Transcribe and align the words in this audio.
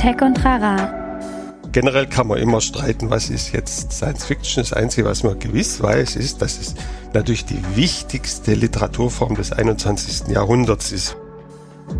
Tech 0.00 0.22
und 0.22 0.42
Rara. 0.42 1.20
Generell 1.72 2.06
kann 2.06 2.26
man 2.26 2.38
immer 2.38 2.62
streiten, 2.62 3.10
was 3.10 3.28
ist 3.28 3.52
jetzt 3.52 3.92
Science 3.92 4.24
Fiction. 4.24 4.62
Das 4.62 4.72
Einzige, 4.72 5.06
was 5.06 5.22
man 5.24 5.38
gewiss 5.38 5.82
weiß, 5.82 6.16
ist, 6.16 6.40
dass 6.40 6.58
es 6.58 6.74
natürlich 7.12 7.44
die 7.44 7.62
wichtigste 7.74 8.54
Literaturform 8.54 9.34
des 9.34 9.52
21. 9.52 10.28
Jahrhunderts 10.28 10.90
ist. 10.90 11.18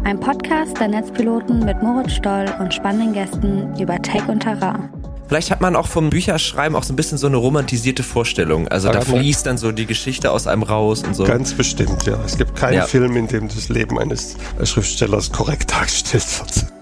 Ein 0.05 0.19
Podcast 0.19 0.81
der 0.81 0.89
Netzpiloten 0.89 1.63
mit 1.63 1.83
Moritz 1.83 2.13
Stoll 2.13 2.47
und 2.59 2.73
spannenden 2.73 3.13
Gästen 3.13 3.79
über 3.79 4.01
Tech 4.01 4.27
und 4.29 4.41
Terrain. 4.41 4.89
Vielleicht 5.29 5.51
hat 5.51 5.61
man 5.61 5.77
auch 5.77 5.87
vom 5.87 6.09
Bücherschreiben 6.09 6.75
auch 6.77 6.85
so 6.85 6.95
ein 6.95 6.97
bisschen 6.97 7.19
so 7.19 7.27
eine 7.27 7.37
romantisierte 7.37 8.03
Vorstellung. 8.03 8.67
Also 8.69 8.89
da, 8.89 8.95
da 8.95 9.01
fließt 9.03 9.45
dann 9.45 9.59
so 9.59 9.73
die 9.73 9.85
Geschichte 9.85 10.31
aus 10.31 10.47
einem 10.47 10.63
raus 10.63 11.03
und 11.03 11.15
so. 11.15 11.25
Ganz 11.25 11.53
bestimmt, 11.53 12.07
ja. 12.07 12.19
Es 12.25 12.39
gibt 12.39 12.57
keinen 12.57 12.77
ja. 12.77 12.87
Film, 12.87 13.15
in 13.19 13.27
dem 13.27 13.49
das 13.49 13.69
Leben 13.69 13.99
eines 13.99 14.37
Schriftstellers 14.65 15.31
korrekt 15.33 15.71
dargestellt 15.71 16.41
wird. 16.41 16.80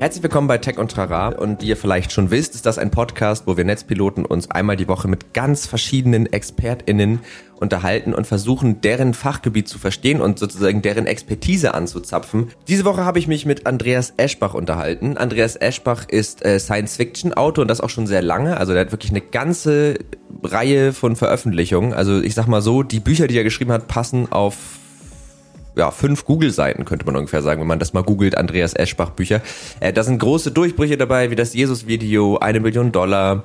Herzlich 0.00 0.22
willkommen 0.22 0.48
bei 0.48 0.56
Tech 0.56 0.78
und 0.78 0.90
Trara. 0.90 1.28
Und 1.28 1.60
wie 1.60 1.66
ihr 1.66 1.76
vielleicht 1.76 2.10
schon 2.10 2.30
wisst, 2.30 2.54
ist 2.54 2.64
das 2.64 2.78
ein 2.78 2.90
Podcast, 2.90 3.46
wo 3.46 3.58
wir 3.58 3.66
Netzpiloten 3.66 4.24
uns 4.24 4.50
einmal 4.50 4.76
die 4.76 4.88
Woche 4.88 5.08
mit 5.08 5.34
ganz 5.34 5.66
verschiedenen 5.66 6.24
ExpertInnen 6.24 7.18
unterhalten 7.56 8.14
und 8.14 8.26
versuchen, 8.26 8.80
deren 8.80 9.12
Fachgebiet 9.12 9.68
zu 9.68 9.78
verstehen 9.78 10.22
und 10.22 10.38
sozusagen 10.38 10.80
deren 10.80 11.04
Expertise 11.04 11.74
anzuzapfen. 11.74 12.48
Diese 12.66 12.86
Woche 12.86 13.04
habe 13.04 13.18
ich 13.18 13.28
mich 13.28 13.44
mit 13.44 13.66
Andreas 13.66 14.14
Eschbach 14.16 14.54
unterhalten. 14.54 15.18
Andreas 15.18 15.56
Eschbach 15.56 16.08
ist 16.08 16.46
äh, 16.46 16.58
Science-Fiction-Autor 16.58 17.60
und 17.60 17.68
das 17.68 17.82
auch 17.82 17.90
schon 17.90 18.06
sehr 18.06 18.22
lange. 18.22 18.56
Also 18.56 18.72
der 18.72 18.80
hat 18.80 18.92
wirklich 18.92 19.10
eine 19.10 19.20
ganze 19.20 19.98
Reihe 20.42 20.94
von 20.94 21.14
Veröffentlichungen. 21.14 21.92
Also 21.92 22.22
ich 22.22 22.34
sag 22.34 22.46
mal 22.46 22.62
so, 22.62 22.82
die 22.82 23.00
Bücher, 23.00 23.26
die 23.26 23.36
er 23.36 23.44
geschrieben 23.44 23.72
hat, 23.72 23.86
passen 23.86 24.32
auf 24.32 24.79
ja, 25.76 25.90
fünf 25.90 26.24
Google-Seiten, 26.24 26.84
könnte 26.84 27.06
man 27.06 27.16
ungefähr 27.16 27.42
sagen, 27.42 27.60
wenn 27.60 27.68
man 27.68 27.78
das 27.78 27.92
mal 27.92 28.02
googelt, 28.02 28.36
Andreas 28.36 28.74
Eschbach 28.74 29.10
Bücher. 29.10 29.40
Äh, 29.80 29.92
da 29.92 30.02
sind 30.02 30.18
große 30.18 30.50
Durchbrüche 30.50 30.96
dabei, 30.96 31.30
wie 31.30 31.36
das 31.36 31.54
Jesus-Video, 31.54 32.38
eine 32.38 32.60
Million 32.60 32.92
Dollar. 32.92 33.44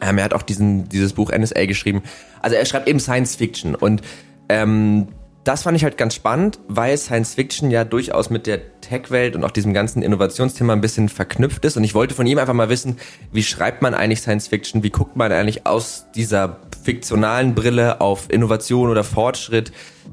Ähm, 0.00 0.18
er 0.18 0.24
hat 0.24 0.34
auch 0.34 0.42
diesen, 0.42 0.88
dieses 0.88 1.12
Buch 1.12 1.30
NSA 1.30 1.66
geschrieben. 1.66 2.02
Also 2.40 2.56
er 2.56 2.64
schreibt 2.66 2.88
eben 2.88 3.00
Science 3.00 3.36
Fiction 3.36 3.74
und 3.74 4.02
ähm, 4.48 5.08
das 5.44 5.62
fand 5.62 5.76
ich 5.76 5.84
halt 5.84 5.98
ganz 5.98 6.14
spannend, 6.14 6.58
weil 6.68 6.96
Science 6.96 7.34
Fiction 7.34 7.70
ja 7.70 7.84
durchaus 7.84 8.30
mit 8.30 8.46
der 8.46 8.80
Tech-Welt 8.80 9.36
und 9.36 9.44
auch 9.44 9.50
diesem 9.50 9.74
ganzen 9.74 10.02
Innovationsthema 10.02 10.72
ein 10.72 10.80
bisschen 10.80 11.10
verknüpft 11.10 11.66
ist. 11.66 11.76
Und 11.76 11.84
ich 11.84 11.94
wollte 11.94 12.14
von 12.14 12.26
ihm 12.26 12.38
einfach 12.38 12.54
mal 12.54 12.70
wissen, 12.70 12.96
wie 13.30 13.42
schreibt 13.42 13.82
man 13.82 13.92
eigentlich 13.92 14.20
Science 14.20 14.48
Fiction? 14.48 14.82
Wie 14.82 14.90
guckt 14.90 15.16
man 15.16 15.30
eigentlich 15.30 15.66
aus 15.66 16.06
dieser 16.14 16.60
fiktionalen 16.82 17.54
Brille 17.54 18.00
auf 18.00 18.30
Innovation 18.30 18.88
oder 18.88 19.04
Fortschritt? 19.04 19.72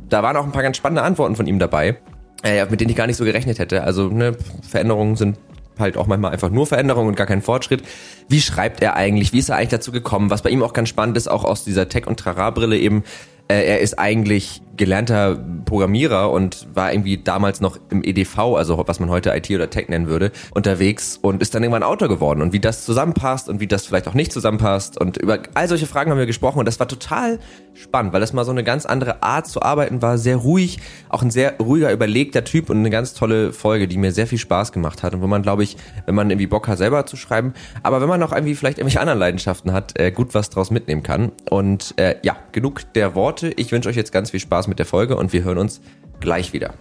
Da 0.10 0.22
waren 0.22 0.36
auch 0.36 0.44
ein 0.44 0.52
paar 0.52 0.64
ganz 0.64 0.76
spannende 0.76 1.02
Antworten 1.02 1.38
von 1.38 1.48
ihm 1.48 1.60
dabei, 1.60 1.98
äh, 2.44 2.66
mit 2.66 2.82
denen 2.82 2.90
ich 2.90 2.98
gar 2.98 3.08
nicht 3.08 3.18
so 3.18 3.24
gerechnet 3.24 3.58
hätte. 3.58 3.84
Also 3.84 4.10
ne, 4.10 4.36
Veränderungen 4.68 5.16
sind 5.16 5.38
halt 5.80 5.96
auch 5.96 6.08
manchmal 6.08 6.34
einfach 6.34 6.50
nur 6.50 6.68
Veränderung 6.68 7.08
und 7.08 7.16
gar 7.16 7.28
kein 7.28 7.42
Fortschritt. 7.42 7.84
Wie 8.28 8.42
schreibt 8.42 8.82
er 8.82 8.98
eigentlich? 8.98 9.32
Wie 9.32 9.40
ist 9.40 9.48
er 9.48 9.56
eigentlich 9.56 9.70
dazu 9.70 9.94
gekommen? 9.94 10.30
Was 10.30 10.42
bei 10.42 10.50
ihm 10.50 10.62
auch 10.62 10.74
ganz 10.74 10.90
spannend 10.90 11.16
ist, 11.16 11.30
auch 11.30 11.46
aus 11.46 11.64
dieser 11.64 11.88
Tech- 11.88 12.08
und 12.08 12.20
Trara-Brille 12.20 12.78
eben, 12.78 13.04
äh, 13.48 13.66
er 13.66 13.80
ist 13.80 13.98
eigentlich 14.00 14.62
gelernter 14.78 15.38
Programmierer 15.66 16.32
und 16.32 16.68
war 16.74 16.92
irgendwie 16.92 17.18
damals 17.18 17.62
noch 17.62 17.78
im 17.90 18.04
EDV, 18.04 18.56
also 18.56 18.84
was 18.88 19.00
man 19.00 19.10
heute 19.10 19.36
IT 19.36 19.50
oder 19.50 19.70
Tech 19.70 19.90
nennen 19.90 20.08
würde, 20.08 20.32
unterwegs 20.54 21.18
und 21.22 21.42
ist 21.42 21.54
dann 21.56 21.64
irgendwann 21.64 21.84
Autor 21.84 22.08
geworden. 22.10 22.42
Und 22.42 22.54
wie 22.54 22.60
das 22.60 22.86
zusammenpasst 22.86 23.50
und 23.50 23.60
wie 23.60 23.68
das 23.68 23.86
vielleicht 23.86 24.08
auch 24.08 24.14
nicht 24.14 24.32
zusammenpasst. 24.32 25.00
Und 25.00 25.18
über 25.18 25.40
all 25.54 25.68
solche 25.68 25.88
Fragen 25.88 26.12
haben 26.12 26.18
wir 26.18 26.26
gesprochen 26.26 26.60
und 26.60 26.66
das 26.66 26.80
war 26.80 26.88
total 26.88 27.40
spannend, 27.74 28.14
weil 28.14 28.22
das 28.22 28.34
mal 28.34 28.46
so 28.46 28.52
eine 28.52 28.64
ganz 28.64 28.86
andere 28.86 29.24
Art 29.24 29.48
zu 29.48 29.62
arbeiten 29.62 30.02
war, 30.02 30.18
sehr 30.18 30.38
ruhig, 30.38 30.80
auch 31.10 31.22
ein 31.22 31.32
sehr 31.32 31.58
ruhiger, 31.60 31.92
überlegter 31.92 32.44
Typ 32.44 32.70
und 32.70 32.78
eine 32.78 32.90
ganz 32.90 33.14
tolle 33.14 33.54
Folge, 33.54 33.88
die 33.88 33.98
mir 33.98 34.12
sehr 34.12 34.28
viel 34.28 34.38
Spaß 34.38 34.72
gemacht 34.72 35.04
hat 35.04 35.14
und 35.14 35.22
wo 35.22 35.28
man, 35.28 35.42
glaube 35.42 35.64
ich, 35.64 35.78
wenn 36.06 36.16
man 36.16 36.30
irgendwie 36.30 36.48
Bock 36.48 36.68
hat, 36.68 36.78
selber 36.78 37.06
zu 37.06 37.18
schreiben, 37.18 37.54
aber 37.84 38.02
wenn 38.02 38.10
man 38.10 38.22
auch 38.24 38.32
irgendwie 38.32 38.56
vielleicht 38.56 38.78
irgendwelche 38.78 39.00
anderen 39.00 39.20
Leidenschaften 39.20 39.72
hat, 39.74 39.98
äh, 40.00 40.12
gut 40.12 40.34
was 40.34 40.50
draus 40.50 40.72
mitnehmen 40.72 41.04
kann. 41.04 41.32
Und 41.50 41.94
äh, 41.98 42.16
ja, 42.24 42.36
genug 42.52 42.94
der 42.94 43.16
Worte. 43.16 43.50
Ich 43.56 43.72
wünsche 43.72 43.90
euch 43.90 43.96
jetzt 43.96 44.12
ganz 44.12 44.32
viel 44.32 44.40
Spaß 44.40 44.61
mit 44.68 44.80
der 44.80 44.86
Folge 44.86 45.16
und 45.16 45.34
wir 45.34 45.44
hören 45.44 45.58
uns 45.58 45.82
gleich 46.20 46.54
wieder. 46.54 46.74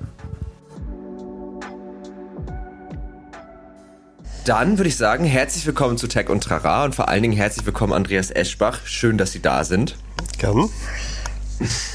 Dann 4.44 4.78
würde 4.78 4.88
ich 4.88 4.96
sagen, 4.96 5.24
herzlich 5.24 5.66
willkommen 5.66 5.98
zu 5.98 6.08
Tech 6.08 6.28
und 6.28 6.42
Trara 6.42 6.84
und 6.84 6.94
vor 6.94 7.08
allen 7.08 7.22
Dingen 7.22 7.36
herzlich 7.36 7.66
willkommen 7.66 7.92
Andreas 7.92 8.30
Eschbach. 8.30 8.80
Schön, 8.86 9.18
dass 9.18 9.32
Sie 9.32 9.40
da 9.40 9.64
sind. 9.64 9.96
Gern. 10.38 10.70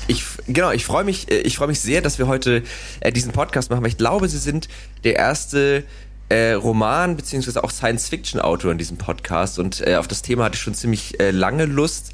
Ich, 0.08 0.24
genau, 0.48 0.72
ich 0.72 0.86
freue 0.86 1.04
mich, 1.04 1.32
äh, 1.32 1.40
ich 1.40 1.58
freue 1.58 1.68
mich 1.68 1.80
sehr, 1.80 2.02
dass 2.02 2.20
wir 2.20 2.28
heute 2.28 2.62
äh, 3.00 3.12
diesen 3.12 3.32
Podcast 3.32 3.72
machen, 3.72 3.82
weil 3.82 3.90
ich 3.90 3.98
glaube, 3.98 4.30
Sie 4.30 4.38
sind 4.38 4.68
der 5.04 5.16
erste 5.16 5.84
äh, 6.30 6.52
Roman 6.54 7.16
beziehungsweise 7.16 7.64
auch 7.64 7.72
Science-Fiction-Autor 7.72 8.72
in 8.72 8.78
diesem 8.78 8.98
Podcast 8.98 9.60
und 9.60 9.86
äh, 9.86 9.96
auf 9.96 10.08
das 10.08 10.22
Thema 10.22 10.46
hatte 10.46 10.56
ich 10.56 10.62
schon 10.62 10.76
ziemlich 10.76 11.20
äh, 11.20 11.32
lange 11.32 11.66
Lust. 11.66 12.12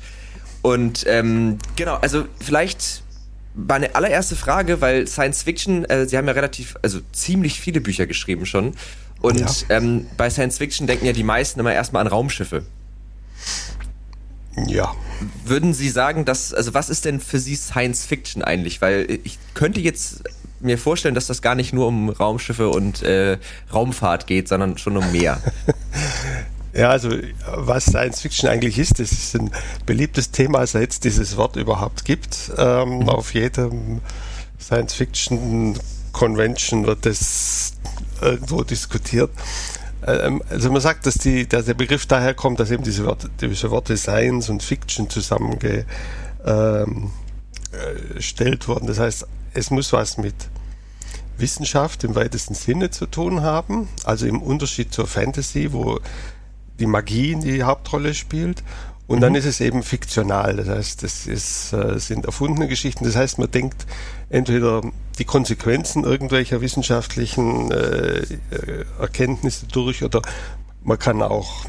Und 0.62 1.06
ähm, 1.08 1.58
genau, 1.76 1.96
also 1.96 2.26
vielleicht 2.40 3.04
meine 3.54 3.96
allererste 3.96 4.36
Frage, 4.36 4.82
weil 4.82 5.08
Science 5.08 5.44
Fiction, 5.44 5.86
äh, 5.86 6.08
Sie 6.08 6.18
haben 6.18 6.28
ja 6.28 6.34
relativ, 6.34 6.76
also 6.82 7.00
ziemlich 7.12 7.60
viele 7.60 7.82
Bücher 7.82 8.08
geschrieben 8.08 8.46
schon. 8.46 8.74
Und 9.22 9.40
ja. 9.40 9.78
ähm, 9.78 10.08
bei 10.18 10.30
Science 10.30 10.58
Fiction 10.58 10.88
denken 10.88 11.06
ja 11.06 11.14
die 11.14 11.24
meisten 11.24 11.60
immer 11.60 11.74
erstmal 11.74 12.02
an 12.02 12.08
Raumschiffe. 12.08 12.64
Ja. 14.68 14.94
Würden 15.46 15.74
Sie 15.74 15.90
sagen, 15.90 16.26
dass, 16.26 16.54
also 16.54 16.74
was 16.74 16.90
ist 16.90 17.06
denn 17.06 17.20
für 17.20 17.40
Sie 17.40 17.56
Science 17.56 18.06
Fiction 18.06 18.44
eigentlich? 18.44 18.82
Weil 18.82 19.20
ich 19.24 19.38
könnte 19.54 19.80
jetzt 19.80 20.24
mir 20.60 20.78
vorstellen, 20.78 21.16
dass 21.16 21.28
das 21.28 21.42
gar 21.42 21.56
nicht 21.56 21.74
nur 21.74 21.88
um 21.88 22.10
Raumschiffe 22.10 22.70
und 22.70 23.02
äh, 23.04 23.38
Raumfahrt 23.74 24.28
geht, 24.28 24.48
sondern 24.48 24.78
schon 24.78 24.98
um 24.98 25.12
mehr. 25.12 25.42
Ja, 26.74 26.90
also 26.90 27.10
was 27.46 27.86
Science 27.86 28.22
Fiction 28.22 28.50
eigentlich 28.50 28.80
ist, 28.80 29.00
das 29.00 29.12
ist 29.12 29.36
ein 29.36 29.52
beliebtes 29.86 30.32
Thema, 30.32 30.66
seit 30.66 30.92
es 30.92 31.00
dieses 31.00 31.36
Wort 31.36 31.58
überhaupt 31.58 32.06
gibt. 32.06 32.52
Ähm, 32.58 33.00
mhm. 33.00 33.10
Auf 33.10 33.34
jedem 33.34 34.02
Science 34.60 34.94
Fiction 34.94 35.78
Convention 36.14 36.86
wird 36.86 37.06
das 37.06 37.74
irgendwo 38.22 38.64
diskutiert. 38.64 39.32
Ähm, 40.06 40.42
also 40.50 40.72
man 40.72 40.82
sagt, 40.82 41.06
dass, 41.06 41.16
die, 41.16 41.48
dass 41.48 41.66
der 41.66 41.74
Begriff 41.74 42.06
daher 42.06 42.34
kommt, 42.34 42.60
dass 42.60 42.72
eben 42.72 42.84
diese 42.84 43.06
Worte, 43.06 43.30
diese 43.40 43.70
Worte 43.72 43.98
Science 43.98 44.50
und 44.50 44.64
Fiction 44.64 45.10
zusammengestellt 45.10 45.86
ähm, 46.46 47.12
äh, 47.74 48.68
wurden. 48.68 48.88
Das 48.88 49.00
heißt, 49.00 49.28
es 49.54 49.72
muss 49.72 49.92
was 49.94 50.18
mit 50.18 50.36
Wissenschaft 51.38 52.04
im 52.04 52.16
weitesten 52.16 52.54
Sinne 52.54 52.92
zu 52.92 53.08
tun 53.08 53.42
haben, 53.42 53.90
also 54.04 54.28
im 54.28 54.42
Unterschied 54.42 54.94
zur 54.94 55.08
Fantasy, 55.08 55.74
wo 55.74 56.00
die 56.82 56.88
Magie 56.88 57.32
in 57.32 57.42
die 57.42 57.64
Hauptrolle 57.64 58.14
spielt. 58.14 58.64
Und 59.08 59.18
mhm. 59.18 59.22
dann 59.22 59.36
ist 59.36 59.46
es 59.46 59.62
eben 59.62 59.84
fiktional. 59.84 60.58
Das 60.58 60.68
heißt, 60.68 61.04
das 61.04 61.28
ist, 61.28 61.74
äh, 61.74 62.00
sind 62.00 62.26
erfundene 62.26 62.68
Geschichten. 62.68 63.06
Das 63.06 63.16
heißt, 63.16 63.40
man 63.40 63.52
denkt 63.52 63.86
entweder 64.30 64.82
die 65.18 65.26
Konsequenzen 65.26 66.04
irgendwelcher 66.04 66.62
wissenschaftlichen 66.62 67.72
äh, 67.72 68.20
äh 68.20 68.86
Erkenntnisse 69.00 69.68
durch 69.68 70.04
oder 70.04 70.22
man 70.84 70.98
kann 70.98 71.22
auch 71.22 71.66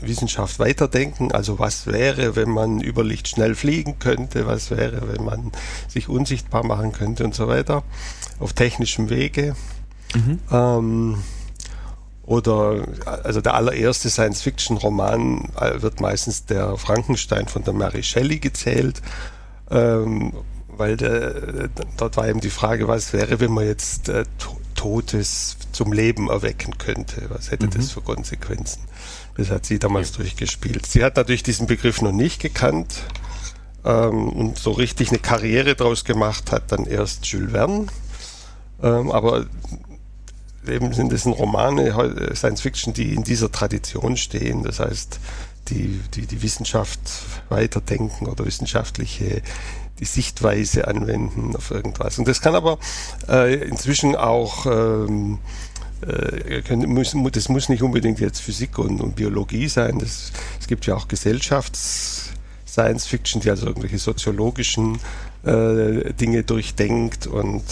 Wissenschaft 0.00 0.58
weiterdenken. 0.58 1.32
Also 1.32 1.58
was 1.58 1.86
wäre, 1.86 2.36
wenn 2.36 2.50
man 2.50 2.80
über 2.80 3.04
Licht 3.04 3.28
schnell 3.28 3.54
fliegen 3.54 3.98
könnte? 3.98 4.46
Was 4.46 4.70
wäre, 4.70 5.12
wenn 5.12 5.24
man 5.24 5.52
sich 5.88 6.08
unsichtbar 6.08 6.64
machen 6.64 6.92
könnte 6.92 7.24
und 7.24 7.34
so 7.34 7.48
weiter? 7.48 7.82
Auf 8.38 8.52
technischem 8.52 9.10
Wege. 9.10 9.56
Mhm. 10.14 10.38
Ähm, 10.50 11.18
oder 12.24 12.86
also 13.24 13.40
der 13.40 13.54
allererste 13.54 14.08
Science-Fiction-Roman 14.08 15.50
äh, 15.60 15.82
wird 15.82 16.00
meistens 16.00 16.44
der 16.44 16.76
Frankenstein 16.76 17.48
von 17.48 17.64
der 17.64 17.74
Mary 17.74 18.02
Shelley 18.02 18.38
gezählt, 18.38 19.02
ähm, 19.70 20.32
weil 20.68 20.96
der, 20.96 21.68
dort 21.96 22.16
war 22.16 22.28
eben 22.28 22.40
die 22.40 22.50
Frage, 22.50 22.86
was 22.88 23.12
wäre, 23.12 23.40
wenn 23.40 23.52
man 23.52 23.66
jetzt 23.66 24.08
äh, 24.08 24.24
Totes 24.74 25.56
zum 25.72 25.92
Leben 25.92 26.28
erwecken 26.28 26.78
könnte? 26.78 27.26
Was 27.28 27.50
hätte 27.50 27.66
mhm. 27.66 27.70
das 27.70 27.92
für 27.92 28.00
Konsequenzen? 28.00 28.82
Das 29.36 29.50
hat 29.50 29.66
sie 29.66 29.78
damals 29.78 30.10
ja. 30.12 30.16
durchgespielt. 30.18 30.86
Sie 30.86 31.04
hat 31.04 31.16
natürlich 31.16 31.42
diesen 31.42 31.66
Begriff 31.66 32.02
noch 32.02 32.12
nicht 32.12 32.40
gekannt 32.40 33.02
ähm, 33.84 34.28
und 34.28 34.58
so 34.58 34.72
richtig 34.72 35.10
eine 35.10 35.18
Karriere 35.18 35.74
draus 35.74 36.04
gemacht 36.04 36.52
hat 36.52 36.72
dann 36.72 36.86
erst 36.86 37.26
Jules 37.26 37.52
Verne. 37.52 37.86
Ähm, 38.82 39.10
aber 39.10 39.46
eben 40.68 40.92
sind 40.92 41.12
es 41.12 41.26
Romane, 41.26 41.88
äh, 41.88 42.34
Science 42.34 42.60
Fiction, 42.60 42.92
die 42.92 43.14
in 43.14 43.24
dieser 43.24 43.50
Tradition 43.50 44.16
stehen. 44.16 44.62
Das 44.62 44.80
heißt, 44.80 45.18
die, 45.68 46.00
die, 46.14 46.26
die 46.26 46.42
Wissenschaft 46.42 47.00
weiterdenken 47.48 48.26
oder 48.26 48.44
wissenschaftliche 48.44 49.42
die 49.98 50.04
Sichtweise 50.04 50.88
anwenden 50.88 51.54
auf 51.54 51.70
irgendwas. 51.70 52.18
Und 52.18 52.26
das 52.26 52.40
kann 52.40 52.56
aber 52.56 52.78
äh, 53.28 53.68
inzwischen 53.68 54.16
auch 54.16 54.66
ähm, 54.66 55.38
äh, 56.00 56.62
können, 56.62 56.92
muss, 56.92 57.14
das 57.32 57.48
muss 57.48 57.68
nicht 57.68 57.82
unbedingt 57.82 58.18
jetzt 58.18 58.40
Physik 58.40 58.78
und, 58.78 59.00
und 59.00 59.14
Biologie 59.14 59.68
sein. 59.68 60.00
Das, 60.00 60.32
es 60.60 60.66
gibt 60.66 60.86
ja 60.86 60.96
auch 60.96 61.06
Gesellschafts-Science 61.06 63.06
Fiction, 63.06 63.40
die 63.40 63.50
also 63.50 63.66
irgendwelche 63.66 63.98
soziologischen 63.98 64.98
äh, 65.44 66.12
Dinge 66.14 66.44
durchdenkt 66.44 67.26
und, 67.26 67.64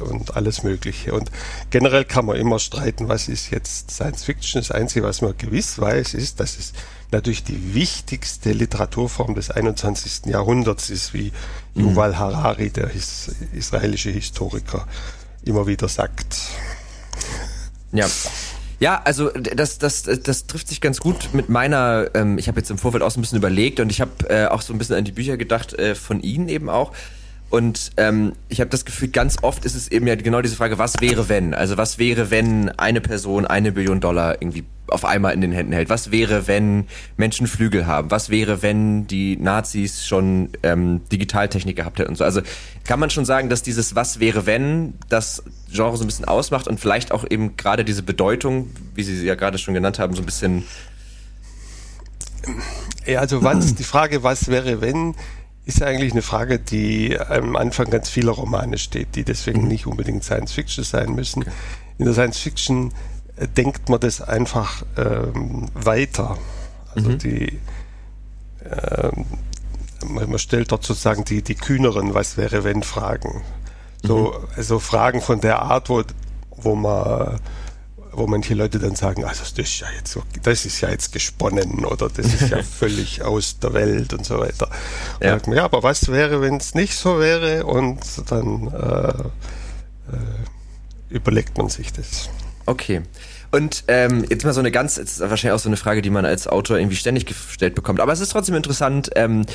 und 0.00 0.36
alles 0.36 0.62
Mögliche. 0.62 1.14
Und 1.14 1.30
generell 1.70 2.04
kann 2.04 2.26
man 2.26 2.36
immer 2.36 2.58
streiten, 2.58 3.08
was 3.08 3.28
ist 3.28 3.50
jetzt 3.50 3.90
Science 3.90 4.24
Fiction. 4.24 4.60
Das 4.60 4.70
Einzige, 4.70 5.06
was 5.06 5.22
man 5.22 5.36
gewiss 5.36 5.78
weiß, 5.78 6.14
ist, 6.14 6.40
dass 6.40 6.58
es 6.58 6.72
natürlich 7.12 7.44
die 7.44 7.74
wichtigste 7.74 8.52
Literaturform 8.52 9.34
des 9.34 9.50
21. 9.50 10.26
Jahrhunderts 10.26 10.90
ist, 10.90 11.14
wie 11.14 11.32
mhm. 11.74 11.88
Yuval 11.90 12.18
Harari, 12.18 12.70
der 12.70 12.88
his 12.88 13.34
israelische 13.52 14.10
Historiker, 14.10 14.86
immer 15.44 15.66
wieder 15.66 15.88
sagt. 15.88 16.36
Ja. 17.92 18.06
Ja, 18.78 19.00
also 19.04 19.30
das, 19.30 19.78
das, 19.78 20.02
das 20.02 20.46
trifft 20.46 20.68
sich 20.68 20.80
ganz 20.80 21.00
gut 21.00 21.30
mit 21.32 21.48
meiner, 21.48 22.10
ähm, 22.14 22.36
ich 22.36 22.46
habe 22.48 22.60
jetzt 22.60 22.70
im 22.70 22.76
Vorfeld 22.76 23.02
auch 23.02 23.10
so 23.10 23.18
ein 23.18 23.22
bisschen 23.22 23.38
überlegt 23.38 23.80
und 23.80 23.90
ich 23.90 24.00
habe 24.00 24.28
äh, 24.28 24.46
auch 24.46 24.60
so 24.60 24.74
ein 24.74 24.78
bisschen 24.78 24.96
an 24.96 25.04
die 25.04 25.12
Bücher 25.12 25.36
gedacht, 25.36 25.72
äh, 25.78 25.94
von 25.94 26.20
Ihnen 26.20 26.48
eben 26.48 26.68
auch. 26.68 26.92
Und 27.48 27.92
ähm, 27.96 28.32
ich 28.48 28.60
habe 28.60 28.70
das 28.70 28.84
Gefühl, 28.84 29.08
ganz 29.08 29.38
oft 29.42 29.64
ist 29.64 29.76
es 29.76 29.88
eben 29.88 30.06
ja 30.06 30.16
genau 30.16 30.42
diese 30.42 30.56
Frage, 30.56 30.78
was 30.78 31.00
wäre 31.00 31.28
wenn? 31.28 31.54
Also 31.54 31.76
was 31.76 31.98
wäre, 31.98 32.30
wenn 32.30 32.70
eine 32.70 33.00
Person 33.00 33.46
eine 33.46 33.72
Billion 33.72 34.00
Dollar 34.00 34.42
irgendwie 34.42 34.64
auf 34.88 35.04
einmal 35.04 35.32
in 35.34 35.40
den 35.40 35.52
Händen 35.52 35.72
hält? 35.72 35.88
Was 35.88 36.10
wäre, 36.10 36.46
wenn 36.46 36.86
Menschen 37.16 37.46
Flügel 37.46 37.86
haben? 37.86 38.10
Was 38.10 38.30
wäre, 38.30 38.62
wenn 38.62 39.06
die 39.06 39.36
Nazis 39.36 40.06
schon 40.06 40.50
ähm, 40.62 41.02
Digitaltechnik 41.10 41.76
gehabt 41.76 41.98
hätten 41.98 42.10
und 42.10 42.16
so? 42.16 42.24
Also 42.24 42.40
kann 42.84 43.00
man 43.00 43.10
schon 43.10 43.24
sagen, 43.24 43.48
dass 43.48 43.62
dieses 43.62 43.94
Was 43.94 44.20
wäre, 44.20 44.46
wenn 44.46 44.94
das 45.08 45.42
Genre 45.72 45.96
so 45.96 46.04
ein 46.04 46.06
bisschen 46.06 46.26
ausmacht 46.26 46.68
und 46.68 46.80
vielleicht 46.80 47.12
auch 47.12 47.24
eben 47.28 47.56
gerade 47.56 47.84
diese 47.84 48.02
Bedeutung, 48.02 48.70
wie 48.94 49.02
Sie 49.02 49.16
sie 49.16 49.26
ja 49.26 49.34
gerade 49.34 49.58
schon 49.58 49.74
genannt 49.74 49.98
haben, 49.98 50.14
so 50.14 50.22
ein 50.22 50.26
bisschen. 50.26 50.64
Ja, 53.06 53.20
also 53.20 53.42
was, 53.42 53.74
die 53.74 53.84
Frage, 53.84 54.22
was 54.22 54.48
wäre, 54.48 54.80
wenn, 54.80 55.14
ist 55.64 55.82
eigentlich 55.82 56.12
eine 56.12 56.22
Frage, 56.22 56.60
die 56.60 57.18
am 57.18 57.56
Anfang 57.56 57.90
ganz 57.90 58.08
vieler 58.08 58.32
Romane 58.32 58.78
steht, 58.78 59.16
die 59.16 59.24
deswegen 59.24 59.62
mhm. 59.62 59.68
nicht 59.68 59.86
unbedingt 59.86 60.22
Science 60.22 60.52
Fiction 60.52 60.84
sein 60.84 61.14
müssen. 61.14 61.44
In 61.98 62.04
der 62.04 62.14
Science 62.14 62.38
Fiction 62.38 62.92
denkt 63.56 63.88
man 63.88 64.00
das 64.00 64.20
einfach 64.20 64.82
ähm, 64.96 65.68
weiter. 65.74 66.38
Also 66.94 67.10
mhm. 67.10 67.18
die 67.18 67.60
ähm, 68.64 69.26
man, 70.08 70.38
stellt 70.38 70.72
dort 70.72 70.84
sozusagen 70.84 71.24
die, 71.24 71.42
die 71.42 71.54
kühneren 71.54 72.14
Was 72.14 72.36
wäre 72.36 72.64
wenn 72.64 72.82
Fragen. 72.82 73.42
So, 74.02 74.34
mhm. 74.38 74.48
also 74.56 74.78
Fragen 74.78 75.20
von 75.20 75.40
der 75.40 75.62
Art, 75.62 75.88
wo, 75.88 76.02
wo 76.50 76.74
man 76.74 77.40
wo 78.16 78.26
manche 78.26 78.54
Leute 78.54 78.78
dann 78.78 78.96
sagen, 78.96 79.24
also 79.24 79.42
das 79.42 79.68
ist 79.68 79.80
ja 79.80 79.88
jetzt 79.94 80.12
so, 80.12 80.22
das 80.42 80.64
ist 80.64 80.80
ja 80.80 80.88
jetzt 80.88 81.12
gesponnen 81.12 81.84
oder 81.84 82.08
das 82.08 82.26
ist 82.26 82.48
ja 82.48 82.62
völlig 82.78 83.22
aus 83.22 83.58
der 83.58 83.74
Welt 83.74 84.14
und 84.14 84.24
so 84.24 84.38
weiter. 84.38 84.70
Und 85.20 85.26
ja. 85.26 85.38
Man, 85.46 85.56
ja, 85.56 85.64
aber 85.64 85.82
was 85.82 86.08
wäre, 86.08 86.40
wenn 86.40 86.56
es 86.56 86.74
nicht 86.74 86.94
so 86.94 87.18
wäre? 87.18 87.66
Und 87.66 88.00
dann 88.30 88.68
äh, 88.68 89.08
äh, 90.12 91.10
überlegt 91.10 91.58
man 91.58 91.68
sich 91.68 91.92
das. 91.92 92.30
Okay. 92.66 93.02
Und 93.52 93.84
ähm, 93.88 94.24
jetzt 94.28 94.44
mal 94.44 94.52
so 94.52 94.60
eine 94.60 94.70
ganz, 94.70 94.96
jetzt 94.96 95.12
ist 95.12 95.20
wahrscheinlich 95.20 95.54
auch 95.54 95.62
so 95.62 95.68
eine 95.68 95.76
Frage, 95.76 96.02
die 96.02 96.10
man 96.10 96.24
als 96.24 96.48
Autor 96.48 96.78
irgendwie 96.78 96.96
ständig 96.96 97.26
gestellt 97.26 97.74
bekommt. 97.74 98.00
Aber 98.00 98.12
es 98.12 98.20
ist 98.20 98.30
trotzdem 98.30 98.54
interessant, 98.54 99.10
ähm, 99.14 99.46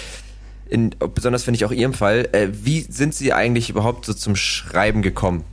in, 0.70 0.96
besonders 1.14 1.44
finde 1.44 1.58
ich 1.58 1.66
auch 1.66 1.72
Ihrem 1.72 1.94
Fall, 1.94 2.30
äh, 2.32 2.48
wie 2.52 2.82
sind 2.82 3.14
Sie 3.14 3.34
eigentlich 3.34 3.70
überhaupt 3.70 4.06
so 4.06 4.14
zum 4.14 4.38
Schreiben 4.38 5.02
gekommen? 5.02 5.44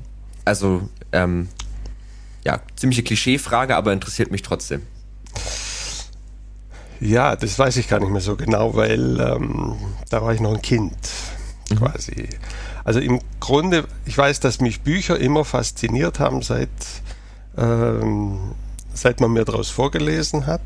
Also 0.44 0.88
ähm, 1.12 1.48
ja, 2.44 2.60
ziemliche 2.76 3.02
Klischeefrage, 3.02 3.76
aber 3.76 3.92
interessiert 3.92 4.30
mich 4.30 4.42
trotzdem. 4.42 4.82
Ja, 7.00 7.36
das 7.36 7.58
weiß 7.58 7.76
ich 7.76 7.88
gar 7.88 8.00
nicht 8.00 8.10
mehr 8.10 8.20
so 8.20 8.36
genau, 8.36 8.74
weil 8.74 9.20
ähm, 9.20 9.76
da 10.10 10.22
war 10.22 10.32
ich 10.32 10.40
noch 10.40 10.54
ein 10.54 10.62
Kind 10.62 10.96
mhm. 11.70 11.76
quasi. 11.76 12.28
Also 12.84 13.00
im 13.00 13.20
Grunde, 13.40 13.84
ich 14.06 14.16
weiß, 14.16 14.40
dass 14.40 14.60
mich 14.60 14.80
Bücher 14.80 15.18
immer 15.18 15.44
fasziniert 15.44 16.18
haben, 16.20 16.42
seit, 16.42 16.70
ähm, 17.58 18.38
seit 18.94 19.20
man 19.20 19.32
mir 19.32 19.44
daraus 19.44 19.70
vorgelesen 19.70 20.46
hat. 20.46 20.62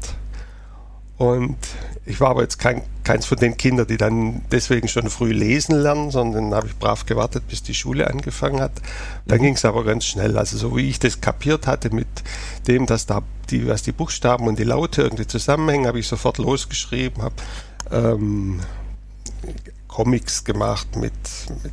Und 1.19 1.57
ich 2.05 2.21
war 2.21 2.31
aber 2.31 2.43
jetzt 2.43 2.59
kein, 2.59 2.83
keins 3.05 3.27
von 3.27 3.39
den 3.39 3.57
Kindern, 3.57 3.87
die 3.87 3.97
dann 3.97 4.43
deswegen 4.51 4.89
schon 4.89 5.09
früh 5.09 5.33
lesen 5.33 5.77
lernen, 5.77 6.11
sondern 6.11 6.53
habe 6.53 6.67
ich 6.67 6.77
brav 6.77 7.07
gewartet, 7.07 7.47
bis 7.49 7.63
die 7.63 7.75
Schule 7.75 8.09
angefangen 8.09 8.61
hat. 8.61 8.73
Dann 9.27 9.39
mhm. 9.39 9.43
ging 9.43 9.55
es 9.55 9.65
aber 9.65 9.85
ganz 9.85 10.05
schnell. 10.05 10.37
Also 10.37 10.57
so 10.57 10.77
wie 10.77 10.89
ich 10.89 10.99
das 10.99 11.21
kapiert 11.21 11.67
hatte 11.67 11.95
mit 11.95 12.09
dem, 12.67 12.87
dass 12.87 13.07
da 13.07 13.23
die, 13.51 13.69
was 13.69 13.83
die 13.83 13.93
Buchstaben 13.93 14.49
und 14.49 14.59
die 14.59 14.65
Laute 14.65 15.03
irgendwie 15.03 15.27
zusammenhängen, 15.27 15.87
habe 15.87 16.01
ich 16.01 16.09
sofort 16.09 16.39
losgeschrieben, 16.39 17.23
habe 17.23 17.35
ähm, 17.93 18.61
Comics 19.87 20.45
gemacht 20.45 20.97
mit, 20.97 21.13
mit 21.63 21.73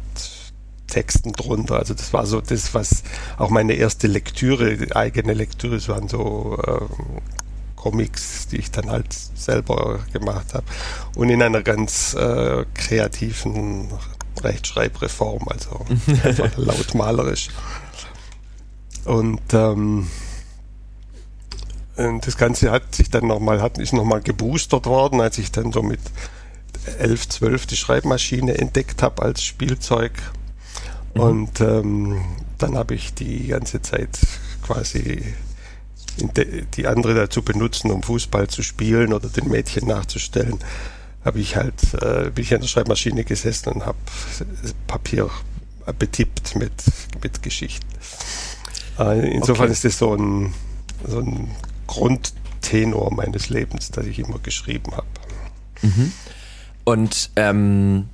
Texten 0.89 1.33
drunter. 1.33 1.77
Also 1.77 1.93
das 1.93 2.13
war 2.13 2.25
so 2.25 2.41
das, 2.41 2.73
was 2.73 3.03
auch 3.37 3.49
meine 3.49 3.73
erste 3.73 4.07
Lektüre, 4.07 4.95
eigene 4.95 5.33
Lektüre, 5.33 5.75
es 5.75 5.87
waren 5.87 6.07
so 6.07 6.57
ähm, 6.67 7.21
Comics, 7.75 8.47
die 8.47 8.57
ich 8.57 8.71
dann 8.71 8.89
halt 8.89 9.13
selber 9.13 9.99
gemacht 10.11 10.53
habe. 10.53 10.65
Und 11.15 11.29
in 11.29 11.41
einer 11.41 11.63
ganz 11.63 12.13
äh, 12.13 12.65
kreativen 12.73 13.87
Rechtschreibreform, 14.41 15.47
also 15.47 15.85
einfach 16.23 16.51
lautmalerisch. 16.57 17.49
Und 19.05 19.41
ähm, 19.53 20.07
das 21.95 22.37
Ganze 22.37 22.71
hat 22.71 22.95
sich 22.95 23.09
dann 23.09 23.27
nochmal, 23.27 23.61
hat 23.61 23.77
ist 23.77 23.93
nochmal 23.93 24.21
geboostert 24.21 24.85
worden, 24.85 25.19
als 25.19 25.37
ich 25.37 25.51
dann 25.51 25.71
so 25.71 25.81
mit 25.81 25.99
11, 26.97 27.29
12 27.29 27.65
die 27.65 27.75
Schreibmaschine 27.75 28.57
entdeckt 28.57 29.03
habe 29.03 29.21
als 29.21 29.43
Spielzeug. 29.43 30.13
Mhm. 31.19 31.23
Und 31.23 31.61
ähm, 31.61 32.21
dann 32.57 32.75
habe 32.75 32.95
ich 32.95 33.13
die 33.13 33.47
ganze 33.47 33.81
Zeit 33.81 34.19
quasi 34.61 35.23
die 36.75 36.87
andere 36.87 37.13
dazu 37.13 37.41
benutzen, 37.41 37.91
um 37.91 38.03
Fußball 38.03 38.47
zu 38.47 38.61
spielen 38.61 39.13
oder 39.13 39.29
den 39.29 39.47
Mädchen 39.47 39.87
nachzustellen, 39.87 40.59
habe 41.23 41.39
ich 41.39 41.55
halt, 41.55 41.93
äh, 42.01 42.29
bin 42.29 42.43
ich 42.43 42.53
an 42.53 42.61
der 42.61 42.67
Schreibmaschine 42.67 43.23
gesessen 43.23 43.69
und 43.69 43.85
habe 43.85 43.97
Papier 44.87 45.29
betippt 45.97 46.55
mit, 46.55 46.73
mit 47.21 47.41
Geschichten. 47.41 47.87
Äh, 48.99 49.33
insofern 49.33 49.65
okay. 49.65 49.73
ist 49.73 49.85
das 49.85 49.97
so 49.97 50.15
ein, 50.15 50.53
so 51.07 51.19
ein 51.19 51.49
Grundtenor 51.87 53.13
meines 53.13 53.49
Lebens, 53.49 53.91
dass 53.91 54.05
ich 54.05 54.19
immer 54.19 54.39
geschrieben 54.39 54.91
habe. 54.91 55.07
Mhm. 55.81 56.11
Und 56.83 57.31
ähm, 57.35 58.09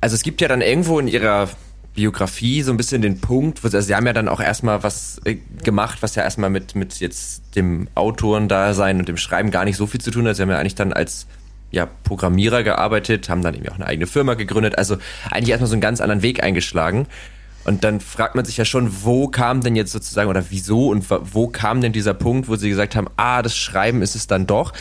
also 0.00 0.14
es 0.14 0.22
gibt 0.22 0.40
ja 0.40 0.48
dann 0.48 0.62
irgendwo 0.62 0.98
in 0.98 1.08
ihrer 1.08 1.48
Biografie 1.94 2.62
so 2.62 2.70
ein 2.70 2.76
bisschen 2.76 3.02
den 3.02 3.20
Punkt, 3.20 3.62
wo 3.62 3.66
also 3.66 3.80
sie 3.80 3.94
haben 3.94 4.06
ja 4.06 4.12
dann 4.12 4.28
auch 4.28 4.40
erstmal 4.40 4.82
was 4.82 5.20
äh, 5.24 5.36
gemacht, 5.62 5.98
was 6.00 6.14
ja 6.14 6.22
erstmal 6.22 6.50
mit, 6.50 6.74
mit 6.74 7.00
jetzt 7.00 7.42
dem 7.54 7.88
Autorendasein 7.94 8.98
und 8.98 9.08
dem 9.08 9.16
Schreiben 9.16 9.50
gar 9.50 9.64
nicht 9.64 9.76
so 9.76 9.86
viel 9.86 10.00
zu 10.00 10.10
tun 10.10 10.26
hat. 10.26 10.36
Sie 10.36 10.42
haben 10.42 10.50
ja 10.50 10.58
eigentlich 10.58 10.74
dann 10.74 10.92
als 10.92 11.26
ja, 11.70 11.86
Programmierer 12.04 12.62
gearbeitet, 12.62 13.28
haben 13.28 13.42
dann 13.42 13.54
eben 13.54 13.68
auch 13.68 13.74
eine 13.74 13.86
eigene 13.86 14.06
Firma 14.06 14.34
gegründet, 14.34 14.78
also 14.78 14.96
eigentlich 15.30 15.50
erstmal 15.50 15.68
so 15.68 15.74
einen 15.74 15.80
ganz 15.80 16.00
anderen 16.00 16.22
Weg 16.22 16.42
eingeschlagen. 16.42 17.06
Und 17.64 17.84
dann 17.84 18.00
fragt 18.00 18.34
man 18.34 18.44
sich 18.44 18.56
ja 18.56 18.64
schon, 18.64 19.04
wo 19.04 19.28
kam 19.28 19.60
denn 19.60 19.76
jetzt 19.76 19.92
sozusagen 19.92 20.28
oder 20.28 20.44
wieso 20.50 20.88
und 20.88 21.06
wo 21.10 21.46
kam 21.46 21.80
denn 21.80 21.92
dieser 21.92 22.14
Punkt, 22.14 22.48
wo 22.48 22.56
sie 22.56 22.68
gesagt 22.68 22.96
haben, 22.96 23.08
ah, 23.16 23.42
das 23.42 23.56
Schreiben 23.56 24.02
ist 24.02 24.16
es 24.16 24.26
dann 24.26 24.46
doch. 24.46 24.72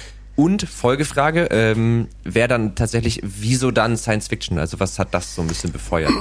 Und 0.41 0.67
Folgefrage, 0.67 1.49
ähm, 1.51 2.07
wäre 2.23 2.47
dann 2.47 2.73
tatsächlich, 2.73 3.21
wieso 3.21 3.69
dann 3.69 3.95
Science 3.95 4.27
Fiction? 4.27 4.57
Also 4.57 4.79
was 4.79 4.97
hat 4.97 5.13
das 5.13 5.35
so 5.35 5.43
ein 5.43 5.47
bisschen 5.47 5.71
befeuert? 5.71 6.11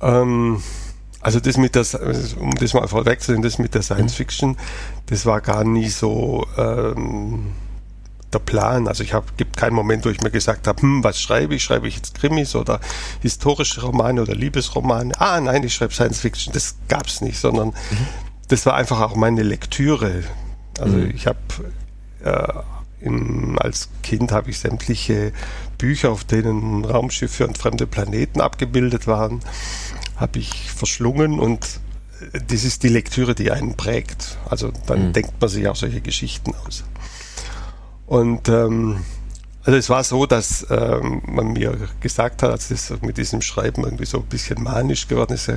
ähm, 0.00 0.62
also 1.20 1.40
das 1.40 1.58
mit 1.58 1.74
der, 1.74 1.84
um 2.40 2.50
das 2.52 2.72
mal 2.72 2.88
vorwegzunehmen, 2.88 3.42
das 3.42 3.58
mit 3.58 3.74
der 3.74 3.82
Science. 3.82 4.14
Fiction, 4.14 4.56
das 5.04 5.26
war 5.26 5.42
gar 5.42 5.64
nie 5.64 5.90
so 5.90 6.46
ähm, 6.56 7.52
der 8.32 8.38
Plan. 8.38 8.88
Also 8.88 9.02
ich 9.02 9.12
habe 9.12 9.26
gibt 9.36 9.58
keinen 9.58 9.74
Moment, 9.74 10.06
wo 10.06 10.08
ich 10.08 10.22
mir 10.22 10.30
gesagt 10.30 10.66
habe, 10.66 10.80
hm, 10.80 11.04
was 11.04 11.20
schreibe 11.20 11.56
ich? 11.56 11.62
Schreibe 11.62 11.86
ich 11.88 11.96
jetzt 11.96 12.14
Krimis 12.14 12.56
oder 12.56 12.80
historische 13.20 13.82
Romane 13.82 14.22
oder 14.22 14.34
Liebesromane? 14.34 15.12
Ah, 15.20 15.38
nein, 15.42 15.62
ich 15.62 15.74
schreibe 15.74 15.92
Science 15.92 16.20
Fiction. 16.20 16.54
Das 16.54 16.76
gab 16.88 17.06
es 17.06 17.20
nicht, 17.20 17.38
sondern 17.38 17.68
mhm. 17.68 18.06
das 18.48 18.64
war 18.64 18.76
einfach 18.76 19.02
auch 19.02 19.14
meine 19.14 19.42
Lektüre. 19.42 20.24
Also 20.80 20.96
mhm. 20.96 21.12
ich 21.14 21.26
habe 21.26 21.38
äh, 22.24 22.60
als 23.58 23.90
Kind 24.02 24.32
habe 24.32 24.50
ich 24.50 24.58
sämtliche 24.58 25.32
Bücher, 25.78 26.10
auf 26.10 26.24
denen 26.24 26.84
Raumschiffe 26.84 27.46
und 27.46 27.58
fremde 27.58 27.86
Planeten 27.86 28.40
abgebildet 28.40 29.06
waren, 29.06 29.40
habe 30.16 30.38
ich 30.38 30.70
verschlungen 30.72 31.38
und 31.38 31.80
äh, 32.32 32.40
das 32.48 32.64
ist 32.64 32.82
die 32.82 32.88
Lektüre, 32.88 33.34
die 33.34 33.50
einen 33.50 33.74
prägt. 33.76 34.38
Also 34.48 34.72
dann 34.86 35.08
mhm. 35.08 35.12
denkt 35.12 35.40
man 35.40 35.50
sich 35.50 35.68
auch 35.68 35.76
solche 35.76 36.00
Geschichten 36.00 36.52
aus. 36.66 36.84
Und 38.06 38.48
ähm, 38.48 38.98
also 39.64 39.78
es 39.78 39.88
war 39.88 40.04
so, 40.04 40.26
dass 40.26 40.66
ähm, 40.70 41.22
man 41.26 41.48
mir 41.48 41.76
gesagt 42.00 42.42
hat, 42.42 42.50
als 42.50 42.68
das 42.68 42.92
mit 43.00 43.16
diesem 43.16 43.40
Schreiben 43.40 43.82
irgendwie 43.84 44.04
so 44.04 44.18
ein 44.18 44.24
bisschen 44.24 44.62
manisch 44.62 45.08
geworden 45.08 45.32
ist, 45.32 45.50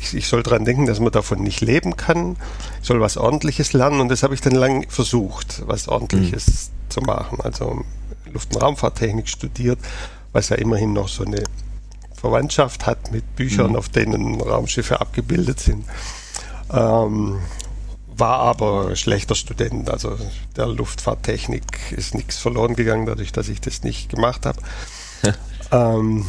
ich, 0.00 0.14
ich 0.14 0.26
soll 0.26 0.42
daran 0.42 0.64
denken, 0.64 0.86
dass 0.86 1.00
man 1.00 1.12
davon 1.12 1.42
nicht 1.42 1.60
leben 1.60 1.96
kann, 1.96 2.36
ich 2.80 2.88
soll 2.88 3.00
was 3.00 3.18
Ordentliches 3.18 3.74
lernen 3.74 4.00
und 4.00 4.08
das 4.08 4.22
habe 4.22 4.34
ich 4.34 4.40
dann 4.40 4.54
lang 4.54 4.88
versucht, 4.88 5.62
was 5.66 5.88
Ordentliches 5.88 6.46
mhm. 6.46 6.90
zu 6.90 7.00
machen. 7.02 7.38
Also 7.42 7.84
Luft- 8.32 8.54
und 8.54 8.62
Raumfahrttechnik 8.62 9.28
studiert, 9.28 9.78
was 10.32 10.48
ja 10.48 10.56
immerhin 10.56 10.94
noch 10.94 11.08
so 11.08 11.24
eine 11.24 11.42
Verwandtschaft 12.14 12.86
hat 12.86 13.12
mit 13.12 13.36
Büchern, 13.36 13.70
mhm. 13.70 13.76
auf 13.76 13.90
denen 13.90 14.40
Raumschiffe 14.40 15.00
abgebildet 15.00 15.60
sind. 15.60 15.84
Ähm, 16.72 17.38
war 18.20 18.40
aber 18.40 18.94
schlechter 18.96 19.34
Student, 19.34 19.90
also 19.90 20.16
der 20.56 20.66
Luftfahrttechnik 20.66 21.92
ist 21.92 22.14
nichts 22.14 22.36
verloren 22.38 22.76
gegangen, 22.76 23.06
dadurch, 23.06 23.32
dass 23.32 23.48
ich 23.48 23.60
das 23.60 23.82
nicht 23.82 24.10
gemacht 24.10 24.46
habe. 24.46 24.60
ähm, 25.72 26.26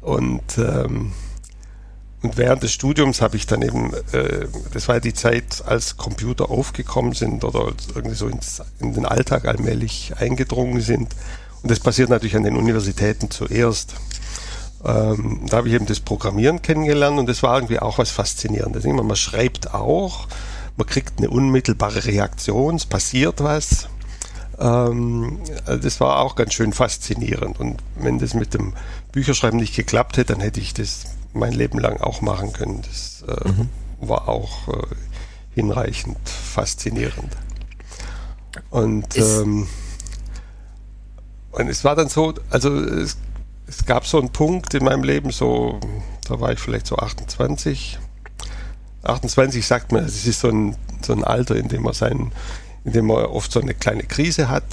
und, 0.00 0.58
ähm, 0.58 1.12
und 2.22 2.36
während 2.36 2.62
des 2.62 2.72
Studiums 2.72 3.20
habe 3.20 3.36
ich 3.36 3.46
dann 3.46 3.62
eben, 3.62 3.92
äh, 4.12 4.46
das 4.72 4.88
war 4.88 5.00
die 5.00 5.14
Zeit, 5.14 5.64
als 5.66 5.96
Computer 5.96 6.50
aufgekommen 6.50 7.12
sind 7.12 7.44
oder 7.44 7.72
irgendwie 7.94 8.16
so 8.16 8.28
ins, 8.28 8.62
in 8.78 8.94
den 8.94 9.06
Alltag 9.06 9.46
allmählich 9.46 10.12
eingedrungen 10.18 10.80
sind. 10.80 11.14
Und 11.62 11.70
das 11.70 11.80
passiert 11.80 12.10
natürlich 12.10 12.36
an 12.36 12.44
den 12.44 12.56
Universitäten 12.56 13.30
zuerst. 13.30 13.94
Ähm, 14.84 15.46
da 15.48 15.58
habe 15.58 15.68
ich 15.68 15.74
eben 15.74 15.86
das 15.86 16.00
Programmieren 16.00 16.60
kennengelernt 16.60 17.18
und 17.18 17.26
das 17.26 17.42
war 17.42 17.56
irgendwie 17.56 17.80
auch 17.80 17.96
was 17.96 18.10
Faszinierendes. 18.10 18.84
Man 18.84 19.16
schreibt 19.16 19.72
auch, 19.72 20.28
man 20.76 20.86
kriegt 20.86 21.18
eine 21.18 21.30
unmittelbare 21.30 22.04
Reaktion, 22.04 22.76
es 22.76 22.86
passiert 22.86 23.42
was. 23.42 23.88
Ähm, 24.58 25.40
das 25.66 26.00
war 26.00 26.20
auch 26.20 26.36
ganz 26.36 26.54
schön 26.54 26.72
faszinierend. 26.72 27.58
Und 27.58 27.82
wenn 27.96 28.18
das 28.18 28.34
mit 28.34 28.54
dem 28.54 28.74
Bücherschreiben 29.12 29.58
nicht 29.58 29.74
geklappt 29.74 30.16
hätte, 30.16 30.32
dann 30.32 30.42
hätte 30.42 30.60
ich 30.60 30.74
das 30.74 31.06
mein 31.32 31.52
Leben 31.52 31.78
lang 31.78 32.00
auch 32.00 32.20
machen 32.20 32.52
können. 32.52 32.82
Das 32.82 33.24
äh, 33.28 33.48
mhm. 33.48 33.68
war 34.00 34.28
auch 34.28 34.68
äh, 34.68 34.86
hinreichend 35.54 36.18
faszinierend. 36.28 37.36
Und, 38.70 39.16
ähm, 39.16 39.66
und 41.52 41.68
es 41.68 41.84
war 41.84 41.96
dann 41.96 42.08
so, 42.08 42.34
also 42.50 42.74
es, 42.76 43.16
es 43.66 43.84
gab 43.84 44.06
so 44.06 44.18
einen 44.18 44.30
Punkt 44.30 44.74
in 44.74 44.84
meinem 44.84 45.02
Leben, 45.02 45.30
so, 45.30 45.80
da 46.28 46.40
war 46.40 46.52
ich 46.52 46.58
vielleicht 46.58 46.86
so 46.86 46.96
28, 46.96 47.98
28 49.04 49.66
sagt 49.66 49.92
man, 49.92 50.04
es 50.04 50.26
ist 50.26 50.40
so 50.40 50.48
ein, 50.48 50.76
so 51.02 51.12
ein 51.12 51.24
Alter, 51.24 51.56
in 51.56 51.68
dem 51.68 51.82
man 51.82 51.92
sein, 51.92 52.32
in 52.84 52.92
dem 52.92 53.06
man 53.06 53.24
oft 53.26 53.52
so 53.52 53.60
eine 53.60 53.74
kleine 53.74 54.04
Krise 54.04 54.48
hat. 54.48 54.64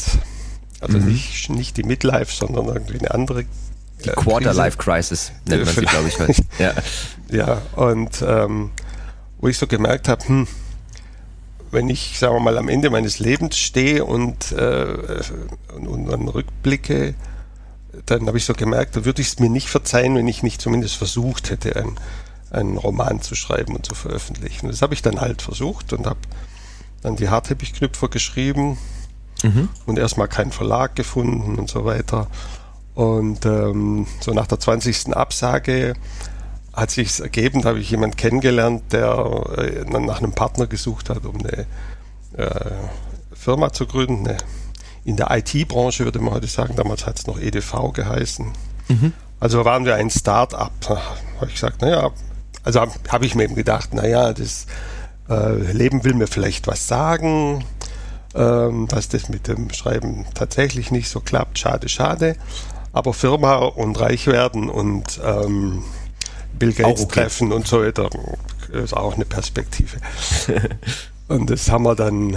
Also 0.79 0.97
mhm. 0.97 1.05
nicht, 1.05 1.49
nicht 1.49 1.77
die 1.77 1.83
Midlife, 1.83 2.33
sondern 2.33 2.67
irgendwie 2.67 2.99
eine 2.99 3.11
andere. 3.11 3.45
Die 4.03 4.09
äh, 4.09 4.13
Quarter-Life-Crisis 4.13 5.31
nennt 5.45 5.65
man 5.65 5.75
sie, 5.75 5.81
glaube 5.81 6.07
ich, 6.07 6.19
heute. 6.19 6.43
Ja, 6.59 6.73
ja 7.29 7.61
und 7.75 8.23
ähm, 8.25 8.71
wo 9.39 9.47
ich 9.47 9.57
so 9.57 9.67
gemerkt 9.67 10.07
habe, 10.07 10.27
hm, 10.27 10.47
wenn 11.71 11.89
ich, 11.89 12.19
sagen 12.19 12.35
wir 12.35 12.39
mal, 12.39 12.57
am 12.57 12.67
Ende 12.67 12.89
meines 12.89 13.19
Lebens 13.19 13.57
stehe 13.57 14.03
und, 14.03 14.51
äh, 14.51 14.85
und, 15.75 15.87
und 15.87 16.05
dann 16.07 16.27
rückblicke, 16.27 17.15
dann 18.05 18.27
habe 18.27 18.37
ich 18.37 18.45
so 18.45 18.53
gemerkt, 18.53 18.95
da 18.95 19.05
würde 19.05 19.21
ich 19.21 19.29
es 19.29 19.39
mir 19.39 19.49
nicht 19.49 19.69
verzeihen, 19.69 20.15
wenn 20.15 20.27
ich 20.27 20.43
nicht 20.43 20.61
zumindest 20.61 20.95
versucht 20.95 21.49
hätte, 21.49 21.75
ein, 21.75 21.97
einen 22.51 22.77
Roman 22.77 23.21
zu 23.21 23.35
schreiben 23.35 23.75
und 23.75 23.85
zu 23.85 23.95
veröffentlichen. 23.95 24.67
Das 24.67 24.81
habe 24.81 24.93
ich 24.93 25.01
dann 25.01 25.21
halt 25.21 25.41
versucht 25.41 25.93
und 25.93 26.05
habe 26.05 26.19
dann 27.01 27.15
die 27.15 27.29
Harteppichknüpfer 27.29 28.09
geschrieben 28.09 28.77
mhm. 29.43 29.69
und 29.85 29.97
erstmal 29.97 30.27
keinen 30.27 30.51
Verlag 30.51 30.95
gefunden 30.95 31.57
und 31.57 31.69
so 31.69 31.85
weiter. 31.85 32.27
Und 32.93 33.45
ähm, 33.45 34.05
so 34.19 34.31
nach 34.31 34.47
der 34.47 34.59
20. 34.59 35.15
Absage 35.15 35.93
hat 36.73 36.91
sich 36.91 37.19
ergeben, 37.19 37.61
da 37.61 37.69
habe 37.69 37.79
ich 37.79 37.89
jemanden 37.89 38.17
kennengelernt, 38.17 38.83
der 38.91 39.43
äh, 39.57 39.99
nach 39.99 40.19
einem 40.19 40.33
Partner 40.33 40.67
gesucht 40.67 41.09
hat, 41.09 41.25
um 41.25 41.37
eine 41.37 41.65
äh, 42.37 42.71
Firma 43.33 43.73
zu 43.73 43.87
gründen. 43.87 44.27
Eine, 44.27 44.37
in 45.03 45.15
der 45.17 45.31
IT-Branche 45.31 46.03
würde 46.03 46.19
man 46.19 46.35
heute 46.35 46.47
sagen, 46.47 46.75
damals 46.75 47.05
hat 47.05 47.19
es 47.19 47.27
noch 47.27 47.39
EDV 47.39 47.91
geheißen. 47.93 48.51
Mhm. 48.87 49.13
Also 49.39 49.65
waren 49.65 49.85
wir 49.85 49.95
ein 49.95 50.09
Start-up. 50.09 50.71
Habe 50.87 51.47
ich 51.47 51.55
gesagt, 51.55 51.81
naja, 51.81 52.11
also 52.63 52.81
habe 52.81 52.91
hab 53.09 53.23
ich 53.23 53.35
mir 53.35 53.43
eben 53.43 53.55
gedacht, 53.55 53.93
naja, 53.93 54.33
das 54.33 54.67
äh, 55.29 55.71
Leben 55.71 56.03
will 56.03 56.13
mir 56.13 56.27
vielleicht 56.27 56.67
was 56.67 56.87
sagen, 56.87 57.63
ähm, 58.35 58.87
dass 58.87 59.09
das 59.09 59.29
mit 59.29 59.47
dem 59.47 59.71
Schreiben 59.71 60.25
tatsächlich 60.33 60.91
nicht 60.91 61.09
so 61.09 61.19
klappt. 61.19 61.59
Schade, 61.59 61.89
schade. 61.89 62.35
Aber 62.93 63.13
Firma 63.13 63.55
und 63.55 63.99
reich 63.99 64.27
werden 64.27 64.69
und 64.69 65.19
ähm, 65.23 65.83
Bill 66.57 66.73
Gates 66.73 67.03
okay. 67.03 67.21
treffen 67.21 67.51
und 67.51 67.67
so 67.67 67.81
weiter 67.83 68.09
ist 68.71 68.95
auch 68.95 69.15
eine 69.15 69.25
Perspektive. 69.25 69.97
und 71.27 71.49
das 71.49 71.69
haben 71.71 71.83
wir 71.83 71.95
dann 71.95 72.35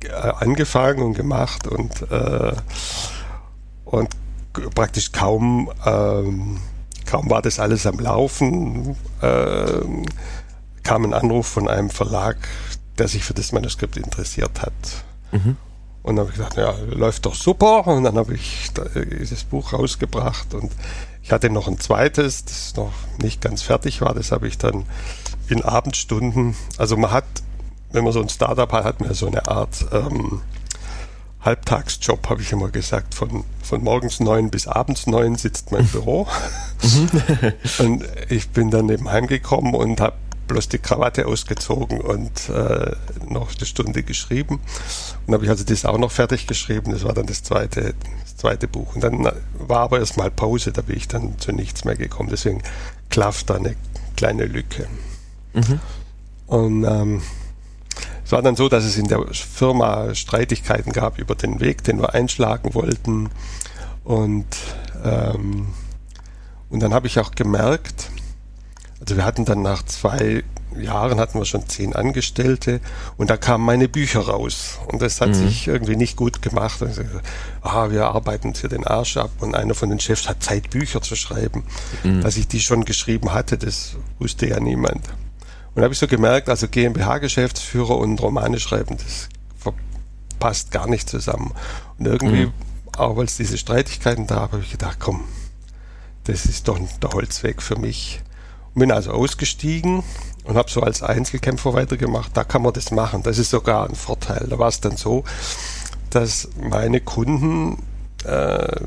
äh, 0.00 0.10
angefangen 0.12 1.02
und 1.02 1.14
gemacht 1.14 1.66
und, 1.66 2.10
äh, 2.10 2.52
und 3.84 4.08
praktisch 4.74 5.12
kaum 5.12 5.70
ähm, 5.84 6.58
Kaum 7.06 7.30
war 7.30 7.42
das 7.42 7.58
alles 7.58 7.86
am 7.86 7.98
Laufen, 7.98 8.96
äh, 9.22 9.80
kam 10.82 11.04
ein 11.04 11.14
Anruf 11.14 11.46
von 11.46 11.68
einem 11.68 11.90
Verlag, 11.90 12.36
der 12.98 13.08
sich 13.08 13.24
für 13.24 13.34
das 13.34 13.52
Manuskript 13.52 13.96
interessiert 13.96 14.62
hat. 14.62 14.72
Mhm. 15.32 15.56
Und 16.02 16.16
dann 16.16 16.26
habe 16.26 16.30
ich 16.30 16.36
gesagt, 16.36 16.56
ja, 16.56 16.72
läuft 16.90 17.26
doch 17.26 17.34
super. 17.34 17.86
Und 17.88 18.04
dann 18.04 18.16
habe 18.16 18.34
ich 18.34 18.70
dieses 19.18 19.42
Buch 19.42 19.72
rausgebracht 19.72 20.54
und 20.54 20.70
ich 21.22 21.32
hatte 21.32 21.50
noch 21.50 21.66
ein 21.66 21.80
zweites, 21.80 22.44
das 22.44 22.76
noch 22.76 22.92
nicht 23.18 23.40
ganz 23.40 23.62
fertig 23.62 24.00
war. 24.00 24.14
Das 24.14 24.30
habe 24.30 24.46
ich 24.46 24.56
dann 24.56 24.84
in 25.48 25.62
Abendstunden, 25.62 26.54
also 26.78 26.96
man 26.96 27.10
hat, 27.10 27.24
wenn 27.90 28.04
man 28.04 28.12
so 28.12 28.20
ein 28.20 28.28
Startup 28.28 28.70
hat, 28.70 28.84
hat 28.84 29.00
man 29.00 29.14
so 29.14 29.26
eine 29.26 29.48
Art 29.48 29.84
ähm, 29.92 30.42
Halbtagsjob, 31.46 32.28
habe 32.28 32.42
ich 32.42 32.52
immer 32.52 32.68
gesagt. 32.68 33.14
Von, 33.14 33.44
von 33.62 33.82
morgens 33.82 34.20
neun 34.20 34.50
bis 34.50 34.66
abends 34.66 35.06
neun 35.06 35.36
sitzt 35.36 35.72
mein 35.72 35.86
Büro. 35.86 36.26
Mhm. 36.82 37.08
und 37.78 38.04
ich 38.28 38.50
bin 38.50 38.70
dann 38.70 38.90
eben 38.90 39.10
heimgekommen 39.10 39.74
und 39.74 39.98
habe 39.98 40.14
bloß 40.46 40.68
die 40.68 40.78
Krawatte 40.78 41.26
ausgezogen 41.26 42.00
und 42.00 42.48
äh, 42.50 42.92
noch 43.28 43.56
eine 43.56 43.66
Stunde 43.66 44.02
geschrieben. 44.02 44.60
Und 45.26 45.34
habe 45.34 45.44
ich 45.44 45.50
also 45.50 45.64
das 45.64 45.84
auch 45.84 45.98
noch 45.98 46.12
fertig 46.12 46.46
geschrieben. 46.46 46.92
Das 46.92 47.04
war 47.04 47.14
dann 47.14 47.26
das 47.26 47.42
zweite, 47.42 47.94
das 48.22 48.36
zweite 48.36 48.68
Buch. 48.68 48.94
Und 48.94 49.02
dann 49.02 49.24
war 49.58 49.80
aber 49.80 49.98
erstmal 49.98 50.30
Pause, 50.30 50.72
da 50.72 50.82
bin 50.82 50.96
ich 50.96 51.08
dann 51.08 51.38
zu 51.38 51.52
nichts 51.52 51.84
mehr 51.84 51.96
gekommen. 51.96 52.28
Deswegen 52.30 52.62
klafft 53.08 53.50
da 53.50 53.54
eine 53.54 53.74
kleine 54.16 54.44
Lücke. 54.44 54.86
Mhm. 55.54 55.80
Und 56.46 56.84
ähm, 56.84 57.22
es 58.26 58.32
war 58.32 58.42
dann 58.42 58.56
so, 58.56 58.68
dass 58.68 58.82
es 58.82 58.98
in 58.98 59.06
der 59.06 59.24
Firma 59.32 60.12
Streitigkeiten 60.12 60.90
gab 60.92 61.16
über 61.20 61.36
den 61.36 61.60
Weg, 61.60 61.84
den 61.84 62.00
wir 62.00 62.12
einschlagen 62.12 62.74
wollten. 62.74 63.30
Und, 64.02 64.46
ähm, 65.04 65.68
und 66.68 66.80
dann 66.80 66.92
habe 66.92 67.06
ich 67.06 67.20
auch 67.20 67.30
gemerkt, 67.30 68.10
also 68.98 69.16
wir 69.16 69.24
hatten 69.24 69.44
dann 69.44 69.62
nach 69.62 69.84
zwei 69.84 70.42
Jahren 70.76 71.20
hatten 71.20 71.38
wir 71.38 71.44
schon 71.44 71.68
zehn 71.68 71.94
Angestellte 71.94 72.80
und 73.16 73.30
da 73.30 73.36
kamen 73.36 73.64
meine 73.64 73.88
Bücher 73.88 74.22
raus 74.22 74.80
und 74.88 75.00
das 75.00 75.20
hat 75.20 75.28
mhm. 75.28 75.34
sich 75.34 75.68
irgendwie 75.68 75.94
nicht 75.94 76.16
gut 76.16 76.42
gemacht. 76.42 76.82
Also, 76.82 77.02
ah, 77.62 77.90
wir 77.90 78.06
arbeiten 78.06 78.48
uns 78.48 78.60
hier 78.60 78.70
den 78.70 78.84
Arsch 78.84 79.18
ab 79.18 79.30
und 79.38 79.54
einer 79.54 79.74
von 79.74 79.88
den 79.88 80.00
Chefs 80.00 80.28
hat 80.28 80.42
Zeit, 80.42 80.70
Bücher 80.70 81.00
zu 81.00 81.14
schreiben. 81.14 81.62
Mhm. 82.02 82.22
Dass 82.22 82.36
ich 82.36 82.48
die 82.48 82.60
schon 82.60 82.84
geschrieben 82.84 83.32
hatte, 83.32 83.56
das 83.56 83.94
wusste 84.18 84.48
ja 84.48 84.58
niemand. 84.58 85.02
Und 85.76 85.82
da 85.82 85.84
habe 85.84 85.92
ich 85.92 85.98
so 85.98 86.06
gemerkt, 86.06 86.48
also 86.48 86.68
GmbH-Geschäftsführer 86.68 87.98
und 87.98 88.18
Romane 88.22 88.58
schreiben, 88.58 88.96
das 88.96 89.28
passt 90.38 90.70
gar 90.70 90.88
nicht 90.88 91.06
zusammen. 91.06 91.52
Und 91.98 92.06
irgendwie, 92.06 92.46
mhm. 92.46 92.52
auch 92.96 93.18
weil 93.18 93.26
es 93.26 93.36
diese 93.36 93.58
Streitigkeiten 93.58 94.26
da 94.26 94.36
habe 94.36 94.60
ich 94.60 94.70
gedacht, 94.70 94.96
komm, 94.98 95.24
das 96.24 96.46
ist 96.46 96.68
doch 96.68 96.80
der 97.02 97.10
Holzweg 97.10 97.60
für 97.60 97.76
mich. 97.76 98.22
Und 98.72 98.80
bin 98.80 98.90
also 98.90 99.10
ausgestiegen 99.10 100.02
und 100.44 100.56
habe 100.56 100.70
so 100.70 100.80
als 100.80 101.02
Einzelkämpfer 101.02 101.74
weitergemacht. 101.74 102.34
Da 102.34 102.44
kann 102.44 102.62
man 102.62 102.72
das 102.72 102.90
machen. 102.90 103.22
Das 103.22 103.36
ist 103.36 103.50
sogar 103.50 103.86
ein 103.86 103.96
Vorteil. 103.96 104.46
Da 104.48 104.58
war 104.58 104.68
es 104.68 104.80
dann 104.80 104.96
so, 104.96 105.24
dass 106.08 106.48
meine 106.58 107.02
Kunden, 107.02 107.82
äh, 108.24 108.80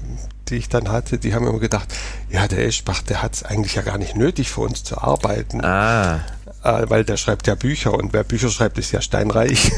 die 0.48 0.56
ich 0.56 0.70
dann 0.70 0.90
hatte, 0.90 1.20
die 1.20 1.36
haben 1.36 1.46
immer 1.46 1.60
gedacht, 1.60 1.94
ja, 2.32 2.48
der 2.48 2.66
Eschbach, 2.66 3.04
der 3.04 3.22
hat 3.22 3.36
es 3.36 3.44
eigentlich 3.44 3.76
ja 3.76 3.84
gar 3.84 4.00
nicht 4.00 4.16
nötig 4.16 4.50
für 4.50 4.62
uns 4.62 4.84
zu 4.84 4.98
arbeiten. 4.98 5.64
Ah 5.64 6.22
weil 6.62 7.04
der 7.04 7.18
schreibt 7.18 7.48
ja 7.48 7.56
Bücher 7.56 7.94
und 7.94 8.14
wer 8.14 8.24
Bücher 8.24 8.50
schreibt, 8.50 8.78
ist 8.78 8.92
ja 8.92 9.02
steinreich. 9.02 9.72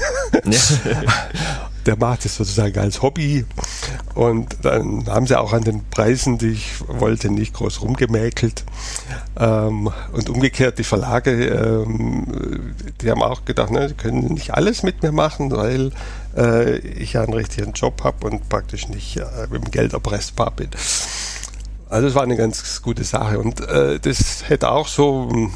Ja. 0.46 0.60
der 1.86 1.98
macht 1.98 2.26
es 2.26 2.36
sozusagen 2.36 2.78
als 2.80 3.02
Hobby 3.02 3.46
und 4.14 4.58
dann 4.62 5.08
haben 5.08 5.26
sie 5.26 5.40
auch 5.40 5.54
an 5.54 5.64
den 5.64 5.84
Preisen, 5.90 6.38
die 6.38 6.52
ich 6.52 6.74
wollte, 6.88 7.30
nicht 7.30 7.54
groß 7.54 7.82
rumgemäkelt. 7.82 8.64
Ähm, 9.40 9.90
und 10.12 10.30
umgekehrt 10.30 10.78
die 10.80 10.84
Verlage, 10.84 11.48
ähm, 11.48 12.76
die 13.02 13.10
haben 13.10 13.24
auch 13.24 13.46
gedacht, 13.46 13.72
ne, 13.72 13.88
die 13.88 13.94
können 13.94 14.34
nicht 14.34 14.54
alles 14.54 14.84
mit 14.84 15.02
mir 15.02 15.12
machen, 15.12 15.52
weil 15.52 15.92
äh, 16.36 16.78
ich 16.78 17.14
ja 17.14 17.24
einen 17.24 17.34
richtigen 17.34 17.72
Job 17.72 18.04
habe 18.04 18.28
und 18.28 18.50
praktisch 18.50 18.88
nicht 18.88 19.18
äh, 19.18 19.26
mit 19.50 19.64
dem 19.64 19.72
Geld 19.72 19.94
erpressbar 19.94 20.52
bin. 20.52 20.70
Also 21.90 22.08
es 22.08 22.16
war 22.16 22.24
eine 22.24 22.38
ganz 22.38 22.82
gute 22.82 23.04
Sache 23.04 23.40
und 23.40 23.60
äh, 23.62 24.00
das 24.00 24.48
hätte 24.48 24.72
auch 24.72 24.88
so 24.88 25.52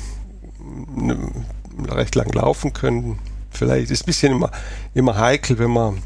recht 1.90 2.16
lang 2.16 2.32
laufen 2.34 2.74
können. 2.74 3.20
Vielleicht 3.52 3.92
ist 3.92 4.04
ein 4.04 4.06
bisschen 4.06 4.34
immer, 4.34 4.52
immer 4.94 5.18
heikel, 5.18 5.60
wenn 5.60 5.72
man 5.72 6.02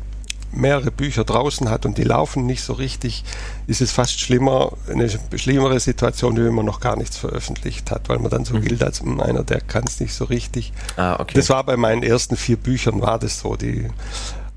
mehrere 0.51 0.91
Bücher 0.91 1.23
draußen 1.23 1.69
hat 1.69 1.85
und 1.85 1.97
die 1.97 2.03
laufen 2.03 2.45
nicht 2.45 2.63
so 2.63 2.73
richtig, 2.73 3.23
ist 3.67 3.81
es 3.81 3.91
fast 3.91 4.19
schlimmer, 4.19 4.71
eine 4.89 5.09
schlimmere 5.35 5.79
Situation, 5.79 6.37
wie 6.37 6.45
wenn 6.45 6.53
man 6.53 6.65
noch 6.65 6.79
gar 6.79 6.95
nichts 6.95 7.17
veröffentlicht 7.17 7.91
hat, 7.91 8.09
weil 8.09 8.19
man 8.19 8.31
dann 8.31 8.45
so 8.45 8.55
mhm. 8.55 8.61
gilt 8.61 8.83
als 8.83 9.01
einer, 9.01 9.43
der 9.43 9.61
kann 9.61 9.83
es 9.87 9.99
nicht 9.99 10.13
so 10.13 10.25
richtig. 10.25 10.73
Ah, 10.97 11.17
okay. 11.19 11.33
Das 11.35 11.49
war 11.49 11.63
bei 11.63 11.77
meinen 11.77 12.03
ersten 12.03 12.35
vier 12.35 12.57
Büchern 12.57 13.01
war 13.01 13.19
das 13.19 13.39
so. 13.39 13.55
Die, 13.55 13.87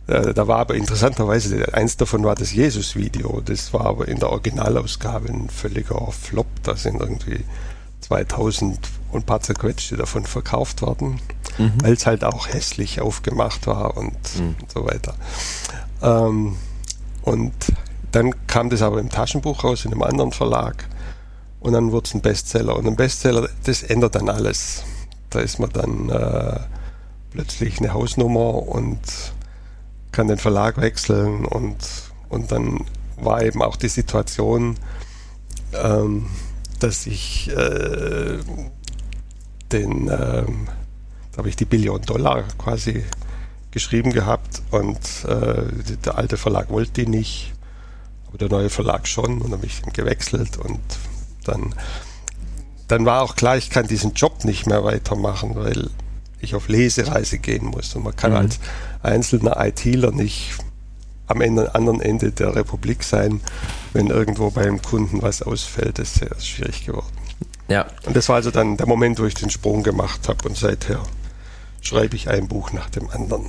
äh, 0.06 0.32
da 0.32 0.48
war 0.48 0.60
aber 0.60 0.74
interessanterweise, 0.74 1.74
eins 1.74 1.96
davon 1.96 2.24
war 2.24 2.34
das 2.34 2.52
Jesus-Video, 2.52 3.42
das 3.44 3.72
war 3.74 3.86
aber 3.86 4.08
in 4.08 4.18
der 4.18 4.30
Originalausgabe 4.30 5.28
ein 5.28 5.50
völliger 5.50 6.10
Flop, 6.10 6.46
da 6.62 6.74
sind 6.74 7.00
irgendwie 7.00 7.44
2000 8.00 8.78
und 9.12 9.20
ein 9.20 9.26
paar 9.26 9.40
zerquetschte 9.40 9.96
davon 9.96 10.24
verkauft 10.24 10.82
worden, 10.82 11.20
mhm. 11.58 11.72
weil 11.82 11.92
es 11.92 12.06
halt 12.06 12.24
auch 12.24 12.48
hässlich 12.48 13.00
aufgemacht 13.00 13.66
war 13.66 13.96
und, 13.96 14.16
mhm. 14.38 14.56
und 14.60 14.72
so 14.72 14.84
weiter. 14.86 15.14
Ähm, 16.02 16.56
und 17.22 17.52
dann 18.10 18.46
kam 18.46 18.70
das 18.70 18.82
aber 18.82 19.00
im 19.00 19.10
Taschenbuch 19.10 19.64
raus, 19.64 19.84
in 19.84 19.92
einem 19.92 20.02
anderen 20.02 20.32
Verlag. 20.32 20.88
Und 21.60 21.74
dann 21.74 21.92
wurde 21.92 22.08
es 22.08 22.14
ein 22.14 22.20
Bestseller. 22.20 22.76
Und 22.76 22.86
ein 22.86 22.96
Bestseller, 22.96 23.48
das 23.64 23.82
ändert 23.82 24.16
dann 24.16 24.28
alles. 24.28 24.82
Da 25.30 25.40
ist 25.40 25.58
man 25.58 25.70
dann 25.70 26.10
äh, 26.10 26.58
plötzlich 27.30 27.78
eine 27.78 27.94
Hausnummer 27.94 28.54
und 28.68 29.00
kann 30.10 30.28
den 30.28 30.38
Verlag 30.38 30.78
wechseln. 30.78 31.44
Und, 31.44 31.78
und 32.28 32.50
dann 32.50 32.84
war 33.16 33.42
eben 33.42 33.62
auch 33.62 33.76
die 33.76 33.88
Situation, 33.88 34.76
ähm, 35.72 36.26
dass 36.80 37.06
ich 37.06 37.48
äh, 37.56 38.38
den, 39.72 40.08
ähm, 40.08 40.68
da 41.32 41.38
habe 41.38 41.48
ich 41.48 41.56
die 41.56 41.64
Billion 41.64 42.02
Dollar 42.02 42.44
quasi 42.58 43.04
geschrieben 43.70 44.12
gehabt 44.12 44.62
und 44.70 44.98
äh, 45.26 45.64
der 46.04 46.18
alte 46.18 46.36
Verlag 46.36 46.70
wollte 46.70 46.92
die 46.92 47.06
nicht, 47.06 47.52
aber 48.28 48.38
der 48.38 48.48
neue 48.48 48.70
Verlag 48.70 49.08
schon 49.08 49.40
und 49.40 49.44
dann 49.44 49.52
habe 49.52 49.66
ich 49.66 49.82
gewechselt 49.92 50.58
und 50.58 50.80
dann, 51.44 51.74
dann 52.88 53.06
war 53.06 53.22
auch 53.22 53.34
klar, 53.34 53.56
ich 53.56 53.70
kann 53.70 53.86
diesen 53.86 54.12
Job 54.12 54.44
nicht 54.44 54.66
mehr 54.66 54.84
weitermachen, 54.84 55.54
weil 55.54 55.90
ich 56.40 56.54
auf 56.54 56.68
Lesereise 56.68 57.38
gehen 57.38 57.66
muss 57.66 57.94
und 57.94 58.04
man 58.04 58.14
kann 58.14 58.32
mhm. 58.32 58.38
als 58.38 58.60
einzelner 59.02 59.56
ITler 59.64 60.12
nicht 60.12 60.54
am 61.28 61.40
Ende, 61.40 61.74
anderen 61.74 62.00
Ende 62.00 62.30
der 62.30 62.54
Republik 62.54 63.02
sein, 63.02 63.40
wenn 63.94 64.08
irgendwo 64.08 64.50
beim 64.50 64.82
Kunden 64.82 65.22
was 65.22 65.40
ausfällt, 65.40 65.98
ist 65.98 66.16
sehr 66.16 66.38
schwierig 66.40 66.84
geworden. 66.84 67.21
Ja. 67.72 67.86
Und 68.04 68.14
das 68.16 68.28
war 68.28 68.36
also 68.36 68.50
dann 68.50 68.76
der 68.76 68.86
Moment, 68.86 69.18
wo 69.18 69.24
ich 69.24 69.34
den 69.34 69.50
Sprung 69.50 69.82
gemacht 69.82 70.28
habe 70.28 70.46
und 70.48 70.56
seither 70.56 71.00
schreibe 71.80 72.14
ich 72.16 72.28
ein 72.28 72.48
Buch 72.48 72.72
nach 72.72 72.90
dem 72.90 73.08
anderen. 73.10 73.46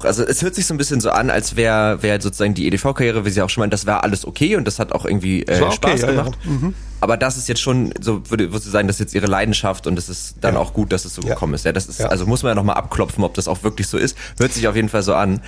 Also 0.00 0.22
es 0.22 0.42
hört 0.42 0.54
sich 0.54 0.64
so 0.64 0.74
ein 0.74 0.76
bisschen 0.76 1.00
so 1.00 1.10
an, 1.10 1.28
als 1.28 1.56
wäre 1.56 2.02
wär 2.04 2.20
sozusagen 2.20 2.54
die 2.54 2.68
EDV-Karriere, 2.68 3.24
wie 3.24 3.30
Sie 3.30 3.42
auch 3.42 3.50
schon 3.50 3.62
meinen, 3.62 3.70
das 3.70 3.84
war 3.84 4.04
alles 4.04 4.24
okay 4.24 4.54
und 4.54 4.64
das 4.64 4.78
hat 4.78 4.92
auch 4.92 5.04
irgendwie 5.04 5.42
äh, 5.42 5.60
okay, 5.60 5.72
Spaß 5.72 6.06
gemacht. 6.06 6.38
Ja, 6.44 6.50
ja. 6.50 6.56
Mhm. 6.56 6.74
Aber 7.00 7.16
das 7.16 7.36
ist 7.36 7.48
jetzt 7.48 7.60
schon, 7.60 7.92
so 8.00 8.22
würde, 8.30 8.52
würde 8.52 8.64
sagen, 8.64 8.86
das 8.86 8.96
ist 8.96 9.00
jetzt 9.00 9.14
Ihre 9.14 9.26
Leidenschaft 9.26 9.88
und 9.88 9.98
es 9.98 10.08
ist 10.08 10.36
dann 10.40 10.54
ja. 10.54 10.60
auch 10.60 10.72
gut, 10.72 10.92
dass 10.92 11.04
es 11.04 11.14
so 11.16 11.22
gekommen 11.22 11.54
ist. 11.54 11.64
Ja, 11.64 11.72
das 11.72 11.88
ist, 11.88 12.00
also 12.00 12.26
muss 12.26 12.44
man 12.44 12.50
ja 12.50 12.54
nochmal 12.54 12.76
abklopfen, 12.76 13.24
ob 13.24 13.34
das 13.34 13.48
auch 13.48 13.64
wirklich 13.64 13.88
so 13.88 13.98
ist. 13.98 14.16
Hört 14.38 14.52
sich 14.52 14.68
auf 14.68 14.76
jeden 14.76 14.88
Fall 14.88 15.02
so 15.02 15.14
an. 15.14 15.40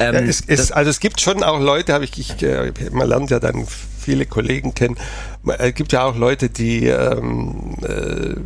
Ähm, 0.00 0.28
es, 0.28 0.42
es, 0.46 0.72
also 0.72 0.90
es 0.90 1.00
gibt 1.00 1.20
schon 1.20 1.42
auch 1.42 1.60
Leute, 1.60 1.92
habe 1.92 2.04
ich, 2.04 2.18
ich, 2.18 2.42
äh, 2.42 2.72
man 2.90 3.08
lernt 3.08 3.30
ja 3.30 3.40
dann 3.40 3.66
viele 3.98 4.26
Kollegen 4.26 4.74
kennen. 4.74 4.96
Es 5.58 5.74
gibt 5.74 5.92
ja 5.92 6.04
auch 6.04 6.16
Leute, 6.16 6.48
die 6.48 6.86
ähm, 6.86 7.76
äh, 7.82 8.36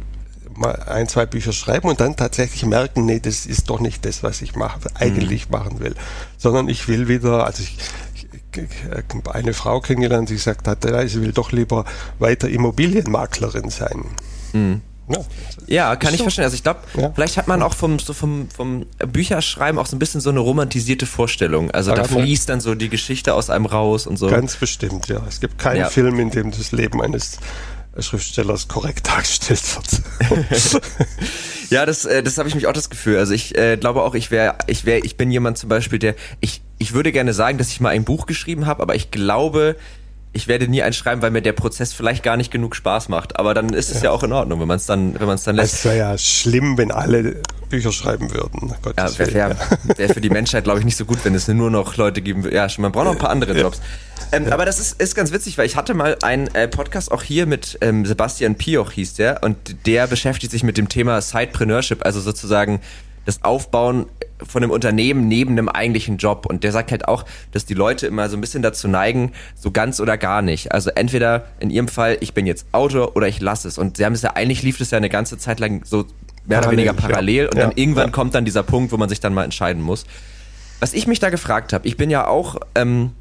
mal 0.59 0.75
ein, 0.87 1.09
zwei 1.09 1.27
Bücher 1.27 1.53
schreiben 1.53 1.89
und 1.89 2.01
dann 2.01 2.17
tatsächlich 2.17 2.65
merken, 2.65 3.05
nee, 3.05 3.21
das 3.21 3.47
ist 3.47 3.71
doch 3.71 3.81
nicht 3.81 4.05
das, 4.05 4.23
was 4.23 4.43
ich 4.43 4.57
mache, 4.57 4.81
eigentlich 4.95 5.47
mhm. 5.47 5.53
machen 5.53 5.81
will. 5.81 5.95
Sondern 6.39 6.69
ich 6.69 6.89
will 6.89 7.09
wieder, 7.09 7.47
also 7.47 7.63
ich, 7.63 7.77
ich, 8.15 8.27
ich 8.57 9.29
eine 9.33 9.53
Frau 9.53 9.81
kennengelernt, 9.81 10.31
die 10.31 10.35
gesagt 10.35 10.67
hat, 10.67 10.85
ja, 10.85 11.07
sie 11.07 11.21
will 11.23 11.33
doch 11.33 11.53
lieber 11.53 11.85
weiter 12.19 12.49
Immobilienmaklerin 12.49 13.71
sein. 13.71 14.05
Mhm. 14.53 14.81
Ja, 15.09 15.19
ja, 15.67 15.97
kann 15.97 16.13
ich 16.13 16.19
so. 16.19 16.25
verstehen. 16.25 16.45
Also 16.45 16.55
ich 16.55 16.63
glaube, 16.63 16.81
ja. 16.97 17.13
vielleicht 17.15 17.37
hat 17.37 17.47
man 17.47 17.63
auch 17.63 17.75
vom, 17.75 17.99
so 17.99 18.13
vom, 18.13 18.49
vom 18.51 18.87
Bücherschreiben 18.99 19.79
auch 19.79 19.87
so 19.87 19.97
ein 19.97 19.99
bisschen 19.99 20.21
so 20.21 20.31
eine 20.31 20.41
romantisierte 20.41 21.07
Vorstellung. 21.07 21.71
Also 21.71 21.95
da 21.95 22.05
fließt 22.05 22.49
dann 22.49 22.61
so 22.61 22.75
die 22.75 22.89
Geschichte 22.89 23.35
aus 23.35 23.51
einem 23.51 23.67
raus 23.67 24.07
und 24.07 24.17
so. 24.17 24.29
Ganz 24.29 24.57
bestimmt, 24.57 25.09
ja. 25.09 25.23
Es 25.29 25.41
gibt 25.41 25.59
keinen 25.59 25.81
ja. 25.81 25.91
Film, 25.91 26.19
in 26.19 26.31
dem 26.31 26.51
das 26.51 26.73
Leben 26.73 27.01
eines 27.03 27.39
Schriftstellers 27.99 28.69
korrekt 28.69 29.09
dargestellt 29.09 29.63
wird. 29.75 30.83
ja, 31.71 31.87
das, 31.87 32.05
äh, 32.05 32.23
das 32.23 32.39
habe 32.39 32.49
ich 32.49 32.55
mich 32.55 32.67
auch 32.67 32.73
das 32.73 32.91
Gefühl. 32.91 33.19
Also 33.19 33.33
ich 33.33 33.57
äh, 33.57 33.77
glaube 33.77 34.03
auch, 34.03 34.15
ich 34.15 34.31
wäre, 34.31 34.57
ich 34.67 34.85
wäre, 34.85 35.01
ich 35.01 35.17
bin 35.17 35.31
jemand 35.31 35.59
zum 35.59 35.69
Beispiel, 35.69 35.99
der, 35.99 36.15
ich, 36.41 36.63
ich 36.79 36.93
würde 36.93 37.13
gerne 37.13 37.33
sagen, 37.33 37.59
dass 37.59 37.69
ich 37.69 37.81
mal 37.81 37.91
ein 37.91 38.05
Buch 38.05 38.27
geschrieben 38.27 38.67
habe, 38.67 38.83
aber 38.83 38.95
ich 38.95 39.11
glaube, 39.11 39.77
ich 40.37 40.49
werde 40.49 40.69
nie 40.69 40.83
eins 40.83 40.97
schreiben, 40.97 41.23
weil 41.23 41.31
mir 41.31 41.41
der 41.41 41.55
Prozess 41.55 41.93
vielleicht 41.93 42.23
gar 42.23 42.37
nicht 42.37 42.51
genug 42.51 42.77
Spaß 42.77 43.09
macht. 43.09 43.39
Aber 43.39 43.55
dann 43.55 43.71
ist 43.71 43.91
es 43.91 43.99
ja, 43.99 44.05
ja 44.05 44.11
auch 44.11 44.23
in 44.23 44.33
Ordnung, 44.33 44.61
wenn 44.61 44.69
man 44.69 44.77
es 44.77 44.87
dann, 44.87 45.19
wenn 45.19 45.27
man 45.27 45.37
es 45.37 45.45
dann 45.45 45.57
lässt. 45.57 45.75
Es 45.75 45.85
wäre 45.85 45.97
ja 45.97 46.19
schlimm, 46.19 46.77
wenn 46.77 46.93
alle 46.93 47.41
Bücher 47.71 47.91
schreiben 47.91 48.31
würden. 48.33 48.75
Gottes 48.83 49.17
ja, 49.17 49.19
wäre 49.19 49.35
wär, 49.35 49.57
wär 49.97 50.09
für 50.11 50.21
die 50.21 50.31
Menschheit, 50.31 50.65
glaube 50.65 50.79
ich, 50.79 50.85
nicht 50.85 50.97
so 50.97 51.07
gut, 51.07 51.25
wenn 51.25 51.35
es 51.35 51.49
nur 51.49 51.71
noch 51.71 51.97
Leute 51.97 52.21
geben 52.21 52.45
würde. 52.45 52.55
Ja, 52.55 52.69
man 52.79 52.93
braucht 52.93 53.07
noch 53.07 53.13
ein 53.13 53.19
paar 53.19 53.31
andere 53.31 53.59
Jobs. 53.59 53.81
Ähm. 54.31 54.53
Aber 54.53 54.67
das 54.67 54.79
ist, 54.79 55.01
ist 55.01 55.15
ganz 55.15 55.33
witzig, 55.33 55.57
weil 55.57 55.67
ich 55.67 55.77
hatte 55.77 55.95
mal 55.95 56.17
einen 56.23 56.49
äh, 56.55 56.69
Podcast 56.69 57.11
auch 57.11 57.23
hier 57.23 57.47
mit 57.47 57.79
ähm, 57.81 58.05
Sebastian 58.05 58.57
Pioch 58.57 58.93
hieß 58.93 59.15
der 59.15 59.43
und 59.43 59.87
der 59.87 60.07
beschäftigt 60.07 60.53
sich 60.53 60.63
mit 60.63 60.77
dem 60.77 60.89
Thema 60.89 61.21
Sidepreneurship, 61.21 62.05
also 62.05 62.21
sozusagen 62.21 62.81
das 63.27 63.45
Aufbauen 63.45 64.07
von 64.45 64.63
einem 64.63 64.71
Unternehmen 64.71 65.29
neben 65.29 65.53
einem 65.53 65.69
eigentlichen 65.69 66.17
Job. 66.17 66.47
Und 66.47 66.65
der 66.65 66.73
sagt 66.73 66.91
halt 66.91 67.09
auch, 67.09 67.25
dass 67.53 67.67
die 67.67 67.75
Leute 67.75 68.07
immer 68.07 68.29
so 68.29 68.37
ein 68.37 68.41
bisschen 68.41 68.63
dazu 68.63 68.89
neigen, 68.89 69.33
so 69.55 69.71
ganz 69.71 70.01
oder 70.01 70.17
gar 70.17 70.43
nicht. 70.43 70.73
Also 70.73 70.91
entweder 70.91 71.47
in 71.61 71.71
ihrem 71.71 71.89
Fall, 71.89 72.17
ich 72.21 72.33
bin 72.33 72.47
jetzt 72.47 72.67
Autor 72.73 73.17
oder 73.17 73.29
ich 73.29 73.41
lasse 73.41 73.69
es. 73.69 73.77
Und 73.77 73.99
sie 73.99 74.05
haben 74.05 74.13
es 74.15 74.23
ja, 74.23 74.33
eigentlich 74.35 74.63
lief 74.63 74.79
das 74.79 74.91
ja 74.91 74.99
eine 74.99 75.11
ganze 75.11 75.37
Zeit 75.39 75.61
lang 75.61 75.85
so 75.85 76.07
mehr 76.47 76.61
parallel, 76.61 76.67
oder 76.69 76.71
weniger 76.71 76.93
parallel. 76.95 77.43
Ja. 77.45 77.51
Und 77.51 77.57
dann 77.57 77.71
ja, 77.71 77.77
irgendwann 77.77 78.07
ja. 78.07 78.13
kommt 78.13 78.35
dann 78.35 78.45
dieser 78.45 78.63
Punkt, 78.63 78.93
wo 78.93 78.97
man 78.97 79.09
sich 79.09 79.21
dann 79.21 79.35
mal 79.35 79.45
entscheiden 79.45 79.83
muss. 79.83 80.07
Was 80.81 80.93
ich 80.93 81.07
mich 81.07 81.19
da 81.19 81.31
gefragt 81.31 81.73
habe, 81.73 81.87
ich 81.89 81.97
bin 81.97 82.11
ja 82.11 82.27
auch 82.27 82.57
ähm, 82.75 83.13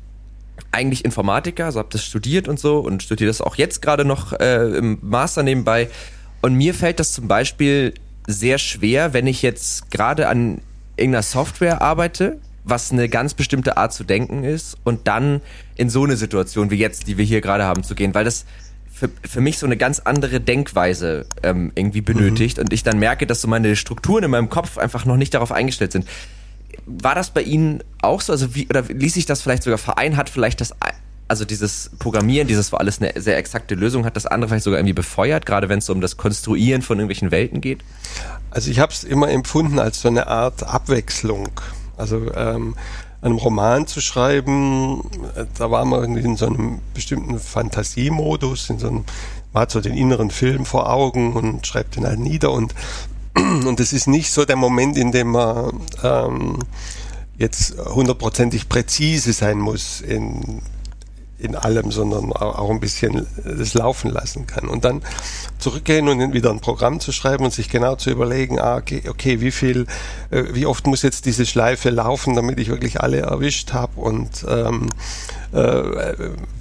eigentlich 0.72 1.06
Informatiker, 1.06 1.72
so 1.72 1.80
habe 1.80 1.89
das 1.91 2.04
studiert 2.04 2.48
und 2.48 2.60
so 2.60 2.80
und 2.80 3.02
studiere 3.02 3.30
das 3.30 3.41
auch 3.41 3.56
jetzt 3.56 3.82
gerade 3.82 4.06
noch 4.06 4.34
äh, 4.34 4.78
im 4.78 5.00
Master 5.02 5.41
nebenbei. 5.41 5.89
Und 6.41 6.54
mir 6.56 6.74
fällt 6.74 7.00
das 7.00 7.13
zum 7.13 7.28
Beispiel 7.28 7.94
sehr 8.28 8.58
schwer, 8.58 9.14
wenn 9.14 9.28
ich 9.28 9.42
jetzt 9.42 9.92
gerade 9.92 10.28
an 10.28 10.62
irgendeiner 10.98 11.24
Software 11.24 11.82
arbeite, 11.82 12.40
was 12.64 12.92
eine 12.92 13.10
ganz 13.10 13.34
bestimmte 13.34 13.78
Art 13.78 13.94
zu 13.94 14.04
denken 14.04 14.44
ist 14.44 14.78
und 14.84 15.08
dann 15.08 15.42
in 15.76 15.90
so 15.90 16.04
eine 16.04 16.18
Situation 16.18 16.72
wie 16.72 16.78
jetzt, 16.78 17.08
die 17.08 17.18
wir 17.18 17.26
hier 17.26 17.42
gerade 17.42 17.64
haben, 17.64 17.84
zu 17.84 17.94
gehen, 17.96 18.16
weil 18.16 18.26
das 18.26 18.46
für, 18.92 19.10
für 19.28 19.42
mich 19.42 19.60
so 19.60 19.66
eine 19.66 19.78
ganz 19.78 20.00
andere 20.00 20.40
Denkweise 20.40 21.26
ähm, 21.44 21.72
irgendwie 21.76 22.02
benötigt 22.02 22.58
mhm. 22.58 22.64
und 22.64 22.74
ich 22.74 22.82
dann 22.84 22.98
merke, 22.98 23.28
dass 23.28 23.42
so 23.42 23.48
meine 23.48 23.76
Strukturen 23.76 24.24
in 24.24 24.32
meinem 24.32 24.50
Kopf 24.50 24.78
einfach 24.78 25.06
noch 25.06 25.18
nicht 25.18 25.34
darauf 25.34 25.52
eingestellt 25.52 25.92
sind. 25.92 26.06
War 26.86 27.14
das 27.14 27.30
bei 27.32 27.42
Ihnen 27.42 27.84
auch 28.02 28.22
so? 28.22 28.32
Also 28.32 28.56
wie, 28.56 28.68
oder 28.68 28.84
ließ 28.84 29.14
sich 29.14 29.26
das 29.26 29.42
vielleicht 29.42 29.64
sogar 29.64 29.78
vereinen? 29.78 30.18
Hat 30.18 30.30
vielleicht 30.30 30.62
das 30.62 30.74
also 31.28 31.46
dieses 31.46 31.90
Programmieren, 31.98 32.48
dieses 32.48 32.72
war 32.72 32.80
alles 32.80 33.02
eine 33.02 33.20
sehr 33.20 33.38
exakte 33.38 33.76
Lösung, 33.76 34.06
hat 34.06 34.16
das 34.16 34.26
andere 34.26 34.50
vielleicht 34.50 34.64
sogar 34.64 34.80
irgendwie 34.80 34.94
befeuert, 34.94 35.46
gerade 35.46 35.70
wenn 35.70 35.80
es 35.80 35.88
so 35.88 35.94
um 35.94 36.02
das 36.02 36.18
Konstruieren 36.18 36.82
von 36.82 37.00
irgendwelchen 37.00 37.32
Welten 37.32 37.62
geht? 37.62 37.80
Also 38.52 38.70
ich 38.70 38.80
habe 38.80 38.92
es 38.92 39.04
immer 39.04 39.30
empfunden 39.30 39.80
als 39.80 40.02
so 40.02 40.08
eine 40.08 40.28
Art 40.28 40.64
Abwechslung. 40.64 41.50
Also 41.98 42.32
ähm, 42.36 42.76
einen 43.22 43.38
Roman 43.38 43.88
zu 43.88 44.02
schreiben, 44.02 45.02
äh, 45.36 45.46
da 45.58 45.72
war 45.72 45.86
man 45.86 46.02
irgendwie 46.02 46.22
in 46.22 46.38
so 46.38 46.46
einem 46.46 46.80
bestimmten 46.94 47.40
Fantasiemodus, 47.40 48.70
in 48.70 48.80
so 48.80 48.88
einem, 48.88 49.06
man 49.52 49.62
hat 49.62 49.72
so 49.72 49.82
den 49.82 49.98
inneren 49.98 50.30
Film 50.30 50.66
vor 50.66 50.92
Augen 50.92 51.34
und 51.34 51.66
schreibt 51.66 51.96
den 51.96 52.06
halt 52.06 52.20
nieder 52.20 52.52
und 52.52 52.76
und 53.36 53.80
es 53.80 53.94
ist 53.94 54.08
nicht 54.08 54.32
so 54.32 54.46
der 54.46 54.56
Moment, 54.56 54.98
in 54.98 55.12
dem 55.12 55.32
man 55.32 55.82
ähm, 56.04 56.60
jetzt 57.38 57.76
hundertprozentig 57.78 58.70
präzise 58.70 59.34
sein 59.34 59.58
muss 59.58 60.02
in 60.02 60.62
in 61.38 61.56
allem, 61.56 61.91
sondern 61.91 62.32
auch 62.32 62.69
ein 62.69 62.80
bisschen 62.80 63.28
das 63.43 63.74
laufen 63.74 64.10
lassen 64.10 64.48
kann. 64.48 64.69
Und 64.69 64.86
dann 64.86 65.02
zurückgehen 65.60 66.08
und 66.08 66.34
wieder 66.34 66.50
ein 66.50 66.62
Programm 66.62 67.00
zu 67.00 67.12
schreiben 67.12 67.43
und 67.43 67.54
sich 67.54 67.69
genau 67.69 67.95
zu 67.95 68.10
überlegen, 68.10 68.60
ah, 68.60 68.78
okay, 68.78 69.04
okay 69.10 69.41
wie 69.41 69.52
viel, 69.52 69.86
äh, 70.32 70.43
wie 70.54 70.65
oft 70.65 70.88
muss 70.88 71.02
jetzt 71.02 71.26
diese 71.26 71.45
Schleife 71.45 71.89
laufen, 71.89 72.36
damit 72.36 72.60
ich 72.60 72.69
wirklich 72.69 73.02
alle 73.02 73.19
erwischt 73.19 73.74
habe 73.74 74.00
und 74.00 74.45
ähm, 74.48 74.88
äh, 75.52 76.13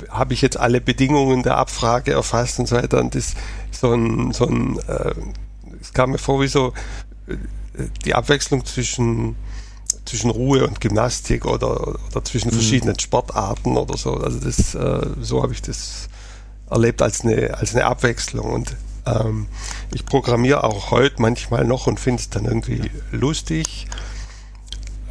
habe 0.09 0.35
ich 0.35 0.43
jetzt 0.43 0.59
alle 0.59 0.81
Bedingungen 0.81 1.43
der 1.43 1.57
Abfrage 1.57 2.13
erfasst 2.13 2.59
und 2.59 2.67
so 2.67 2.77
weiter. 2.77 3.01
Und 3.01 3.15
das 3.15 3.35
so 3.71 3.93
ein, 3.93 4.33
so 4.33 4.47
ein 4.47 4.79
äh, 4.89 5.15
es 5.81 5.93
kam 5.93 6.11
mir 6.11 6.19
vor 6.19 6.41
wie 6.41 6.49
so 6.49 6.73
äh, 7.29 7.37
die 8.05 8.15
Abwechslung 8.15 8.65
zwischen 8.65 9.37
zwischen 10.05 10.31
Ruhe 10.31 10.67
und 10.67 10.81
Gymnastik 10.81 11.47
oder, 11.47 11.89
oder 11.89 12.25
zwischen 12.25 12.49
mhm. 12.49 12.55
verschiedenen 12.55 12.99
Sportarten 12.99 13.77
oder 13.77 13.97
so. 13.97 14.15
Also 14.15 14.39
das, 14.39 14.75
äh, 14.75 15.07
so 15.21 15.43
habe 15.43 15.53
ich 15.53 15.63
das 15.63 16.09
erlebt 16.71 17.03
als 17.03 17.23
eine, 17.23 17.57
als 17.57 17.75
eine 17.75 17.87
Abwechslung. 17.87 18.53
Und 18.53 18.77
ähm, 19.07 19.47
ich 19.93 20.05
programmiere 20.05 20.65
auch 20.65 20.91
heute 20.91 21.21
manchmal 21.21 21.65
noch 21.65 21.87
und 21.87 22.01
finde 22.01 22.21
es 22.21 22.31
dann 22.31 22.45
irgendwie 22.45 22.91
lustig. 23.11 23.87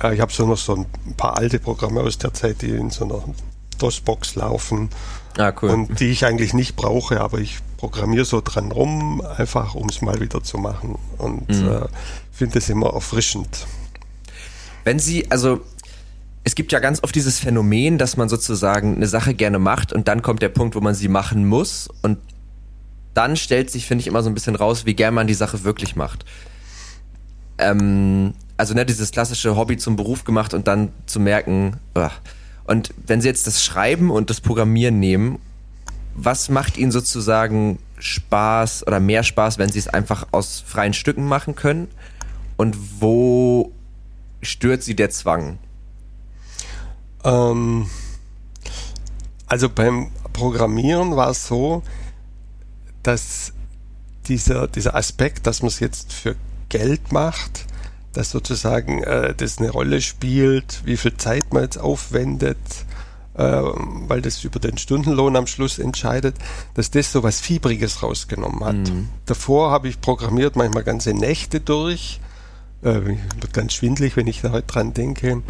Äh, 0.01 0.15
ich 0.15 0.21
habe 0.21 0.31
so 0.31 0.45
noch 0.45 0.57
so 0.57 0.75
ein 0.75 1.13
paar 1.15 1.37
alte 1.37 1.59
Programme 1.59 2.01
aus 2.01 2.17
der 2.17 2.33
Zeit, 2.33 2.61
die 2.61 2.69
in 2.69 2.89
so 2.89 3.05
einer 3.05 3.23
DOS-Box 3.79 4.35
laufen. 4.35 4.89
Ah, 5.37 5.51
cool. 5.61 5.71
Und 5.71 5.99
die 5.99 6.11
ich 6.11 6.25
eigentlich 6.25 6.53
nicht 6.53 6.75
brauche, 6.75 7.19
aber 7.19 7.39
ich 7.39 7.57
programmiere 7.77 8.25
so 8.25 8.41
dran 8.41 8.71
rum, 8.71 9.21
einfach 9.21 9.73
um 9.73 9.89
es 9.89 10.01
mal 10.01 10.19
wieder 10.19 10.43
zu 10.43 10.57
machen. 10.57 10.97
Und 11.17 11.49
mhm. 11.49 11.69
äh, 11.69 11.87
finde 12.31 12.59
es 12.59 12.69
immer 12.69 12.93
erfrischend. 12.93 13.65
Wenn 14.83 14.99
Sie, 14.99 15.29
also 15.31 15.61
es 16.43 16.55
gibt 16.55 16.71
ja 16.71 16.79
ganz 16.79 17.01
oft 17.03 17.15
dieses 17.15 17.39
Phänomen, 17.39 17.97
dass 17.97 18.17
man 18.17 18.27
sozusagen 18.27 18.95
eine 18.95 19.07
Sache 19.07 19.33
gerne 19.33 19.59
macht 19.59 19.93
und 19.93 20.07
dann 20.07 20.21
kommt 20.21 20.41
der 20.41 20.49
Punkt, 20.49 20.75
wo 20.75 20.81
man 20.81 20.93
sie 20.93 21.07
machen 21.07 21.47
muss 21.47 21.89
und 22.01 22.17
dann 23.13 23.37
stellt 23.37 23.69
sich, 23.69 23.85
finde 23.85 24.01
ich, 24.01 24.07
immer 24.07 24.23
so 24.23 24.29
ein 24.29 24.33
bisschen 24.33 24.55
raus, 24.55 24.85
wie 24.85 24.95
gern 24.95 25.13
man 25.13 25.27
die 25.27 25.35
Sache 25.35 25.63
wirklich 25.63 25.95
macht. 25.95 26.25
Ähm, 27.59 28.33
also 28.57 28.73
ne, 28.73 28.85
dieses 28.85 29.11
klassische 29.11 29.55
Hobby 29.55 29.77
zum 29.77 29.95
Beruf 29.95 30.25
gemacht 30.25 30.53
und 30.53 30.67
dann 30.67 30.89
zu 31.05 31.19
merken, 31.19 31.77
ugh. 31.95 32.11
und 32.65 32.93
wenn 33.07 33.21
Sie 33.21 33.27
jetzt 33.27 33.47
das 33.47 33.63
Schreiben 33.63 34.09
und 34.09 34.29
das 34.29 34.41
Programmieren 34.41 34.99
nehmen, 34.99 35.39
was 36.15 36.49
macht 36.49 36.77
Ihnen 36.77 36.91
sozusagen 36.91 37.79
Spaß 37.99 38.85
oder 38.85 38.99
mehr 38.99 39.23
Spaß, 39.23 39.59
wenn 39.59 39.69
Sie 39.69 39.79
es 39.79 39.87
einfach 39.87 40.27
aus 40.31 40.63
freien 40.65 40.93
Stücken 40.93 41.25
machen 41.25 41.55
können? 41.55 41.87
Und 42.55 42.77
wo 42.99 43.71
stört 44.43 44.83
Sie 44.83 44.95
der 44.95 45.09
Zwang? 45.09 45.57
Ähm, 47.23 47.87
also 49.47 49.69
beim 49.69 50.11
Programmieren 50.33 51.15
war 51.15 51.29
es 51.29 51.47
so, 51.47 51.83
dass 53.03 53.53
dieser, 54.27 54.67
dieser 54.67 54.95
Aspekt, 54.95 55.47
dass 55.47 55.61
man 55.61 55.67
es 55.67 55.79
jetzt 55.79 56.13
für 56.13 56.35
Geld 56.69 57.11
macht, 57.11 57.65
dass 58.13 58.31
sozusagen 58.31 59.03
äh, 59.03 59.33
das 59.35 59.57
eine 59.57 59.69
Rolle 59.69 60.01
spielt, 60.01 60.81
wie 60.85 60.97
viel 60.97 61.17
Zeit 61.17 61.53
man 61.53 61.63
jetzt 61.63 61.77
aufwendet, 61.77 62.57
äh, 63.35 63.43
weil 63.43 64.21
das 64.21 64.43
über 64.43 64.59
den 64.59 64.77
Stundenlohn 64.77 65.35
am 65.35 65.47
Schluss 65.47 65.79
entscheidet, 65.79 66.35
dass 66.75 66.91
das 66.91 67.11
so 67.11 67.23
was 67.23 67.41
Fiebriges 67.41 68.03
rausgenommen 68.03 68.63
hat. 68.63 68.75
Mhm. 68.75 69.09
Davor 69.25 69.71
habe 69.71 69.87
ich 69.87 69.99
programmiert 70.01 70.55
manchmal 70.55 70.83
ganze 70.83 71.13
Nächte 71.13 71.59
durch, 71.59 72.19
äh, 72.83 73.05
wird 73.05 73.53
ganz 73.53 73.73
schwindlig, 73.73 74.15
wenn 74.15 74.27
ich 74.27 74.41
da 74.41 74.51
heute 74.51 74.67
dran 74.67 74.93
denke. 74.93 75.37
Mhm. 75.37 75.43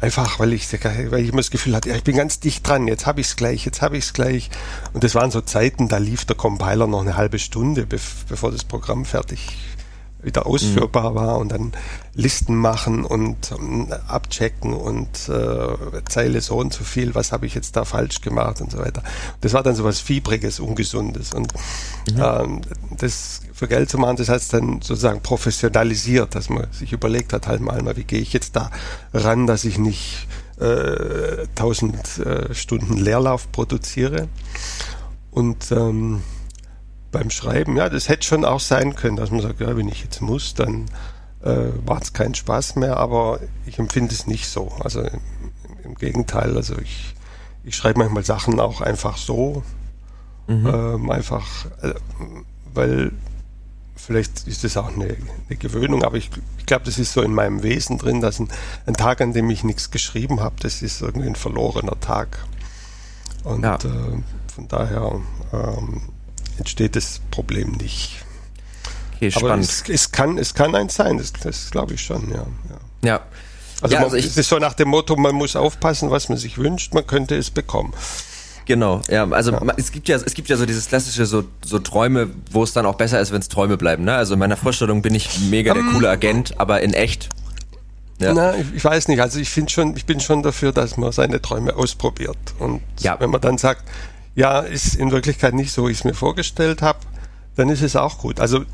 Einfach, 0.00 0.38
weil 0.38 0.52
ich, 0.52 0.70
weil 0.72 1.20
ich 1.20 1.28
immer 1.30 1.38
das 1.38 1.50
Gefühl 1.50 1.74
hatte, 1.74 1.88
ja, 1.88 1.96
ich 1.96 2.04
bin 2.04 2.16
ganz 2.16 2.38
dicht 2.38 2.66
dran, 2.68 2.88
jetzt 2.88 3.06
habe 3.06 3.22
ich 3.22 3.28
es 3.28 3.36
gleich, 3.36 3.64
jetzt 3.64 3.80
habe 3.80 3.96
ich 3.96 4.04
es 4.04 4.12
gleich. 4.12 4.50
Und 4.92 5.02
das 5.02 5.14
waren 5.14 5.30
so 5.30 5.40
Zeiten, 5.40 5.88
da 5.88 5.96
lief 5.96 6.26
der 6.26 6.36
Compiler 6.36 6.86
noch 6.86 7.00
eine 7.00 7.16
halbe 7.16 7.38
Stunde, 7.38 7.86
bevor 7.86 8.50
das 8.50 8.64
Programm 8.64 9.06
fertig 9.06 9.56
wieder 10.24 10.46
ausführbar 10.46 11.10
mhm. 11.10 11.14
war 11.14 11.38
und 11.38 11.50
dann 11.50 11.72
Listen 12.14 12.56
machen 12.56 13.04
und 13.04 13.52
um, 13.52 13.88
ähm, 13.90 13.92
abchecken 14.06 14.72
und 14.72 15.28
äh, 15.28 16.04
Zeile 16.08 16.40
so 16.40 16.56
und 16.56 16.72
so 16.72 16.84
viel, 16.84 17.14
was 17.14 17.32
habe 17.32 17.46
ich 17.46 17.54
jetzt 17.54 17.76
da 17.76 17.84
falsch 17.84 18.20
gemacht 18.20 18.60
und 18.60 18.70
so 18.70 18.78
weiter. 18.78 19.02
Das 19.40 19.52
war 19.52 19.62
dann 19.62 19.74
so 19.74 19.84
was 19.84 20.00
Fiebriges, 20.00 20.60
Ungesundes 20.60 21.32
und 21.32 21.52
mhm. 22.12 22.22
ähm, 22.22 22.60
das 22.98 23.42
für 23.52 23.68
Geld 23.68 23.90
zu 23.90 23.98
machen, 23.98 24.16
das 24.16 24.28
heißt 24.28 24.52
dann 24.52 24.82
sozusagen 24.82 25.22
professionalisiert, 25.22 26.34
dass 26.34 26.48
man 26.48 26.66
sich 26.72 26.92
überlegt 26.92 27.32
hat, 27.32 27.46
halt 27.46 27.60
mal, 27.60 27.82
mal 27.82 27.96
wie 27.96 28.04
gehe 28.04 28.20
ich 28.20 28.32
jetzt 28.32 28.56
da 28.56 28.70
ran, 29.12 29.46
dass 29.46 29.64
ich 29.64 29.78
nicht 29.78 30.26
äh, 30.60 31.46
1000 31.56 32.18
äh, 32.18 32.54
Stunden 32.54 32.96
Leerlauf 32.96 33.50
produziere 33.50 34.28
und 35.30 35.70
ähm, 35.72 36.22
beim 37.14 37.30
Schreiben, 37.30 37.76
ja, 37.76 37.88
das 37.88 38.08
hätte 38.08 38.26
schon 38.26 38.44
auch 38.44 38.60
sein 38.60 38.96
können, 38.96 39.16
dass 39.16 39.30
man 39.30 39.40
sagt, 39.40 39.60
ja, 39.60 39.76
wenn 39.76 39.88
ich 39.88 40.02
jetzt 40.02 40.20
muss, 40.20 40.54
dann 40.54 40.86
äh, 41.44 41.68
macht 41.86 42.02
es 42.02 42.12
keinen 42.12 42.34
Spaß 42.34 42.74
mehr, 42.76 42.96
aber 42.96 43.38
ich 43.66 43.78
empfinde 43.78 44.12
es 44.12 44.26
nicht 44.26 44.48
so. 44.48 44.72
Also 44.80 45.00
im, 45.00 45.20
im 45.84 45.94
Gegenteil, 45.94 46.56
also 46.56 46.76
ich, 46.78 47.14
ich 47.62 47.76
schreibe 47.76 48.00
manchmal 48.00 48.24
Sachen 48.24 48.58
auch 48.58 48.80
einfach 48.80 49.16
so, 49.16 49.62
mhm. 50.48 50.66
ähm, 50.66 51.10
einfach, 51.10 51.66
äh, 51.82 51.94
weil 52.74 53.12
vielleicht 53.94 54.48
ist 54.48 54.64
das 54.64 54.76
auch 54.76 54.88
eine, 54.88 55.16
eine 55.48 55.56
Gewöhnung, 55.56 56.02
aber 56.02 56.16
ich, 56.16 56.30
ich 56.58 56.66
glaube, 56.66 56.84
das 56.84 56.98
ist 56.98 57.12
so 57.12 57.22
in 57.22 57.32
meinem 57.32 57.62
Wesen 57.62 57.96
drin, 57.96 58.20
dass 58.20 58.40
ein, 58.40 58.48
ein 58.86 58.94
Tag, 58.94 59.20
an 59.20 59.32
dem 59.32 59.48
ich 59.50 59.62
nichts 59.62 59.92
geschrieben 59.92 60.40
habe, 60.40 60.56
das 60.58 60.82
ist 60.82 61.00
irgendwie 61.00 61.28
ein 61.28 61.36
verlorener 61.36 61.98
Tag. 62.00 62.44
Und 63.44 63.62
ja. 63.62 63.76
äh, 63.76 64.18
von 64.52 64.68
daher 64.68 65.20
ähm, 65.52 66.02
entsteht 66.58 66.96
das 66.96 67.20
Problem 67.30 67.72
nicht. 67.72 68.24
Okay, 69.16 69.30
spannend. 69.30 69.50
Aber 69.50 69.60
es, 69.60 69.88
es, 69.88 70.12
kann, 70.12 70.38
es 70.38 70.54
kann 70.54 70.74
eins 70.74 70.94
sein, 70.94 71.18
das, 71.18 71.32
das 71.32 71.70
glaube 71.70 71.94
ich 71.94 72.02
schon, 72.02 72.30
ja. 72.30 72.46
Ja. 73.02 73.08
ja. 73.08 73.20
Also, 73.80 73.94
ja, 73.94 74.00
man, 74.00 74.04
also 74.06 74.16
ich, 74.16 74.26
es 74.26 74.36
ist 74.36 74.48
so 74.48 74.58
nach 74.58 74.74
dem 74.74 74.88
Motto, 74.88 75.16
man 75.16 75.34
muss 75.34 75.56
aufpassen, 75.56 76.10
was 76.10 76.28
man 76.28 76.38
sich 76.38 76.58
wünscht, 76.58 76.94
man 76.94 77.06
könnte 77.06 77.36
es 77.36 77.50
bekommen. 77.50 77.92
Genau, 78.66 79.02
ja, 79.10 79.28
also 79.28 79.52
ja. 79.52 79.60
es 79.76 79.92
gibt 79.92 80.08
ja, 80.08 80.16
es 80.16 80.32
gibt 80.32 80.48
ja 80.48 80.56
so 80.56 80.64
dieses 80.64 80.88
klassische 80.88 81.26
so, 81.26 81.44
so 81.62 81.78
Träume, 81.78 82.30
wo 82.50 82.62
es 82.62 82.72
dann 82.72 82.86
auch 82.86 82.94
besser 82.94 83.20
ist, 83.20 83.30
wenn 83.30 83.40
es 83.40 83.48
Träume 83.48 83.76
bleiben. 83.76 84.04
Ne? 84.04 84.14
Also 84.14 84.34
in 84.34 84.40
meiner 84.40 84.56
Vorstellung 84.56 85.02
bin 85.02 85.14
ich 85.14 85.38
mega 85.50 85.74
der 85.74 85.82
ähm. 85.82 85.92
coole 85.92 86.08
Agent, 86.08 86.58
aber 86.58 86.80
in 86.80 86.94
echt. 86.94 87.28
Ja. 88.20 88.32
Na, 88.32 88.56
ich, 88.56 88.66
ich 88.74 88.84
weiß 88.84 89.08
nicht. 89.08 89.20
Also 89.20 89.38
ich 89.38 89.50
finde 89.50 89.70
schon, 89.70 89.96
ich 89.96 90.06
bin 90.06 90.20
schon 90.20 90.42
dafür, 90.42 90.72
dass 90.72 90.96
man 90.96 91.12
seine 91.12 91.42
Träume 91.42 91.76
ausprobiert. 91.76 92.38
Und 92.58 92.80
ja. 93.00 93.18
wenn 93.20 93.28
man 93.28 93.40
dann 93.40 93.58
sagt, 93.58 93.84
ja, 94.34 94.60
ist 94.60 94.96
in 94.96 95.10
Wirklichkeit 95.12 95.54
nicht 95.54 95.72
so, 95.72 95.86
wie 95.86 95.92
ich 95.92 95.98
es 95.98 96.04
mir 96.04 96.14
vorgestellt 96.14 96.82
habe, 96.82 96.98
dann 97.56 97.68
ist 97.68 97.82
es 97.82 97.96
auch 97.96 98.18
gut. 98.18 98.40
Also 98.40 98.64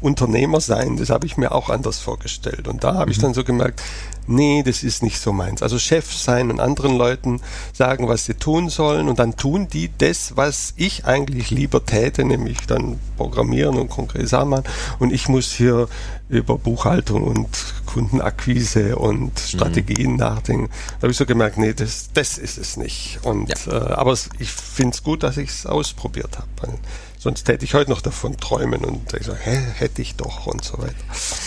Unternehmer 0.00 0.60
sein, 0.60 0.96
das 0.96 1.10
habe 1.10 1.26
ich 1.26 1.36
mir 1.36 1.52
auch 1.52 1.68
anders 1.68 1.98
vorgestellt. 1.98 2.68
Und 2.68 2.84
da 2.84 2.94
habe 2.94 3.10
ich 3.10 3.18
mhm. 3.18 3.22
dann 3.22 3.34
so 3.34 3.44
gemerkt, 3.44 3.82
nee, 4.26 4.62
das 4.62 4.82
ist 4.82 5.02
nicht 5.02 5.18
so 5.18 5.32
meins. 5.32 5.62
Also 5.62 5.78
Chef 5.78 6.12
sein 6.12 6.50
und 6.50 6.60
anderen 6.60 6.96
Leuten 6.96 7.40
sagen, 7.72 8.08
was 8.08 8.24
sie 8.24 8.34
tun 8.34 8.68
sollen 8.68 9.08
und 9.08 9.18
dann 9.18 9.36
tun 9.36 9.68
die 9.68 9.90
das, 9.98 10.36
was 10.36 10.74
ich 10.76 11.04
eigentlich 11.04 11.50
lieber 11.50 11.84
täte, 11.84 12.24
nämlich 12.24 12.58
dann 12.66 12.98
programmieren 13.16 13.76
und 13.78 13.88
konkret 13.88 14.30
machen. 14.32 14.64
Und 14.98 15.12
ich 15.12 15.28
muss 15.28 15.52
hier 15.52 15.88
über 16.28 16.56
Buchhaltung 16.56 17.24
und 17.24 17.48
Kundenakquise 17.86 18.96
und 18.96 19.38
Strategien 19.38 20.12
mhm. 20.12 20.18
nachdenken. 20.18 20.70
Da 20.98 21.02
habe 21.02 21.12
ich 21.12 21.18
so 21.18 21.26
gemerkt, 21.26 21.58
nee, 21.58 21.74
das, 21.74 22.10
das 22.14 22.38
ist 22.38 22.56
es 22.56 22.76
nicht. 22.76 23.18
Und 23.22 23.48
ja. 23.66 23.72
äh, 23.72 23.92
aber 23.94 24.16
ich 24.38 24.50
finde 24.50 24.94
es 24.94 25.02
gut, 25.02 25.22
dass 25.22 25.36
ich 25.36 25.50
es 25.50 25.66
ausprobiert 25.66 26.38
habe. 26.38 26.78
Sonst 27.22 27.46
hätte 27.46 27.64
ich 27.64 27.72
heute 27.74 27.88
noch 27.88 28.00
davon 28.00 28.36
träumen 28.36 28.84
und 28.84 29.14
ich 29.14 29.26
so, 29.26 29.32
hä, 29.32 29.56
hätte 29.76 30.02
ich 30.02 30.16
doch 30.16 30.48
und 30.48 30.64
so 30.64 30.76
weiter. 30.78 30.92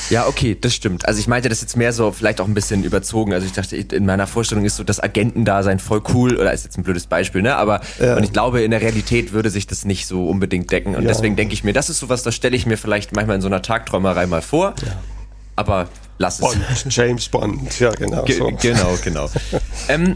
Ja, 0.10 0.26
okay, 0.26 0.58
das 0.60 0.74
stimmt. 0.74 1.06
Also 1.06 1.20
ich 1.20 1.28
meinte 1.28 1.50
das 1.50 1.60
jetzt 1.60 1.76
mehr 1.76 1.92
so 1.92 2.14
vielleicht 2.14 2.40
auch 2.40 2.48
ein 2.48 2.54
bisschen 2.54 2.86
überzogen. 2.86 3.34
Also 3.34 3.46
ich 3.46 3.52
dachte, 3.52 3.76
in 3.76 4.06
meiner 4.06 4.26
Vorstellung 4.26 4.64
ist 4.64 4.78
so 4.78 4.86
das 4.86 5.02
Agentendasein 5.02 5.80
voll 5.80 6.02
cool 6.14 6.38
oder 6.38 6.54
ist 6.54 6.64
jetzt 6.64 6.78
ein 6.78 6.84
blödes 6.84 7.08
Beispiel, 7.08 7.42
ne? 7.42 7.58
Aber 7.58 7.82
ja. 8.00 8.16
und 8.16 8.24
ich 8.24 8.32
glaube, 8.32 8.62
in 8.62 8.72
der 8.72 8.80
Realität 8.80 9.34
würde 9.34 9.50
sich 9.50 9.68
das 9.68 9.84
nicht 9.84 10.08
so 10.08 10.30
unbedingt 10.30 10.72
decken. 10.72 10.96
Und 10.96 11.02
ja. 11.02 11.10
deswegen 11.10 11.36
denke 11.36 11.54
ich 11.54 11.66
mir, 11.66 11.74
das 11.74 11.90
ist 11.90 12.00
sowas, 12.00 12.24
das 12.24 12.36
stelle 12.36 12.56
ich 12.56 12.66
mir 12.66 12.78
vielleicht 12.78 13.14
manchmal 13.14 13.36
in 13.36 13.42
so 13.42 13.48
einer 13.48 13.62
Tagträumerei 13.62 14.28
mal 14.28 14.42
vor. 14.42 14.76
Ja. 14.82 14.94
Aber 15.58 15.90
lass 16.20 16.36
es. 16.36 16.40
Bond, 16.40 16.86
James 16.90 17.28
Bond, 17.28 17.80
ja 17.82 17.92
genau. 17.92 18.24
Ge 18.24 18.38
so. 18.38 18.50
Genau, 18.62 18.98
genau. 19.04 19.30
ähm, 19.90 20.16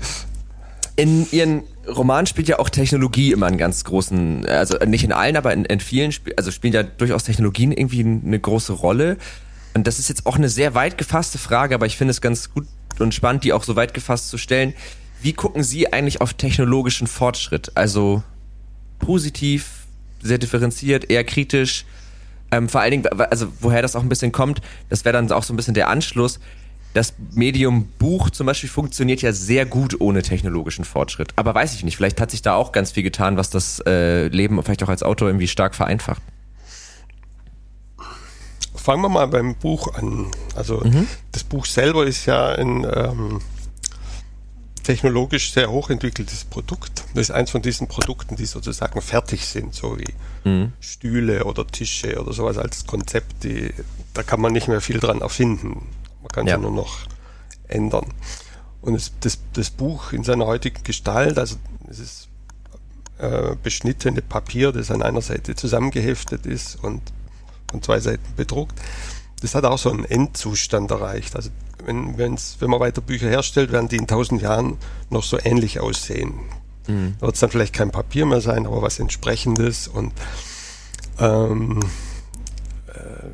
in 0.99 1.31
ihren 1.31 1.63
Roman 1.87 2.25
spielt 2.25 2.49
ja 2.49 2.59
auch 2.59 2.69
Technologie 2.69 3.31
immer 3.31 3.45
einen 3.45 3.57
ganz 3.57 3.85
großen, 3.85 4.45
also 4.45 4.77
nicht 4.85 5.05
in 5.05 5.13
allen, 5.13 5.37
aber 5.37 5.53
in, 5.53 5.63
in 5.63 5.79
vielen, 5.79 6.13
also 6.35 6.51
spielen 6.51 6.73
ja 6.73 6.83
durchaus 6.83 7.23
Technologien 7.23 7.71
irgendwie 7.71 8.01
eine 8.01 8.39
große 8.39 8.73
Rolle. 8.73 9.17
Und 9.73 9.87
das 9.87 9.97
ist 9.97 10.09
jetzt 10.09 10.25
auch 10.25 10.35
eine 10.35 10.49
sehr 10.49 10.75
weit 10.75 10.97
gefasste 10.97 11.37
Frage, 11.37 11.73
aber 11.73 11.85
ich 11.85 11.95
finde 11.95 12.11
es 12.11 12.19
ganz 12.19 12.51
gut 12.53 12.67
und 12.99 13.13
spannend, 13.13 13.45
die 13.45 13.53
auch 13.53 13.63
so 13.63 13.77
weit 13.77 13.93
gefasst 13.93 14.29
zu 14.29 14.37
stellen. 14.37 14.73
Wie 15.21 15.31
gucken 15.31 15.63
Sie 15.63 15.91
eigentlich 15.93 16.19
auf 16.19 16.33
technologischen 16.33 17.07
Fortschritt? 17.07 17.71
Also 17.75 18.21
positiv, 18.99 19.85
sehr 20.21 20.37
differenziert, 20.37 21.09
eher 21.09 21.23
kritisch? 21.23 21.85
Ähm, 22.51 22.67
vor 22.67 22.81
allen 22.81 22.91
Dingen, 22.91 23.07
also 23.07 23.47
woher 23.61 23.81
das 23.81 23.95
auch 23.95 24.01
ein 24.01 24.09
bisschen 24.09 24.33
kommt, 24.33 24.59
das 24.89 25.05
wäre 25.05 25.13
dann 25.13 25.31
auch 25.31 25.43
so 25.43 25.53
ein 25.53 25.55
bisschen 25.55 25.75
der 25.75 25.87
Anschluss 25.87 26.39
das 26.93 27.13
Medium 27.33 27.87
Buch 27.99 28.29
zum 28.31 28.47
Beispiel 28.47 28.69
funktioniert 28.69 29.21
ja 29.21 29.31
sehr 29.31 29.65
gut 29.65 29.99
ohne 30.01 30.23
technologischen 30.23 30.85
Fortschritt. 30.85 31.31
Aber 31.35 31.53
weiß 31.53 31.75
ich 31.75 31.83
nicht, 31.83 31.97
vielleicht 31.97 32.19
hat 32.19 32.31
sich 32.31 32.41
da 32.41 32.55
auch 32.55 32.71
ganz 32.71 32.91
viel 32.91 33.03
getan, 33.03 33.37
was 33.37 33.49
das 33.49 33.81
äh, 33.85 34.27
Leben 34.27 34.61
vielleicht 34.63 34.83
auch 34.83 34.89
als 34.89 35.03
Autor 35.03 35.29
irgendwie 35.29 35.47
stark 35.47 35.75
vereinfacht. 35.75 36.21
Fangen 38.75 39.03
wir 39.03 39.09
mal 39.09 39.27
beim 39.27 39.55
Buch 39.55 39.93
an. 39.93 40.27
Also 40.55 40.79
mhm. 40.79 41.05
das 41.31 41.43
Buch 41.43 41.65
selber 41.65 42.07
ist 42.07 42.25
ja 42.25 42.53
ein 42.53 42.87
ähm, 42.91 43.41
technologisch 44.83 45.53
sehr 45.53 45.69
hochentwickeltes 45.69 46.45
Produkt. 46.45 47.03
Das 47.13 47.29
ist 47.29 47.31
eins 47.31 47.51
von 47.51 47.61
diesen 47.61 47.87
Produkten, 47.87 48.35
die 48.35 48.45
sozusagen 48.45 49.01
fertig 49.01 49.45
sind, 49.45 49.75
so 49.75 49.99
wie 49.99 50.49
mhm. 50.49 50.73
Stühle 50.79 51.43
oder 51.43 51.67
Tische 51.67 52.19
oder 52.19 52.33
sowas 52.33 52.57
als 52.57 52.87
Konzept. 52.87 53.43
Die, 53.43 53.71
da 54.15 54.23
kann 54.23 54.41
man 54.41 54.51
nicht 54.51 54.67
mehr 54.67 54.81
viel 54.81 54.99
dran 54.99 55.21
erfinden. 55.21 55.85
Man 56.21 56.29
kann 56.29 56.47
ja. 56.47 56.57
nur 56.57 56.71
noch 56.71 56.99
ändern. 57.67 58.07
Und 58.81 58.95
es, 58.95 59.11
das, 59.19 59.39
das 59.53 59.69
Buch 59.69 60.13
in 60.13 60.23
seiner 60.23 60.45
heutigen 60.45 60.83
Gestalt, 60.83 61.37
also 61.37 61.57
es 61.89 61.99
ist 61.99 62.27
äh, 63.17 63.55
beschnittene 63.61 64.21
Papier, 64.21 64.71
das 64.71 64.91
an 64.91 65.01
einer 65.01 65.21
Seite 65.21 65.55
zusammengeheftet 65.55 66.45
ist 66.45 66.81
und 66.81 67.01
von 67.69 67.81
zwei 67.81 67.99
Seiten 67.99 68.35
bedruckt, 68.35 68.79
das 69.41 69.55
hat 69.55 69.65
auch 69.65 69.77
so 69.77 69.91
einen 69.91 70.05
Endzustand 70.05 70.91
erreicht. 70.91 71.35
Also 71.35 71.49
wenn, 71.85 72.17
wenn's, 72.17 72.57
wenn 72.59 72.69
man 72.69 72.79
weiter 72.79 73.01
Bücher 73.01 73.29
herstellt, 73.29 73.71
werden 73.71 73.89
die 73.89 73.97
in 73.97 74.07
tausend 74.07 74.41
Jahren 74.41 74.77
noch 75.09 75.23
so 75.23 75.37
ähnlich 75.41 75.79
aussehen. 75.79 76.33
Mhm. 76.87 77.15
Da 77.19 77.27
wird 77.27 77.35
es 77.35 77.41
dann 77.41 77.49
vielleicht 77.49 77.73
kein 77.73 77.91
Papier 77.91 78.25
mehr 78.25 78.41
sein, 78.41 78.65
aber 78.65 78.81
was 78.81 78.99
entsprechendes 78.99 79.87
und 79.87 80.13
ähm, 81.19 81.79
äh, 82.87 83.29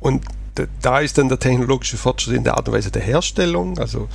und 0.00 0.24
da 0.82 1.00
ist 1.00 1.18
dann 1.18 1.28
der 1.28 1.38
technologische 1.38 1.96
Fortschritt 1.96 2.36
in 2.36 2.44
der 2.44 2.56
Art 2.56 2.68
und 2.68 2.74
Weise 2.74 2.90
der 2.90 3.02
Herstellung, 3.02 3.78
also 3.78 4.08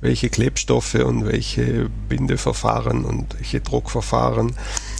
welche 0.00 0.28
Klebstoffe 0.28 0.94
und 0.94 1.26
welche 1.26 1.90
Bindeverfahren 2.08 3.04
und 3.04 3.34
welche 3.34 3.60
Druckverfahren. 3.60 4.54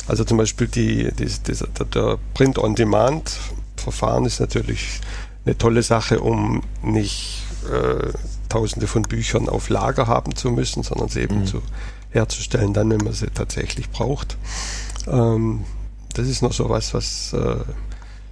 Also 0.07 0.25
zum 0.25 0.39
Beispiel 0.39 0.67
die, 0.67 1.13
die, 1.13 1.27
die 1.27 1.85
der 1.95 2.19
Print-on-Demand-Verfahren 2.35 4.25
ist 4.25 4.41
natürlich 4.41 5.01
eine 5.45 5.57
tolle 5.57 5.83
Sache, 5.83 6.21
um 6.21 6.63
nicht 6.83 7.45
äh, 7.73 8.13
tausende 8.49 8.87
von 8.87 9.03
Büchern 9.03 9.49
auf 9.49 9.69
Lager 9.69 10.07
haben 10.07 10.35
zu 10.35 10.51
müssen, 10.51 10.83
sondern 10.83 11.09
sie 11.09 11.21
eben 11.21 11.41
mhm. 11.41 11.47
zu, 11.47 11.63
herzustellen, 12.11 12.73
dann, 12.73 12.91
wenn 12.91 13.05
man 13.05 13.13
sie 13.13 13.29
tatsächlich 13.29 13.91
braucht. 13.91 14.37
Ähm, 15.07 15.65
das 16.15 16.27
ist 16.27 16.43
noch 16.43 16.53
so 16.53 16.69
was, 16.69 16.95
was 16.95 17.33
äh, 17.33 17.57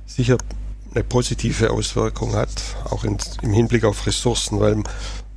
sicher 0.07 0.38
eine 0.97 1.05
positive 1.05 1.71
Auswirkung 1.71 2.35
hat, 2.35 2.51
auch 2.91 3.05
in, 3.05 3.19
im 3.43 3.53
Hinblick 3.53 3.85
auf 3.85 4.07
Ressourcen, 4.07 4.61
weil 4.61 4.83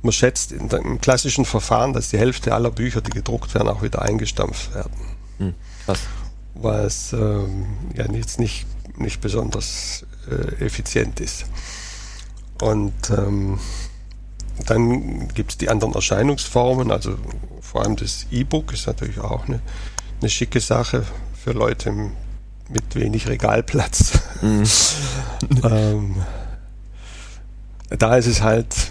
man 0.02 0.12
schätzt 0.12 0.52
in, 0.52 0.68
im 0.68 1.00
klassischen 1.00 1.44
Verfahren, 1.44 1.92
dass 1.92 2.08
die 2.08 2.18
Hälfte 2.18 2.54
aller 2.54 2.70
Bücher, 2.70 3.00
die 3.00 3.10
gedruckt 3.10 3.54
werden, 3.54 3.68
auch 3.68 3.82
wieder 3.82 4.02
eingestampft 4.02 4.74
werden. 4.74 4.92
Hm, 5.38 5.54
krass. 5.84 6.00
Was 6.54 7.12
ähm, 7.12 7.66
ja 7.94 8.10
jetzt 8.10 8.40
nicht, 8.40 8.66
nicht 8.96 9.20
besonders 9.20 10.04
äh, 10.30 10.64
effizient 10.64 11.20
ist. 11.20 11.46
Und 12.60 13.10
ähm, 13.10 13.58
dann 14.66 15.28
gibt 15.28 15.52
es 15.52 15.58
die 15.58 15.68
anderen 15.68 15.94
Erscheinungsformen, 15.94 16.90
also 16.90 17.16
vor 17.60 17.82
allem 17.82 17.96
das 17.96 18.26
E-Book 18.30 18.72
ist 18.72 18.86
natürlich 18.86 19.20
auch 19.20 19.46
eine, 19.46 19.60
eine 20.20 20.28
schicke 20.28 20.60
Sache 20.60 21.04
für 21.42 21.52
Leute 21.52 22.10
mit 22.70 22.94
wenig 22.94 23.28
Regalplatz. 23.28 24.20
Mhm. 24.42 24.64
ähm, 25.64 26.16
da 27.88 28.16
ist 28.16 28.26
es 28.26 28.42
halt, 28.42 28.90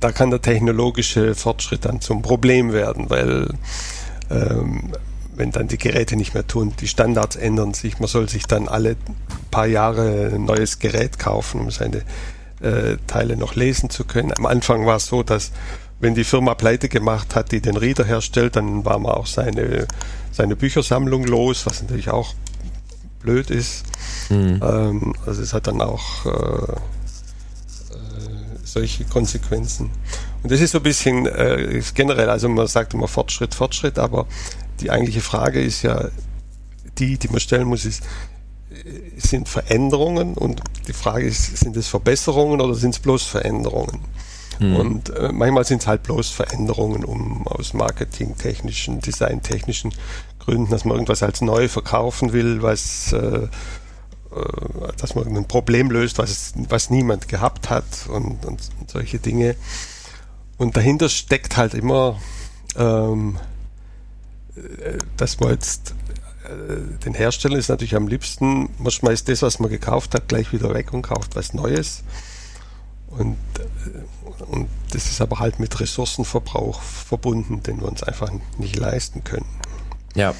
da 0.00 0.12
kann 0.12 0.30
der 0.30 0.42
technologische 0.42 1.34
Fortschritt 1.34 1.84
dann 1.84 2.00
zum 2.00 2.22
Problem 2.22 2.72
werden, 2.72 3.10
weil 3.10 3.48
ähm, 4.30 4.92
wenn 5.34 5.50
dann 5.50 5.68
die 5.68 5.78
Geräte 5.78 6.16
nicht 6.16 6.34
mehr 6.34 6.46
tun, 6.46 6.72
die 6.80 6.88
Standards 6.88 7.36
ändern 7.36 7.74
sich, 7.74 7.98
man 7.98 8.08
soll 8.08 8.28
sich 8.28 8.46
dann 8.46 8.68
alle 8.68 8.96
paar 9.50 9.66
Jahre 9.66 10.32
ein 10.34 10.44
neues 10.44 10.78
Gerät 10.78 11.18
kaufen, 11.18 11.60
um 11.60 11.70
seine 11.70 12.02
äh, 12.60 12.96
Teile 13.06 13.36
noch 13.36 13.54
lesen 13.54 13.90
zu 13.90 14.04
können. 14.04 14.32
Am 14.36 14.46
Anfang 14.46 14.86
war 14.86 14.96
es 14.96 15.06
so, 15.06 15.22
dass 15.22 15.52
wenn 16.00 16.14
die 16.14 16.24
Firma 16.24 16.54
pleite 16.54 16.88
gemacht 16.88 17.34
hat, 17.34 17.52
die 17.52 17.60
den 17.60 17.76
Reader 17.76 18.04
herstellt, 18.04 18.56
dann 18.56 18.84
war 18.84 18.98
man 18.98 19.12
auch 19.12 19.26
seine, 19.26 19.86
seine 20.30 20.56
Büchersammlung 20.56 21.24
los, 21.24 21.66
was 21.66 21.82
natürlich 21.82 22.10
auch 22.10 22.34
blöd 23.26 23.50
ist. 23.50 23.84
Mhm. 24.30 24.60
Ähm, 24.62 25.14
also 25.26 25.42
es 25.42 25.52
hat 25.52 25.66
dann 25.66 25.82
auch 25.82 26.24
äh, 26.26 26.72
äh, 26.72 26.76
solche 28.64 29.04
Konsequenzen. 29.04 29.90
Und 30.42 30.52
das 30.52 30.60
ist 30.60 30.70
so 30.70 30.78
ein 30.78 30.84
bisschen 30.84 31.26
äh, 31.26 31.82
generell, 31.94 32.30
also 32.30 32.48
man 32.48 32.66
sagt 32.66 32.94
immer 32.94 33.08
Fortschritt, 33.08 33.54
Fortschritt, 33.54 33.98
aber 33.98 34.26
die 34.80 34.90
eigentliche 34.90 35.20
Frage 35.20 35.60
ist 35.60 35.82
ja 35.82 36.08
die, 36.98 37.18
die 37.18 37.28
man 37.28 37.40
stellen 37.40 37.66
muss, 37.66 37.84
ist, 37.84 38.02
sind 39.16 39.48
Veränderungen 39.48 40.34
und 40.34 40.62
die 40.86 40.92
Frage 40.92 41.26
ist, 41.26 41.56
sind 41.56 41.76
es 41.76 41.88
Verbesserungen 41.88 42.60
oder 42.60 42.74
sind 42.74 42.94
es 42.94 43.00
bloß 43.00 43.24
Veränderungen? 43.24 44.00
Mhm. 44.58 44.76
Und 44.76 45.10
äh, 45.10 45.30
manchmal 45.32 45.64
sind 45.64 45.82
es 45.82 45.86
halt 45.86 46.02
bloß 46.02 46.30
Veränderungen, 46.30 47.04
um 47.04 47.46
aus 47.46 47.74
marketingtechnischen, 47.74 49.00
designtechnischen 49.00 49.92
Gründen, 50.46 50.70
dass 50.70 50.84
man 50.84 50.94
irgendwas 50.94 51.22
als 51.22 51.40
neu 51.40 51.68
verkaufen 51.68 52.32
will, 52.32 52.62
was 52.62 53.12
äh, 53.12 53.18
äh 53.18 53.48
dass 54.96 55.14
man 55.14 55.36
ein 55.36 55.48
Problem 55.48 55.90
löst, 55.90 56.18
was, 56.18 56.54
was 56.68 56.88
niemand 56.90 57.28
gehabt 57.28 57.68
hat 57.68 57.84
und, 58.08 58.46
und, 58.46 58.60
solche 58.86 59.18
Dinge. 59.18 59.56
Und 60.56 60.76
dahinter 60.76 61.08
steckt 61.08 61.56
halt 61.56 61.74
immer, 61.74 62.18
ähm, 62.76 63.38
äh, 64.56 64.98
dass 65.16 65.40
man 65.40 65.50
jetzt 65.50 65.94
äh, 66.44 67.02
den 67.04 67.14
Herstellern 67.14 67.58
ist 67.58 67.68
natürlich 67.68 67.96
am 67.96 68.08
liebsten, 68.08 68.70
man 68.78 68.90
schmeißt 68.92 69.28
das, 69.28 69.42
was 69.42 69.58
man 69.58 69.70
gekauft 69.70 70.14
hat, 70.14 70.28
gleich 70.28 70.52
wieder 70.52 70.72
weg 70.72 70.92
und 70.92 71.02
kauft 71.02 71.34
was 71.34 71.52
Neues. 71.52 72.04
Und, 73.08 73.36
äh, 73.58 74.44
und 74.44 74.68
das 74.92 75.06
ist 75.06 75.20
aber 75.20 75.40
halt 75.40 75.58
mit 75.58 75.78
Ressourcenverbrauch 75.80 76.80
verbunden, 76.80 77.62
den 77.62 77.80
wir 77.80 77.88
uns 77.88 78.02
einfach 78.02 78.30
nicht 78.58 78.76
leisten 78.76 79.24
können. 79.24 79.46
Ja. 80.16 80.34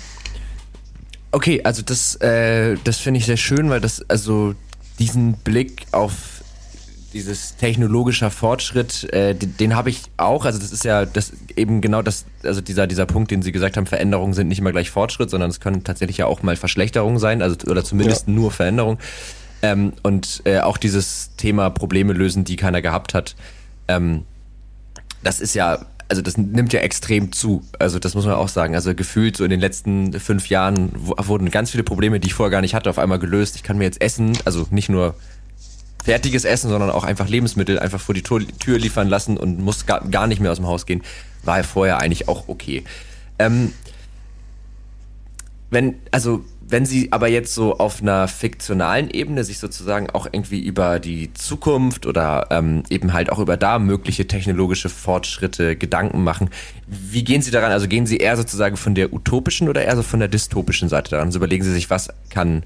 Okay, 1.30 1.60
also 1.62 1.82
das, 1.82 2.16
äh, 2.16 2.76
das 2.82 2.98
finde 2.98 3.18
ich 3.18 3.26
sehr 3.26 3.36
schön, 3.36 3.70
weil 3.70 3.80
das, 3.80 4.02
also 4.08 4.54
diesen 4.98 5.34
Blick 5.34 5.86
auf 5.92 6.36
dieses 7.12 7.56
technologischer 7.56 8.30
Fortschritt, 8.30 9.12
äh, 9.12 9.34
den, 9.34 9.56
den 9.56 9.76
habe 9.76 9.90
ich 9.90 10.02
auch. 10.16 10.44
Also 10.44 10.58
das 10.58 10.72
ist 10.72 10.84
ja 10.84 11.06
das 11.06 11.32
eben 11.56 11.80
genau 11.80 12.02
das, 12.02 12.26
also 12.42 12.60
dieser 12.60 12.86
dieser 12.86 13.06
Punkt, 13.06 13.30
den 13.30 13.42
Sie 13.42 13.52
gesagt 13.52 13.76
haben, 13.76 13.86
Veränderungen 13.86 14.34
sind 14.34 14.48
nicht 14.48 14.58
immer 14.58 14.72
gleich 14.72 14.90
Fortschritt, 14.90 15.30
sondern 15.30 15.50
es 15.50 15.60
können 15.60 15.84
tatsächlich 15.84 16.18
ja 16.18 16.26
auch 16.26 16.42
mal 16.42 16.56
Verschlechterungen 16.56 17.18
sein, 17.18 17.42
also 17.42 17.56
oder 17.68 17.84
zumindest 17.84 18.28
ja. 18.28 18.34
nur 18.34 18.50
Veränderungen. 18.50 18.98
Ähm, 19.62 19.94
und 20.02 20.42
äh, 20.44 20.60
auch 20.60 20.76
dieses 20.76 21.30
Thema 21.36 21.70
Probleme 21.70 22.12
lösen, 22.12 22.44
die 22.44 22.56
keiner 22.56 22.82
gehabt 22.82 23.14
hat. 23.14 23.34
Ähm, 23.88 24.24
das 25.22 25.40
ist 25.40 25.54
ja 25.54 25.86
also 26.08 26.22
das 26.22 26.36
nimmt 26.36 26.72
ja 26.72 26.80
extrem 26.80 27.32
zu. 27.32 27.64
Also 27.78 27.98
das 27.98 28.14
muss 28.14 28.26
man 28.26 28.34
auch 28.34 28.48
sagen. 28.48 28.74
Also 28.74 28.94
gefühlt 28.94 29.36
so 29.36 29.44
in 29.44 29.50
den 29.50 29.60
letzten 29.60 30.18
fünf 30.20 30.48
Jahren 30.48 30.90
wurden 30.94 31.50
ganz 31.50 31.70
viele 31.70 31.82
Probleme, 31.82 32.20
die 32.20 32.28
ich 32.28 32.34
vorher 32.34 32.50
gar 32.50 32.60
nicht 32.60 32.74
hatte, 32.74 32.90
auf 32.90 32.98
einmal 32.98 33.18
gelöst. 33.18 33.56
Ich 33.56 33.62
kann 33.62 33.78
mir 33.78 33.84
jetzt 33.84 34.00
essen, 34.00 34.38
also 34.44 34.66
nicht 34.70 34.88
nur 34.88 35.14
fertiges 36.04 36.44
Essen, 36.44 36.70
sondern 36.70 36.90
auch 36.90 37.02
einfach 37.02 37.28
Lebensmittel 37.28 37.80
einfach 37.80 38.00
vor 38.00 38.14
die 38.14 38.22
Tür, 38.22 38.78
liefern 38.78 39.08
lassen 39.08 39.36
und 39.36 39.58
muss 39.58 39.86
gar, 39.86 40.06
gar 40.08 40.28
nicht 40.28 40.40
mehr 40.40 40.52
aus 40.52 40.58
dem 40.58 40.66
Haus 40.68 40.86
gehen, 40.86 41.02
war 41.42 41.56
ja 41.56 41.62
vorher 41.64 41.98
eigentlich 41.98 42.28
auch 42.28 42.46
okay. 42.46 42.84
Ähm, 43.40 43.72
wenn, 45.70 45.96
also, 46.12 46.44
wenn 46.68 46.84
Sie 46.84 47.12
aber 47.12 47.28
jetzt 47.28 47.54
so 47.54 47.78
auf 47.78 48.02
einer 48.02 48.26
fiktionalen 48.26 49.08
Ebene 49.10 49.44
sich 49.44 49.58
sozusagen 49.58 50.10
auch 50.10 50.26
irgendwie 50.30 50.60
über 50.60 50.98
die 50.98 51.32
Zukunft 51.32 52.06
oder 52.06 52.48
ähm, 52.50 52.82
eben 52.90 53.12
halt 53.12 53.30
auch 53.30 53.38
über 53.38 53.56
da 53.56 53.78
mögliche 53.78 54.26
technologische 54.26 54.88
Fortschritte 54.88 55.76
Gedanken 55.76 56.24
machen, 56.24 56.50
wie 56.88 57.22
gehen 57.22 57.40
Sie 57.40 57.52
daran? 57.52 57.70
Also 57.70 57.86
gehen 57.86 58.06
Sie 58.06 58.16
eher 58.16 58.36
sozusagen 58.36 58.76
von 58.76 58.96
der 58.96 59.12
utopischen 59.12 59.68
oder 59.68 59.84
eher 59.84 59.94
so 59.94 60.02
von 60.02 60.18
der 60.18 60.28
dystopischen 60.28 60.88
Seite 60.88 61.10
daran? 61.10 61.28
Also 61.28 61.38
überlegen 61.38 61.62
Sie 61.62 61.72
sich, 61.72 61.88
was 61.88 62.08
kann 62.30 62.64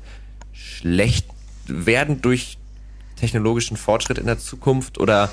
schlecht 0.53 1.27
werden 1.67 2.23
durch 2.23 2.57
technologischen 3.17 3.77
Fortschritt 3.77 4.17
in 4.17 4.27
der 4.27 4.39
Zukunft 4.39 4.97
oder 4.97 5.31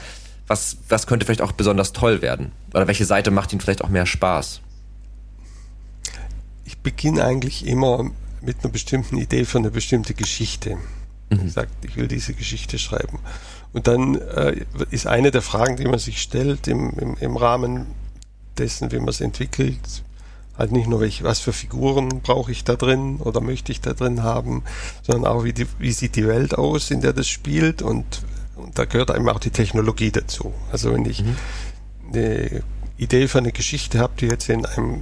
was, 0.48 0.78
was 0.90 1.08
könnte 1.08 1.26
vielleicht 1.26 1.42
auch 1.42 1.54
besonders 1.54 1.94
toll 1.94 2.22
werden? 2.22 2.52
Oder 2.74 2.88
welche 2.88 3.06
Seite 3.06 3.32
macht 3.32 3.54
Ihnen 3.54 3.62
vielleicht 3.62 3.84
auch 3.84 3.90
mehr 3.90 4.06
Spaß? 4.06 4.60
Ich 6.66 6.78
beginne 6.80 7.24
eigentlich 7.24 7.66
immer 7.66 8.12
mit 8.42 8.58
einer 8.64 8.72
bestimmten 8.72 9.18
Idee 9.18 9.46
für 9.46 9.58
eine 9.58 9.72
bestimmte 9.72 10.14
Geschichte. 10.14 10.78
Mhm. 11.30 11.48
Ich 11.48 11.54
sage, 11.54 11.70
ich 11.84 11.96
will 11.96 12.08
diese 12.08 12.34
Geschichte 12.34 12.80
schreiben. 12.80 13.20
Und 13.74 13.88
dann 13.88 14.16
äh, 14.16 14.66
ist 14.92 15.08
eine 15.08 15.32
der 15.32 15.42
Fragen, 15.42 15.78
die 15.78 15.86
man 15.86 16.00
sich 16.00 16.22
stellt 16.22 16.68
im, 16.68 16.92
im, 16.98 17.18
im 17.20 17.38
Rahmen 17.38 17.88
dessen, 18.58 18.92
wie 18.92 19.00
man 19.00 19.10
es 19.10 19.22
entwickelt, 19.22 20.04
halt 20.58 20.72
nicht 20.72 20.88
nur, 20.88 21.00
welche, 21.00 21.24
was 21.24 21.40
für 21.40 21.54
Figuren 21.54 22.22
brauche 22.22 22.52
ich 22.52 22.64
da 22.64 22.76
drin 22.76 23.18
oder 23.18 23.42
möchte 23.42 23.72
ich 23.72 23.82
da 23.82 23.94
drin 23.94 24.24
haben, 24.24 24.64
sondern 25.04 25.32
auch, 25.32 25.44
wie, 25.44 25.54
die, 25.54 25.68
wie 25.80 25.92
sieht 25.92 26.16
die 26.16 26.28
Welt 26.28 26.58
aus, 26.58 26.90
in 26.90 27.02
der 27.02 27.14
das 27.14 27.28
spielt 27.28 27.82
und, 27.82 28.24
und 28.56 28.78
da 28.80 28.86
gehört 28.86 29.12
einem 29.12 29.30
auch 29.30 29.40
die 29.40 29.52
Technologie 29.52 30.12
dazu. 30.12 30.54
Also 30.72 30.94
wenn 30.94 31.06
ich 31.06 31.24
mhm. 31.24 31.36
eine 32.12 32.64
Idee 32.98 33.28
für 33.28 33.38
eine 33.38 33.52
Geschichte 33.52 34.00
habe, 34.00 34.14
die 34.20 34.26
jetzt 34.26 34.50
in 34.50 34.66
einem 34.66 35.02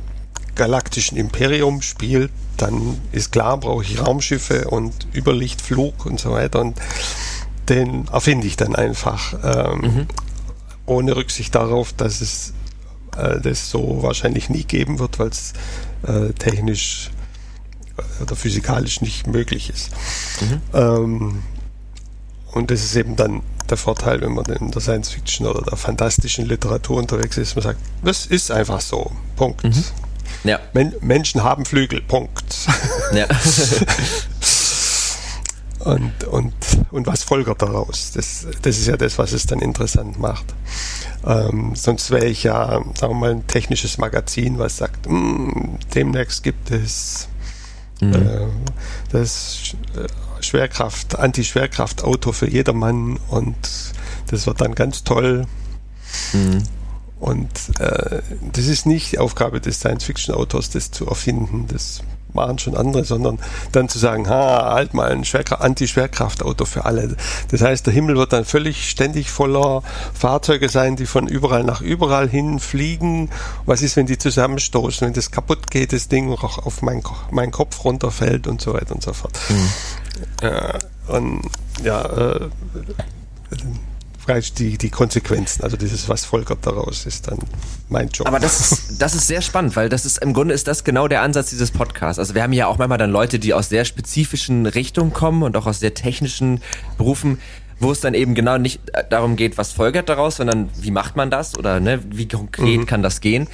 galaktischen 0.55 1.17
Imperium 1.17 1.81
spielt, 1.81 2.31
dann 2.57 2.99
ist 3.11 3.31
klar, 3.31 3.57
brauche 3.57 3.83
ich 3.83 3.99
Raumschiffe 3.99 4.69
und 4.69 5.07
Überlichtflug 5.13 6.05
und 6.05 6.19
so 6.19 6.31
weiter 6.31 6.61
und 6.61 6.79
den 7.69 8.07
erfinde 8.07 8.47
ich 8.47 8.57
dann 8.57 8.75
einfach, 8.75 9.33
ähm, 9.43 9.79
mhm. 9.81 10.07
ohne 10.85 11.15
Rücksicht 11.15 11.55
darauf, 11.55 11.93
dass 11.93 12.21
es 12.21 12.53
äh, 13.17 13.39
das 13.41 13.69
so 13.69 14.03
wahrscheinlich 14.03 14.49
nie 14.49 14.63
geben 14.63 14.99
wird, 14.99 15.19
weil 15.19 15.29
es 15.29 15.53
äh, 16.07 16.31
technisch 16.33 17.09
äh, 17.97 18.23
oder 18.23 18.35
physikalisch 18.35 19.01
nicht 19.01 19.27
möglich 19.27 19.69
ist. 19.69 19.89
Mhm. 20.41 20.61
Ähm, 20.73 21.43
und 22.51 22.71
das 22.71 22.83
ist 22.83 22.95
eben 22.95 23.15
dann 23.15 23.41
der 23.69 23.77
Vorteil, 23.77 24.21
wenn 24.21 24.33
man 24.33 24.45
in 24.45 24.71
der 24.71 24.81
Science 24.81 25.09
Fiction 25.09 25.47
oder 25.47 25.61
der 25.61 25.77
fantastischen 25.77 26.45
Literatur 26.45 26.97
unterwegs 26.97 27.37
ist. 27.37 27.55
Man 27.55 27.63
sagt, 27.63 27.79
das 28.03 28.27
ist 28.27 28.51
einfach 28.51 28.79
so. 28.79 29.11
Punkt. 29.35 29.63
Mhm. 29.63 29.83
Ja. 30.43 30.59
Men 30.73 30.93
Menschen 31.01 31.43
haben 31.43 31.65
Flügel. 31.65 32.01
Punkt. 32.01 32.67
Ja. 33.13 33.27
Und, 35.85 36.23
und, 36.23 36.53
und 36.89 37.05
was 37.05 37.21
folgert 37.21 37.61
daraus? 37.61 38.11
Das, 38.15 38.47
das 38.63 38.79
ist 38.79 38.88
ja 38.88 38.97
das, 38.97 39.19
was 39.19 39.33
es 39.33 39.45
dann 39.45 39.59
interessant 39.59 40.17
macht. 40.17 40.45
Ähm, 41.23 41.75
sonst 41.75 42.09
wäre 42.09 42.25
ich 42.25 42.41
ja, 42.41 42.81
sagen 42.97 43.13
wir 43.13 43.19
mal, 43.19 43.29
ein 43.29 43.45
technisches 43.45 43.99
Magazin, 43.99 44.57
was 44.57 44.77
sagt, 44.77 45.05
hm, 45.05 45.77
demnächst 45.93 46.41
gibt 46.41 46.71
es 46.71 47.27
mhm. 48.01 48.13
äh, 48.13 48.47
das 49.11 49.75
äh, 49.95 50.43
Schwerkraft, 50.43 51.19
Anti-Schwerkraft-Auto 51.19 52.31
für 52.31 52.49
jedermann 52.49 53.19
und 53.29 53.55
das 54.27 54.47
wird 54.47 54.61
dann 54.61 54.73
ganz 54.73 55.03
toll. 55.03 55.45
Mhm. 56.33 56.63
Und 57.19 57.49
äh, 57.80 58.21
das 58.51 58.67
ist 58.67 58.86
nicht 58.86 59.13
die 59.13 59.19
Aufgabe 59.19 59.62
des 59.62 59.80
Science-Fiction-Autors, 59.80 60.69
das 60.69 60.91
zu 60.91 61.08
erfinden. 61.08 61.65
Das 61.71 62.01
machen 62.36 62.60
schon 62.60 62.75
andere, 62.75 63.04
sondern 63.06 63.39
dann 63.71 63.89
zu 63.89 63.97
sagen, 63.97 64.30
ha, 64.30 64.73
halt 64.73 64.93
mal 64.93 65.10
ein 65.10 65.23
Anti-Schwerkraftauto 65.23 66.65
für 66.65 66.86
alle. 66.86 67.15
Das 67.49 67.62
heißt, 67.62 67.88
der 67.88 67.93
Himmel 67.93 68.17
wird 68.17 68.34
dann 68.34 68.45
völlig 68.45 68.89
ständig 68.89 69.32
voller 69.32 69.82
Fahrzeuge 70.13 70.69
sein, 70.69 70.97
die 70.97 71.06
von 71.06 71.28
überall 71.28 71.63
nach 71.63 71.82
überall 71.82 72.30
hin 72.30 72.60
fliegen. 72.60 73.30
Was 73.65 73.82
ist, 73.82 73.95
wenn 73.95 74.06
die 74.06 74.17
zusammenstoßen, 74.17 75.08
wenn 75.08 75.13
das 75.13 75.32
kaputt 75.32 75.71
geht, 75.71 75.93
das 75.93 76.10
Ding 76.10 76.32
auch 76.32 76.65
auf 76.65 76.82
meinen 76.82 77.04
mein 77.32 77.51
Kopf 77.51 77.84
runterfällt 77.84 78.47
und 78.47 78.62
so 78.62 78.73
weiter 78.73 78.93
und 78.93 79.01
so 79.01 79.13
fort. 79.13 79.39
Mhm. 79.49 80.45
Äh, 80.47 80.80
und 81.08 81.41
ja, 81.84 82.01
äh, 82.04 82.49
die, 84.57 84.77
die 84.77 84.89
Konsequenzen, 84.89 85.63
also 85.63 85.77
dieses, 85.77 86.09
was 86.09 86.25
folgert 86.25 86.65
daraus, 86.65 87.05
ist 87.05 87.27
dann 87.27 87.39
mein 87.89 88.09
Job. 88.09 88.27
Aber 88.27 88.39
das 88.39 88.59
ist, 88.59 89.01
das 89.01 89.15
ist 89.15 89.27
sehr 89.27 89.41
spannend, 89.41 89.75
weil 89.75 89.89
das 89.89 90.05
ist, 90.05 90.17
im 90.17 90.33
Grunde 90.33 90.53
ist 90.53 90.67
das 90.67 90.83
genau 90.83 91.07
der 91.07 91.21
Ansatz 91.21 91.49
dieses 91.49 91.71
Podcasts. 91.71 92.19
Also 92.19 92.35
wir 92.35 92.43
haben 92.43 92.53
ja 92.53 92.67
auch 92.67 92.77
manchmal 92.77 92.97
dann 92.97 93.11
Leute, 93.11 93.39
die 93.39 93.53
aus 93.53 93.69
sehr 93.69 93.85
spezifischen 93.85 94.65
Richtungen 94.65 95.13
kommen 95.13 95.43
und 95.43 95.55
auch 95.55 95.67
aus 95.67 95.79
sehr 95.79 95.93
technischen 95.93 96.61
Berufen, 96.97 97.39
wo 97.79 97.91
es 97.91 97.99
dann 97.99 98.13
eben 98.13 98.35
genau 98.35 98.57
nicht 98.57 98.81
darum 99.09 99.35
geht, 99.35 99.57
was 99.57 99.71
folgert 99.71 100.09
daraus, 100.09 100.38
sondern 100.38 100.69
wie 100.79 100.91
macht 100.91 101.15
man 101.15 101.29
das 101.29 101.57
oder 101.57 101.79
ne, 101.79 101.99
wie 102.09 102.27
konkret 102.27 102.81
mhm. 102.81 102.85
kann 102.85 103.03
das 103.03 103.21
gehen. 103.21 103.47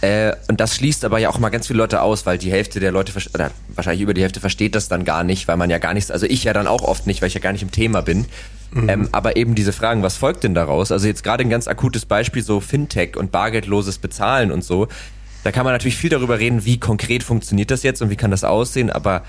Äh, 0.00 0.36
und 0.48 0.60
das 0.60 0.76
schließt 0.76 1.04
aber 1.04 1.18
ja 1.18 1.28
auch 1.28 1.38
mal 1.38 1.48
ganz 1.48 1.66
viele 1.66 1.78
Leute 1.78 2.02
aus, 2.02 2.24
weil 2.24 2.38
die 2.38 2.52
Hälfte 2.52 2.78
der 2.78 2.92
Leute, 2.92 3.12
oder 3.34 3.50
wahrscheinlich 3.74 4.02
über 4.02 4.14
die 4.14 4.22
Hälfte 4.22 4.40
versteht 4.40 4.74
das 4.74 4.88
dann 4.88 5.04
gar 5.04 5.24
nicht, 5.24 5.48
weil 5.48 5.56
man 5.56 5.70
ja 5.70 5.78
gar 5.78 5.94
nichts, 5.94 6.10
also 6.10 6.26
ich 6.26 6.44
ja 6.44 6.52
dann 6.52 6.66
auch 6.66 6.82
oft 6.82 7.06
nicht, 7.06 7.20
weil 7.20 7.28
ich 7.28 7.34
ja 7.34 7.40
gar 7.40 7.52
nicht 7.52 7.62
im 7.62 7.72
Thema 7.72 8.00
bin. 8.02 8.26
Mhm. 8.72 8.88
Ähm, 8.88 9.08
aber 9.12 9.36
eben 9.36 9.54
diese 9.54 9.72
Fragen, 9.72 10.02
was 10.02 10.16
folgt 10.16 10.44
denn 10.44 10.54
daraus? 10.54 10.92
Also 10.92 11.06
jetzt 11.06 11.24
gerade 11.24 11.42
ein 11.42 11.50
ganz 11.50 11.66
akutes 11.66 12.04
Beispiel, 12.04 12.42
so 12.42 12.60
Fintech 12.60 13.16
und 13.16 13.32
bargeldloses 13.32 13.98
Bezahlen 13.98 14.52
und 14.52 14.62
so. 14.62 14.88
Da 15.42 15.52
kann 15.52 15.64
man 15.64 15.72
natürlich 15.72 15.96
viel 15.96 16.10
darüber 16.10 16.38
reden, 16.38 16.64
wie 16.64 16.78
konkret 16.78 17.22
funktioniert 17.22 17.70
das 17.70 17.82
jetzt 17.82 18.02
und 18.02 18.10
wie 18.10 18.16
kann 18.16 18.30
das 18.30 18.44
aussehen, 18.44 18.90
aber 18.90 19.22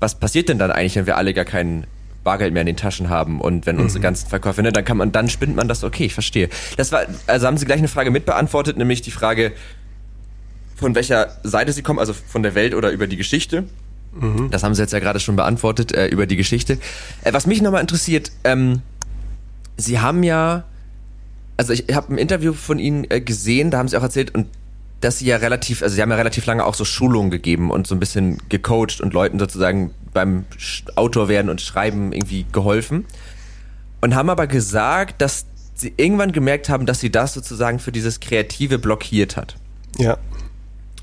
was 0.00 0.14
passiert 0.14 0.48
denn 0.48 0.58
dann 0.58 0.70
eigentlich, 0.70 0.96
wenn 0.96 1.06
wir 1.06 1.16
alle 1.16 1.34
gar 1.34 1.44
keinen 1.44 1.86
Bargeld 2.24 2.52
mehr 2.52 2.62
in 2.62 2.66
den 2.66 2.76
Taschen 2.76 3.08
haben 3.08 3.40
und 3.40 3.66
wenn 3.66 3.78
unsere 3.78 4.00
mhm. 4.00 4.02
ganzen 4.02 4.28
Verkäufe, 4.28 4.62
ne, 4.62 4.72
dann 4.72 4.84
kann 4.84 4.96
man, 4.96 5.12
dann 5.12 5.28
spinnt 5.28 5.56
man 5.56 5.68
das, 5.68 5.82
okay, 5.84 6.06
ich 6.06 6.14
verstehe. 6.14 6.48
Das 6.76 6.92
war, 6.92 7.02
also 7.26 7.46
haben 7.46 7.56
Sie 7.56 7.64
gleich 7.64 7.78
eine 7.78 7.88
Frage 7.88 8.10
mitbeantwortet, 8.10 8.76
nämlich 8.76 9.02
die 9.02 9.10
Frage, 9.10 9.52
von 10.78 10.94
welcher 10.94 11.38
Seite 11.42 11.72
Sie 11.72 11.82
kommen, 11.82 11.98
also 11.98 12.12
von 12.12 12.42
der 12.42 12.54
Welt 12.54 12.74
oder 12.74 12.90
über 12.90 13.06
die 13.06 13.16
Geschichte. 13.16 13.64
Mhm. 14.12 14.50
Das 14.50 14.62
haben 14.62 14.74
Sie 14.74 14.82
jetzt 14.82 14.92
ja 14.92 15.00
gerade 15.00 15.20
schon 15.20 15.36
beantwortet, 15.36 15.92
äh, 15.92 16.06
über 16.06 16.26
die 16.26 16.36
Geschichte. 16.36 16.78
Äh, 17.22 17.32
was 17.32 17.46
mich 17.46 17.60
nochmal 17.62 17.80
interessiert, 17.80 18.32
ähm, 18.44 18.82
Sie 19.76 20.00
haben 20.00 20.22
ja, 20.22 20.64
also 21.56 21.72
ich 21.72 21.84
habe 21.92 22.14
ein 22.14 22.18
Interview 22.18 22.52
von 22.52 22.78
Ihnen 22.78 23.06
äh, 23.10 23.20
gesehen, 23.20 23.70
da 23.70 23.78
haben 23.78 23.88
Sie 23.88 23.96
auch 23.96 24.02
erzählt, 24.02 24.34
und 24.34 24.46
dass 25.00 25.18
Sie 25.18 25.26
ja 25.26 25.36
relativ, 25.36 25.82
also 25.82 25.94
Sie 25.94 26.02
haben 26.02 26.10
ja 26.10 26.16
relativ 26.16 26.46
lange 26.46 26.64
auch 26.64 26.74
so 26.74 26.84
Schulungen 26.84 27.30
gegeben 27.30 27.70
und 27.70 27.86
so 27.86 27.94
ein 27.94 28.00
bisschen 28.00 28.38
gecoacht 28.48 29.00
und 29.00 29.12
Leuten 29.12 29.38
sozusagen 29.38 29.92
beim 30.12 30.46
Autor 30.96 31.28
werden 31.28 31.48
und 31.48 31.60
Schreiben 31.60 32.12
irgendwie 32.12 32.46
geholfen. 32.52 33.04
Und 34.00 34.14
haben 34.14 34.30
aber 34.30 34.46
gesagt, 34.46 35.20
dass 35.20 35.46
Sie 35.74 35.92
irgendwann 35.96 36.32
gemerkt 36.32 36.68
haben, 36.68 36.86
dass 36.86 36.98
Sie 36.98 37.10
das 37.10 37.34
sozusagen 37.34 37.78
für 37.78 37.92
dieses 37.92 38.18
Kreative 38.18 38.78
blockiert 38.78 39.36
hat. 39.36 39.56
Ja. 39.96 40.18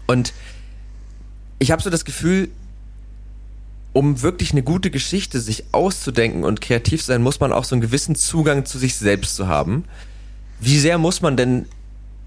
Und 0.07 0.33
ich 1.59 1.71
habe 1.71 1.81
so 1.81 1.89
das 1.89 2.05
Gefühl, 2.05 2.49
um 3.93 4.21
wirklich 4.21 4.51
eine 4.51 4.61
gute 4.61 4.91
Geschichte 4.91 5.39
sich 5.39 5.63
auszudenken 5.71 6.43
und 6.43 6.59
kreativ 6.59 7.01
sein, 7.01 7.21
muss 7.21 7.39
man 7.39 7.53
auch 7.53 7.63
so 7.63 7.75
einen 7.75 7.81
gewissen 7.81 8.15
Zugang 8.15 8.65
zu 8.65 8.77
sich 8.77 8.95
selbst 8.95 9.35
zu 9.35 9.47
haben. 9.47 9.85
Wie 10.59 10.79
sehr 10.79 10.97
muss 10.97 11.21
man 11.21 11.37
denn 11.37 11.65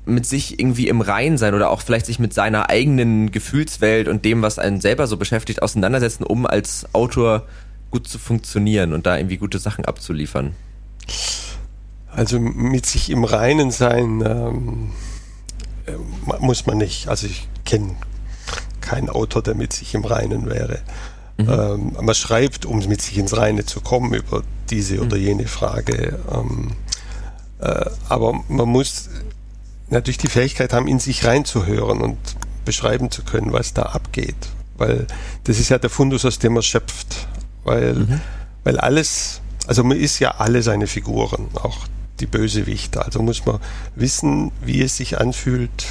mit 0.07 0.25
sich 0.25 0.59
irgendwie 0.59 0.89
im 0.89 1.03
Rein 1.03 1.37
sein 1.37 1.55
oder 1.55 1.71
auch 1.71 1.83
vielleicht 1.83 2.07
sich 2.07 2.19
mit 2.19 2.33
seiner 2.33 2.71
eigenen 2.71 3.31
Gefühlswelt 3.31 4.09
und 4.09 4.25
dem, 4.25 4.41
was 4.41 4.59
einen 4.59 4.81
selber 4.81 5.07
so 5.07 5.19
beschäftigt, 5.19 5.63
auseinandersetzen, 5.63 6.25
um 6.25 6.47
als 6.47 6.87
Autor 6.95 7.47
gut 7.91 8.09
zu 8.09 8.19
funktionieren 8.19 8.95
und 8.95 9.07
da 9.07 9.19
irgendwie 9.19 9.37
gute 9.37 9.59
Sachen 9.59 9.85
abzuliefern? 9.85 10.55
Also 12.11 12.41
mit 12.41 12.87
sich 12.87 13.11
im 13.11 13.25
Reinen 13.25 13.71
sein 13.71 14.23
ähm, 14.27 14.93
äh, 14.93 15.18
muss 16.41 16.67
man 16.67 16.79
nicht. 16.79 17.09
Also 17.09 17.27
ich 17.27 17.49
kenne 17.65 17.97
keinen 18.81 19.11
Autor, 19.11 19.43
der 19.43 19.55
mit 19.55 19.73
sich 19.73 19.95
im 19.95 20.05
Reinen 20.05 20.49
wäre. 20.49 20.81
Mhm. 21.37 21.49
Ähm, 21.49 21.97
man 22.01 22.15
schreibt, 22.15 22.67
um 22.67 22.79
mit 22.87 23.03
sich 23.03 23.19
ins 23.19 23.37
Reine 23.37 23.65
zu 23.65 23.81
kommen 23.81 24.15
über 24.15 24.43
diese 24.71 24.97
mhm. 24.97 25.03
oder 25.03 25.17
jene 25.17 25.47
Frage. 25.47 26.19
Ähm, 26.33 26.73
äh, 27.61 27.85
aber 28.09 28.41
man 28.49 28.69
muss 28.69 29.09
natürlich 29.91 30.19
die 30.19 30.29
Fähigkeit 30.29 30.73
haben, 30.73 30.89
in 30.89 30.99
sich 30.99 31.25
reinzuhören 31.25 32.01
und 32.01 32.19
beschreiben 32.65 33.11
zu 33.11 33.23
können, 33.23 33.53
was 33.53 33.75
da 33.75 33.83
abgeht. 33.83 34.37
Weil 34.77 35.07
das 35.45 35.59
ist 35.59 35.71
ja 35.71 35.79
der 35.79 35.91
Fundus, 35.91 36.25
aus 36.25 36.39
dem 36.39 36.55
man 36.55 36.63
schöpft. 36.63 37.29
Weil, 37.65 37.95
mhm. 37.95 38.21
weil 38.65 38.79
alles, 38.79 39.41
also 39.67 39.85
man 39.85 39.99
ist 39.99 40.19
ja 40.19 40.33
alle 40.33 40.63
seine 40.63 40.87
Figuren, 40.87 41.49
auch 41.55 41.87
die 42.21 42.27
Bösewichter. 42.27 43.05
Also 43.05 43.23
muss 43.23 43.45
man 43.47 43.61
wissen, 43.95 44.53
wie 44.65 44.83
es 44.83 44.97
sich 44.97 45.21
anfühlt, 45.21 45.87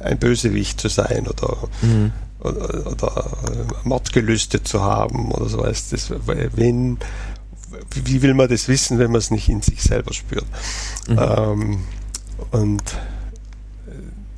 ein 0.00 0.18
Bösewicht 0.18 0.80
zu 0.80 0.88
sein 0.88 1.26
oder 1.26 1.68
mhm 1.82 2.12
oder, 2.46 2.86
oder 2.86 3.66
Mordgelüste 3.84 4.62
zu 4.62 4.82
haben 4.82 5.32
oder 5.32 5.48
sowas. 5.48 5.88
Das, 5.90 6.12
wenn, 6.26 6.98
wie 7.90 8.22
will 8.22 8.34
man 8.34 8.48
das 8.48 8.68
wissen, 8.68 8.98
wenn 8.98 9.10
man 9.10 9.18
es 9.18 9.30
nicht 9.30 9.48
in 9.48 9.62
sich 9.62 9.82
selber 9.82 10.12
spürt? 10.12 10.46
Mhm. 11.08 11.18
Ähm, 11.18 11.78
und, 12.50 12.82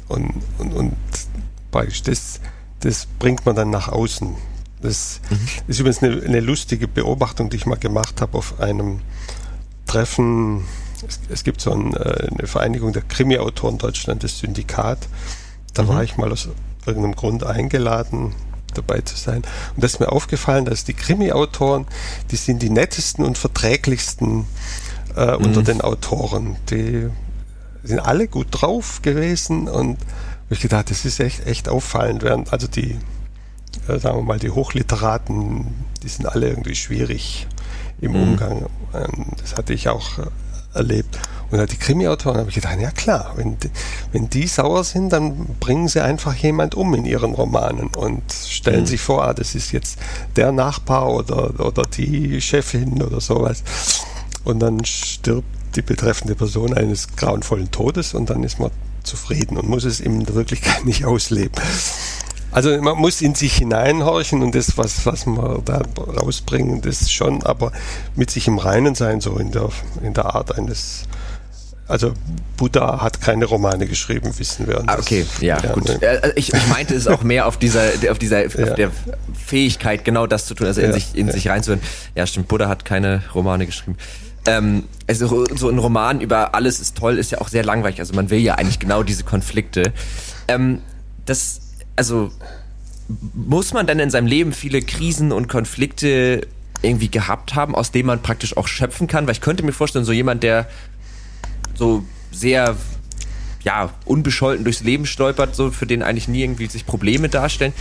und, 0.08 0.34
und, 0.58 0.72
und 0.72 0.96
praktisch 1.70 2.02
das, 2.02 2.40
das 2.80 3.06
bringt 3.18 3.44
man 3.44 3.56
dann 3.56 3.70
nach 3.70 3.88
außen. 3.88 4.34
Das 4.80 5.20
mhm. 5.28 5.38
ist 5.66 5.80
übrigens 5.80 6.02
eine, 6.02 6.22
eine, 6.22 6.40
lustige 6.40 6.86
Beobachtung, 6.86 7.50
die 7.50 7.56
ich 7.56 7.66
mal 7.66 7.76
gemacht 7.76 8.20
habe 8.20 8.38
auf 8.38 8.60
einem 8.60 9.00
Treffen. 9.86 10.64
Es, 11.06 11.20
es 11.28 11.44
gibt 11.44 11.60
so 11.60 11.72
ein, 11.72 11.94
äh, 11.94 12.28
eine 12.30 12.46
Vereinigung 12.46 12.92
der 12.92 13.02
Krimi-Autoren 13.02 13.78
Deutschland, 13.78 14.24
das 14.24 14.38
Syndikat. 14.38 14.98
Da 15.74 15.82
mhm. 15.82 15.88
war 15.88 16.02
ich 16.02 16.16
mal 16.16 16.30
aus 16.32 16.48
irgendeinem 16.86 17.14
Grund 17.14 17.44
eingeladen, 17.44 18.34
dabei 18.74 19.00
zu 19.00 19.16
sein. 19.16 19.42
Und 19.74 19.84
das 19.84 19.94
ist 19.94 20.00
mir 20.00 20.10
aufgefallen, 20.10 20.64
dass 20.64 20.84
die 20.84 20.94
Krimi-Autoren, 20.94 21.86
die 22.30 22.36
sind 22.36 22.62
die 22.62 22.70
nettesten 22.70 23.24
und 23.24 23.38
verträglichsten 23.38 24.46
äh, 25.16 25.36
mhm. 25.36 25.44
unter 25.44 25.62
den 25.62 25.80
Autoren. 25.80 26.56
Die 26.70 27.08
sind 27.82 28.00
alle 28.00 28.28
gut 28.28 28.48
drauf 28.50 29.02
gewesen 29.02 29.68
und 29.68 29.98
ich 30.50 30.60
gedacht, 30.60 30.90
das 30.90 31.04
ist 31.04 31.20
echt, 31.20 31.46
echt 31.46 31.68
auffallend, 31.68 32.22
während 32.22 32.52
also 32.52 32.66
die, 32.66 32.98
äh, 33.86 33.98
sagen 33.98 34.18
wir 34.18 34.22
mal, 34.22 34.38
die 34.38 34.50
Hochliteraten, 34.50 35.66
die 36.02 36.08
sind 36.08 36.26
alle 36.26 36.48
irgendwie 36.48 36.74
schwierig 36.74 37.46
im 38.00 38.12
mhm. 38.12 38.22
Umgang. 38.22 38.66
Ähm, 38.94 39.26
das 39.40 39.56
hatte 39.56 39.74
ich 39.74 39.88
auch 39.88 40.18
äh, 40.18 40.26
erlebt. 40.78 41.18
Und 41.50 41.72
die 41.72 41.76
Krimi-Autoren 41.76 42.38
habe 42.38 42.50
ich 42.50 42.56
gedacht, 42.56 42.78
ja 42.78 42.90
klar, 42.90 43.32
wenn, 43.36 43.56
wenn 44.12 44.28
die 44.28 44.46
sauer 44.46 44.84
sind, 44.84 45.12
dann 45.12 45.46
bringen 45.60 45.88
sie 45.88 46.02
einfach 46.02 46.34
jemand 46.34 46.74
um 46.74 46.94
in 46.94 47.06
ihren 47.06 47.32
Romanen 47.32 47.88
und 47.96 48.22
stellen 48.32 48.82
mhm. 48.82 48.86
sich 48.86 49.00
vor, 49.00 49.24
ah, 49.24 49.32
das 49.32 49.54
ist 49.54 49.72
jetzt 49.72 49.98
der 50.36 50.52
Nachbar 50.52 51.10
oder, 51.10 51.58
oder 51.58 51.82
die 51.84 52.40
Chefin 52.40 53.02
oder 53.02 53.20
sowas. 53.20 53.62
Und 54.44 54.60
dann 54.60 54.84
stirbt 54.84 55.48
die 55.74 55.82
betreffende 55.82 56.34
Person 56.34 56.74
eines 56.74 57.16
grauenvollen 57.16 57.70
Todes 57.70 58.14
und 58.14 58.30
dann 58.30 58.42
ist 58.42 58.58
man 58.58 58.70
zufrieden 59.02 59.56
und 59.56 59.68
muss 59.68 59.84
es 59.84 60.00
in 60.00 60.24
der 60.24 60.34
Wirklichkeit 60.34 60.84
nicht 60.84 61.06
ausleben. 61.06 61.54
Also 62.50 62.80
man 62.80 62.96
muss 62.96 63.20
in 63.20 63.34
sich 63.34 63.56
hineinhorchen 63.56 64.42
und 64.42 64.54
das, 64.54 64.78
was, 64.78 65.04
was 65.04 65.26
man 65.26 65.62
da 65.64 65.82
rausbringen, 65.96 66.80
das 66.80 67.10
schon, 67.10 67.42
aber 67.42 67.72
mit 68.16 68.30
sich 68.30 68.48
im 68.48 68.58
Reinen 68.58 68.94
sein, 68.94 69.20
so 69.20 69.36
in 69.36 69.52
der, 69.52 69.68
in 70.02 70.14
der 70.14 70.34
Art 70.34 70.56
eines 70.56 71.04
also 71.88 72.12
Buddha 72.58 73.00
hat 73.00 73.22
keine 73.22 73.46
Romane 73.46 73.86
geschrieben, 73.86 74.30
wissen 74.36 74.66
wir. 74.66 74.84
Ah, 74.86 74.98
okay, 74.98 75.24
ja, 75.40 75.58
ja 75.58 75.72
gut. 75.72 75.88
Ne? 75.88 76.02
Äh, 76.02 76.32
ich, 76.36 76.52
ich, 76.52 76.66
meinte 76.68 76.94
es 76.94 77.06
auch 77.06 77.22
mehr 77.22 77.46
auf 77.46 77.56
dieser, 77.56 77.92
auf 78.10 78.18
dieser, 78.18 78.42
ja. 78.42 78.68
auf 78.68 78.74
der 78.74 78.90
Fähigkeit, 79.34 80.04
genau 80.04 80.26
das 80.26 80.44
zu 80.44 80.54
tun, 80.54 80.66
also 80.66 80.82
in 80.82 80.88
ja, 80.88 80.92
sich, 80.92 81.14
in 81.14 81.30
sich 81.30 81.48
reinzuhören. 81.48 81.82
Ja, 82.14 82.26
stimmt. 82.26 82.48
Buddha 82.48 82.68
hat 82.68 82.84
keine 82.84 83.22
Romane 83.34 83.64
geschrieben. 83.64 83.96
Ähm, 84.46 84.84
also 85.06 85.46
so 85.56 85.70
ein 85.70 85.78
Roman 85.78 86.20
über 86.20 86.54
alles 86.54 86.78
ist 86.78 86.96
toll, 86.96 87.16
ist 87.18 87.32
ja 87.32 87.40
auch 87.40 87.48
sehr 87.48 87.64
langweilig. 87.64 88.00
Also 88.00 88.14
man 88.14 88.28
will 88.28 88.38
ja 88.38 88.56
eigentlich 88.56 88.78
genau 88.78 89.02
diese 89.02 89.24
Konflikte. 89.24 89.94
Ähm, 90.46 90.82
das, 91.24 91.60
also 91.98 92.30
muss 93.34 93.72
man 93.72 93.86
denn 93.86 93.98
in 93.98 94.10
seinem 94.10 94.28
Leben 94.28 94.52
viele 94.52 94.80
Krisen 94.82 95.32
und 95.32 95.48
Konflikte 95.48 96.46
irgendwie 96.80 97.08
gehabt 97.08 97.56
haben, 97.56 97.74
aus 97.74 97.90
dem 97.90 98.06
man 98.06 98.22
praktisch 98.22 98.56
auch 98.56 98.68
schöpfen 98.68 99.08
kann? 99.08 99.26
Weil 99.26 99.32
ich 99.32 99.40
könnte 99.40 99.64
mir 99.64 99.72
vorstellen, 99.72 100.04
so 100.04 100.12
jemand, 100.12 100.44
der 100.44 100.68
so 101.74 102.04
sehr 102.30 102.76
ja, 103.64 103.90
unbescholten 104.04 104.62
durchs 104.62 104.80
Leben 104.80 105.06
stolpert, 105.06 105.56
so 105.56 105.72
für 105.72 105.86
den 105.86 106.04
eigentlich 106.04 106.28
nie 106.28 106.42
irgendwie 106.42 106.66
sich 106.66 106.86
Probleme 106.86 107.28
darstellen. 107.28 107.72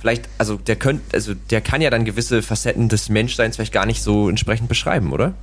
Vielleicht, 0.00 0.28
also 0.38 0.56
der 0.56 0.76
könnte, 0.76 1.02
also 1.12 1.34
der 1.34 1.60
kann 1.60 1.82
ja 1.82 1.90
dann 1.90 2.06
gewisse 2.06 2.40
Facetten 2.40 2.88
des 2.88 3.10
Menschseins 3.10 3.56
vielleicht 3.56 3.74
gar 3.74 3.84
nicht 3.84 4.02
so 4.02 4.30
entsprechend 4.30 4.68
beschreiben, 4.68 5.12
oder? 5.12 5.34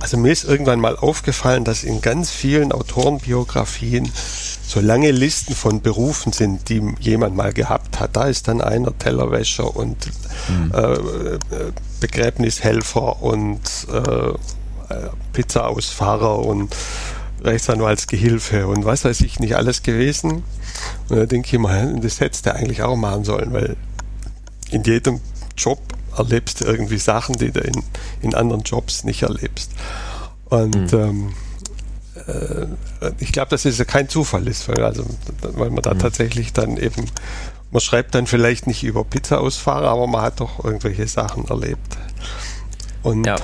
Also 0.00 0.18
mir 0.18 0.32
ist 0.32 0.44
irgendwann 0.44 0.80
mal 0.80 0.96
aufgefallen, 0.96 1.64
dass 1.64 1.82
in 1.82 2.02
ganz 2.02 2.30
vielen 2.30 2.72
Autorenbiografien 2.72 4.10
so 4.66 4.80
lange 4.80 5.12
Listen 5.12 5.54
von 5.54 5.80
Berufen 5.80 6.32
sind, 6.32 6.68
die 6.68 6.82
jemand 6.98 7.36
mal 7.36 7.52
gehabt 7.52 8.00
hat. 8.00 8.16
Da 8.16 8.24
ist 8.24 8.48
dann 8.48 8.60
einer 8.60 8.96
Tellerwäscher 8.98 9.76
und 9.76 9.96
mhm. 10.48 10.72
äh, 10.74 10.98
Begräbnishelfer 12.00 13.22
und 13.22 13.60
äh, 13.92 14.32
Pizzaausfahrer 15.32 16.38
und 16.40 16.74
Rechtsanwaltsgehilfe 17.42 18.66
und 18.66 18.84
was 18.84 19.04
weiß 19.04 19.20
ich 19.20 19.38
nicht 19.38 19.56
alles 19.56 19.82
gewesen. 19.82 20.42
Und 21.08 21.16
da 21.16 21.26
denke 21.26 21.56
ich 21.56 21.62
mal, 21.62 21.98
das 22.00 22.20
hättest 22.20 22.46
du 22.46 22.54
eigentlich 22.54 22.82
auch 22.82 22.96
machen 22.96 23.24
sollen, 23.24 23.52
weil 23.52 23.76
in 24.70 24.82
jedem 24.82 25.20
Job 25.56 25.80
erlebst 26.16 26.60
du 26.60 26.64
irgendwie 26.64 26.98
Sachen, 26.98 27.36
die 27.36 27.52
du 27.52 27.60
in, 27.60 27.82
in 28.22 28.34
anderen 28.34 28.62
Jobs 28.62 29.04
nicht 29.04 29.22
erlebst. 29.22 29.70
Und 30.46 30.92
mhm. 30.92 30.98
ähm, 30.98 31.28
äh, 31.28 31.45
ich 33.18 33.32
glaube, 33.32 33.50
dass 33.50 33.64
es 33.64 33.78
ja 33.78 33.84
kein 33.84 34.08
Zufall 34.08 34.48
ist, 34.48 34.68
weil, 34.68 34.82
also, 34.82 35.04
weil 35.42 35.70
man 35.70 35.82
da 35.82 35.94
mhm. 35.94 36.00
tatsächlich 36.00 36.52
dann 36.52 36.76
eben, 36.76 37.06
man 37.70 37.80
schreibt 37.80 38.14
dann 38.14 38.26
vielleicht 38.26 38.66
nicht 38.66 38.82
über 38.82 39.04
Pizza-Ausfahrer, 39.04 39.88
aber 39.88 40.06
man 40.06 40.22
hat 40.22 40.40
doch 40.40 40.64
irgendwelche 40.64 41.06
Sachen 41.06 41.46
erlebt. 41.46 41.96
Und, 43.02 43.26
ja. 43.26 43.36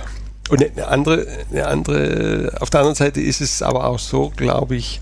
und 0.48 0.64
eine 0.64 0.88
andere, 0.88 1.26
eine 1.50 1.66
andere, 1.66 2.56
auf 2.60 2.70
der 2.70 2.80
anderen 2.80 2.96
Seite 2.96 3.20
ist 3.20 3.40
es 3.40 3.62
aber 3.62 3.84
auch 3.84 4.00
so, 4.00 4.32
glaube 4.34 4.74
ich, 4.74 5.00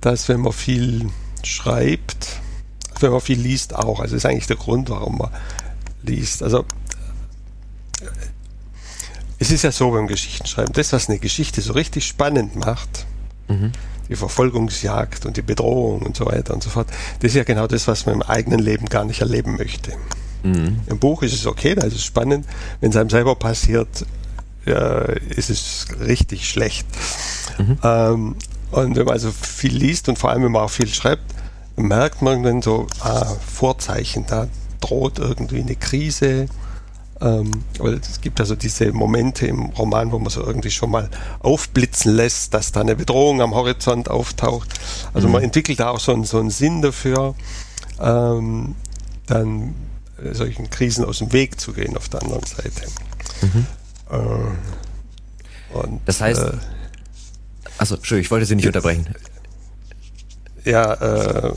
dass 0.00 0.28
wenn 0.30 0.40
man 0.40 0.52
viel 0.52 1.10
schreibt, 1.42 2.40
wenn 3.00 3.12
man 3.12 3.20
viel 3.20 3.38
liest 3.38 3.74
auch, 3.74 4.00
also 4.00 4.14
das 4.14 4.24
ist 4.24 4.26
eigentlich 4.26 4.46
der 4.46 4.56
Grund, 4.56 4.88
warum 4.88 5.18
man 5.18 5.30
liest. 6.02 6.42
Also 6.42 6.64
es 9.40 9.50
ist 9.50 9.62
ja 9.62 9.72
so 9.72 9.90
beim 9.90 10.06
Geschichtenschreiben, 10.06 10.72
das, 10.74 10.92
was 10.92 11.08
eine 11.08 11.18
Geschichte 11.18 11.62
so 11.62 11.72
richtig 11.72 12.06
spannend 12.06 12.56
macht, 12.56 13.06
mhm. 13.48 13.72
die 14.08 14.14
Verfolgungsjagd 14.14 15.24
und 15.24 15.36
die 15.38 15.42
Bedrohung 15.42 16.02
und 16.02 16.14
so 16.14 16.26
weiter 16.26 16.54
und 16.54 16.62
so 16.62 16.68
fort, 16.68 16.88
das 17.20 17.30
ist 17.30 17.36
ja 17.36 17.44
genau 17.44 17.66
das, 17.66 17.88
was 17.88 18.06
man 18.06 18.16
im 18.16 18.22
eigenen 18.22 18.60
Leben 18.60 18.86
gar 18.86 19.04
nicht 19.04 19.22
erleben 19.22 19.56
möchte. 19.56 19.92
Mhm. 20.42 20.80
Im 20.86 20.98
Buch 20.98 21.22
ist 21.22 21.32
es 21.32 21.46
okay, 21.46 21.74
da 21.74 21.86
ist 21.86 21.96
es 21.96 22.04
spannend. 22.04 22.46
Wenn 22.80 22.90
es 22.90 22.96
einem 22.96 23.08
selber 23.08 23.34
passiert, 23.34 24.06
äh, 24.66 25.18
ist 25.30 25.48
es 25.48 25.86
richtig 26.00 26.48
schlecht. 26.48 26.86
Mhm. 27.58 27.78
Ähm, 27.82 28.36
und 28.72 28.96
wenn 28.96 29.06
man 29.06 29.14
also 29.14 29.32
viel 29.32 29.74
liest 29.74 30.10
und 30.10 30.18
vor 30.18 30.30
allem, 30.30 30.44
wenn 30.44 30.52
man 30.52 30.62
auch 30.62 30.70
viel 30.70 30.88
schreibt, 30.88 31.34
merkt 31.76 32.20
man 32.20 32.42
dann 32.42 32.60
so 32.60 32.86
ah, 33.00 33.24
Vorzeichen, 33.24 34.26
da 34.26 34.48
droht 34.80 35.18
irgendwie 35.18 35.60
eine 35.60 35.76
Krise, 35.76 36.46
ähm, 37.20 37.50
weil 37.78 37.94
es 37.94 38.20
gibt 38.20 38.40
also 38.40 38.56
diese 38.56 38.92
Momente 38.92 39.46
im 39.46 39.66
Roman, 39.66 40.10
wo 40.12 40.18
man 40.18 40.30
so 40.30 40.42
irgendwie 40.42 40.70
schon 40.70 40.90
mal 40.90 41.10
aufblitzen 41.40 42.14
lässt, 42.14 42.54
dass 42.54 42.72
da 42.72 42.80
eine 42.80 42.96
Bedrohung 42.96 43.42
am 43.42 43.54
Horizont 43.54 44.08
auftaucht. 44.08 44.68
Also 45.12 45.28
mhm. 45.28 45.34
man 45.34 45.42
entwickelt 45.42 45.80
da 45.80 45.90
auch 45.90 46.00
so 46.00 46.12
einen, 46.12 46.24
so 46.24 46.38
einen 46.38 46.50
Sinn 46.50 46.80
dafür, 46.82 47.34
ähm, 48.00 48.74
dann 49.26 49.74
äh, 50.22 50.34
solchen 50.34 50.70
Krisen 50.70 51.04
aus 51.04 51.18
dem 51.18 51.32
Weg 51.32 51.60
zu 51.60 51.72
gehen 51.72 51.96
auf 51.96 52.08
der 52.08 52.22
anderen 52.22 52.44
Seite. 52.44 52.86
Mhm. 53.42 53.66
Äh, 54.10 55.76
und, 55.76 56.00
das 56.06 56.20
heißt, 56.20 56.42
äh, 56.42 56.52
also 57.78 57.96
Entschuldigung, 57.96 58.24
ich 58.24 58.30
wollte 58.30 58.46
Sie 58.46 58.56
nicht 58.56 58.64
jetzt, 58.64 58.76
unterbrechen. 58.76 59.14
Ja, 60.64 60.94
äh, 60.94 61.52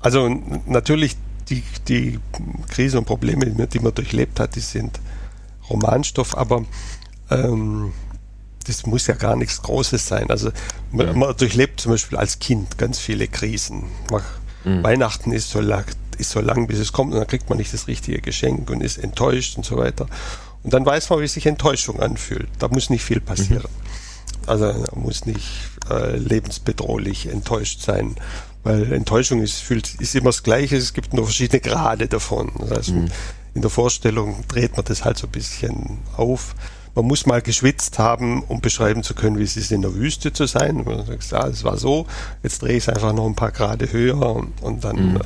also 0.00 0.28
natürlich 0.66 1.16
die, 1.52 1.62
die 1.88 2.18
Krise 2.68 2.98
und 2.98 3.04
Probleme, 3.04 3.66
die 3.66 3.80
man 3.80 3.94
durchlebt 3.94 4.40
hat, 4.40 4.56
die 4.56 4.60
sind 4.60 5.00
Romanstoff, 5.68 6.36
aber 6.36 6.64
ähm, 7.30 7.92
das 8.66 8.86
muss 8.86 9.06
ja 9.06 9.14
gar 9.14 9.36
nichts 9.36 9.62
Großes 9.62 10.06
sein. 10.06 10.30
Also 10.30 10.50
man, 10.92 11.06
ja. 11.08 11.12
man 11.12 11.36
durchlebt 11.36 11.80
zum 11.80 11.92
Beispiel 11.92 12.18
als 12.18 12.38
Kind 12.38 12.78
ganz 12.78 12.98
viele 12.98 13.28
Krisen. 13.28 13.84
Man, 14.10 14.22
mhm. 14.64 14.82
Weihnachten 14.82 15.32
ist 15.32 15.50
so, 15.50 15.60
lang, 15.60 15.84
ist 16.18 16.30
so 16.30 16.40
lang, 16.40 16.66
bis 16.66 16.78
es 16.78 16.92
kommt 16.92 17.12
und 17.12 17.18
dann 17.18 17.26
kriegt 17.26 17.48
man 17.48 17.58
nicht 17.58 17.72
das 17.72 17.88
richtige 17.88 18.20
Geschenk 18.20 18.70
und 18.70 18.82
ist 18.82 18.98
enttäuscht 18.98 19.56
und 19.56 19.64
so 19.64 19.76
weiter. 19.76 20.06
Und 20.62 20.72
dann 20.72 20.86
weiß 20.86 21.10
man, 21.10 21.20
wie 21.20 21.26
sich 21.26 21.46
Enttäuschung 21.46 22.00
anfühlt. 22.00 22.48
Da 22.60 22.68
muss 22.68 22.88
nicht 22.88 23.04
viel 23.04 23.20
passieren. 23.20 23.64
Mhm. 23.64 24.48
Also 24.48 24.66
man 24.66 25.02
muss 25.02 25.24
nicht 25.26 25.48
äh, 25.90 26.16
lebensbedrohlich 26.16 27.26
enttäuscht 27.26 27.80
sein 27.80 28.16
weil 28.62 28.92
Enttäuschung 28.92 29.42
ist, 29.42 29.60
fühlt, 29.60 29.94
ist 30.00 30.14
immer 30.14 30.30
das 30.30 30.42
Gleiche, 30.42 30.76
es 30.76 30.92
gibt 30.92 31.14
nur 31.14 31.24
verschiedene 31.24 31.60
Grade 31.60 32.06
davon. 32.06 32.52
Das 32.58 32.70
heißt, 32.70 32.90
mhm. 32.90 33.08
in 33.54 33.62
der 33.62 33.70
Vorstellung 33.70 34.44
dreht 34.48 34.76
man 34.76 34.84
das 34.84 35.04
halt 35.04 35.18
so 35.18 35.26
ein 35.26 35.30
bisschen 35.30 35.98
auf. 36.16 36.54
Man 36.94 37.06
muss 37.06 37.24
mal 37.24 37.40
geschwitzt 37.40 37.98
haben, 37.98 38.42
um 38.42 38.60
beschreiben 38.60 39.02
zu 39.02 39.14
können, 39.14 39.38
wie 39.38 39.44
es 39.44 39.56
ist, 39.56 39.72
in 39.72 39.82
der 39.82 39.94
Wüste 39.94 40.32
zu 40.32 40.46
sein. 40.46 40.76
Und 40.76 40.86
man 40.86 41.06
sagt, 41.06 41.30
ja, 41.30 41.46
es 41.48 41.64
war 41.64 41.78
so, 41.78 42.06
jetzt 42.42 42.62
drehe 42.62 42.76
ich 42.76 42.84
es 42.84 42.88
einfach 42.88 43.12
noch 43.12 43.26
ein 43.26 43.34
paar 43.34 43.50
Grade 43.50 43.90
höher 43.90 44.20
und, 44.20 44.60
und 44.62 44.84
dann 44.84 45.14
mhm. 45.14 45.16
äh, 45.16 45.20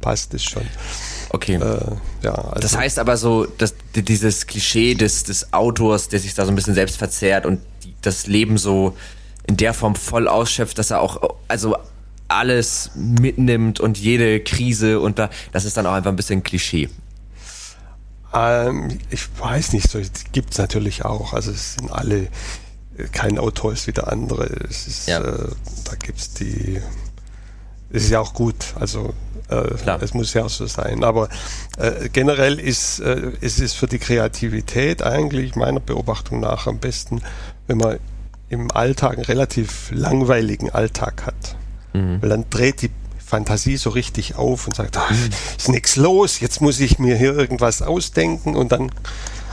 passt 0.00 0.34
es 0.34 0.42
schon. 0.42 0.64
Okay. 1.30 1.54
Äh, 1.54 1.80
ja, 2.22 2.34
also 2.34 2.60
das 2.60 2.76
heißt 2.76 2.98
aber 2.98 3.16
so, 3.16 3.46
dass 3.46 3.74
dieses 3.94 4.46
Klischee 4.46 4.94
des, 4.94 5.24
des 5.24 5.52
Autors, 5.52 6.08
der 6.08 6.20
sich 6.20 6.34
da 6.34 6.44
so 6.44 6.52
ein 6.52 6.54
bisschen 6.54 6.74
selbst 6.74 6.96
verzehrt 6.96 7.46
und 7.46 7.60
das 8.02 8.26
Leben 8.26 8.58
so 8.58 8.96
in 9.46 9.56
der 9.56 9.74
Form 9.74 9.94
voll 9.94 10.28
ausschöpft, 10.28 10.78
dass 10.78 10.90
er 10.90 11.00
auch, 11.00 11.36
also 11.48 11.76
alles 12.28 12.90
mitnimmt 12.94 13.80
und 13.80 13.98
jede 13.98 14.40
Krise 14.40 15.00
und 15.00 15.18
da, 15.18 15.30
das 15.52 15.64
ist 15.64 15.76
dann 15.76 15.86
auch 15.86 15.92
einfach 15.92 16.10
ein 16.10 16.16
bisschen 16.16 16.42
Klischee. 16.42 16.88
Ähm, 18.34 18.98
ich 19.10 19.26
weiß 19.38 19.72
nicht, 19.72 19.90
so 19.90 20.00
gibt 20.32 20.52
es 20.52 20.58
natürlich 20.58 21.04
auch. 21.04 21.32
Also 21.32 21.50
es 21.50 21.74
sind 21.74 21.90
alle, 21.90 22.28
kein 23.12 23.38
Autor 23.38 23.72
ist 23.72 23.86
wie 23.86 23.92
der 23.92 24.12
andere. 24.12 24.44
Es 24.68 24.86
ist, 24.86 25.08
ja. 25.08 25.20
äh, 25.20 25.48
da 25.84 25.94
gibt 25.96 26.18
es 26.18 26.34
die, 26.34 26.80
es 27.90 28.04
ist 28.04 28.10
ja 28.10 28.20
auch 28.20 28.34
gut. 28.34 28.74
Also 28.78 29.14
äh, 29.48 29.96
es 30.00 30.12
muss 30.14 30.34
ja 30.34 30.44
auch 30.44 30.50
so 30.50 30.66
sein. 30.66 31.04
Aber 31.04 31.28
äh, 31.78 32.08
generell 32.10 32.58
ist 32.58 33.00
äh, 33.00 33.32
es 33.40 33.58
ist 33.58 33.74
für 33.74 33.86
die 33.86 33.98
Kreativität 33.98 35.02
eigentlich 35.02 35.56
meiner 35.56 35.80
Beobachtung 35.80 36.40
nach 36.40 36.66
am 36.66 36.78
besten, 36.78 37.22
wenn 37.66 37.78
man 37.78 37.98
im 38.50 38.70
Alltag 38.72 39.14
einen 39.14 39.24
relativ 39.24 39.90
langweiligen 39.90 40.70
Alltag 40.70 41.26
hat. 41.26 41.57
Mhm. 41.92 42.20
Weil 42.20 42.28
dann 42.28 42.44
dreht 42.50 42.82
die 42.82 42.90
Fantasie 43.24 43.76
so 43.76 43.90
richtig 43.90 44.36
auf 44.36 44.66
und 44.66 44.74
sagt, 44.74 44.96
ach, 44.96 45.12
ist 45.56 45.68
nichts 45.68 45.96
los, 45.96 46.40
jetzt 46.40 46.60
muss 46.60 46.80
ich 46.80 46.98
mir 46.98 47.16
hier 47.16 47.36
irgendwas 47.36 47.82
ausdenken 47.82 48.56
und 48.56 48.72
dann 48.72 48.90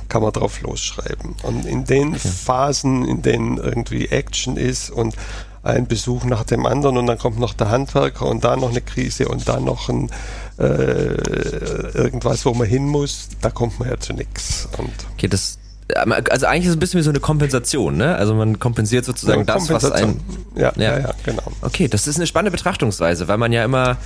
kann 0.08 0.22
man 0.22 0.32
drauf 0.32 0.62
losschreiben. 0.62 1.36
Und 1.44 1.66
in 1.66 1.86
den 1.86 2.16
okay. 2.16 2.28
Phasen, 2.28 3.06
in 3.06 3.22
denen 3.22 3.58
irgendwie 3.58 4.08
Action 4.08 4.56
ist 4.56 4.90
und 4.90 5.16
ein 5.64 5.88
Besuch 5.88 6.26
nach 6.26 6.44
dem 6.44 6.66
anderen 6.66 6.98
und 6.98 7.08
dann 7.08 7.18
kommt 7.18 7.40
noch 7.40 7.54
der 7.54 7.70
Handwerker 7.70 8.28
und 8.28 8.44
da 8.44 8.56
noch 8.56 8.70
eine 8.70 8.82
Krise 8.82 9.28
und 9.28 9.48
da 9.50 9.60
noch 9.60 9.90
ein 9.90 10.12
äh, 10.60 10.64
irgendwas, 10.64 12.46
wo 12.46 12.54
man 12.54 12.68
hin 12.68 12.86
muss, 12.86 13.30
da 13.42 13.50
kommt 13.50 13.80
man 13.80 13.90
ja 13.90 14.00
zu 14.00 14.14
nichts. 14.14 14.70
Okay, 15.14 15.28
das 15.28 15.58
also 15.94 16.48
eigentlich 16.48 16.66
ist 16.66 16.72
es 16.72 16.76
ein 16.76 16.80
bisschen 16.80 17.00
wie 17.00 17.04
so 17.04 17.12
eine 17.12 17.20
Kompensation, 17.20 17.98
ne? 17.98 18.16
Also 18.16 18.34
man 18.34 18.58
kompensiert 18.60 19.06
sozusagen 19.06 19.42
ja, 19.42 19.46
das, 19.46 19.70
was 19.70 19.92
ein. 19.92 20.20
Ja, 20.56 20.74
ja, 20.78 21.00
ja, 21.00 21.14
genau. 21.24 21.44
Okay, 21.62 21.88
das 21.88 22.08
ist 22.08 22.16
eine 22.16 22.26
spannende 22.26 22.52
Betrachtungsweise, 22.52 23.28
weil 23.28 23.38
man 23.38 23.52
ja 23.52 23.64
immer, 23.64 23.98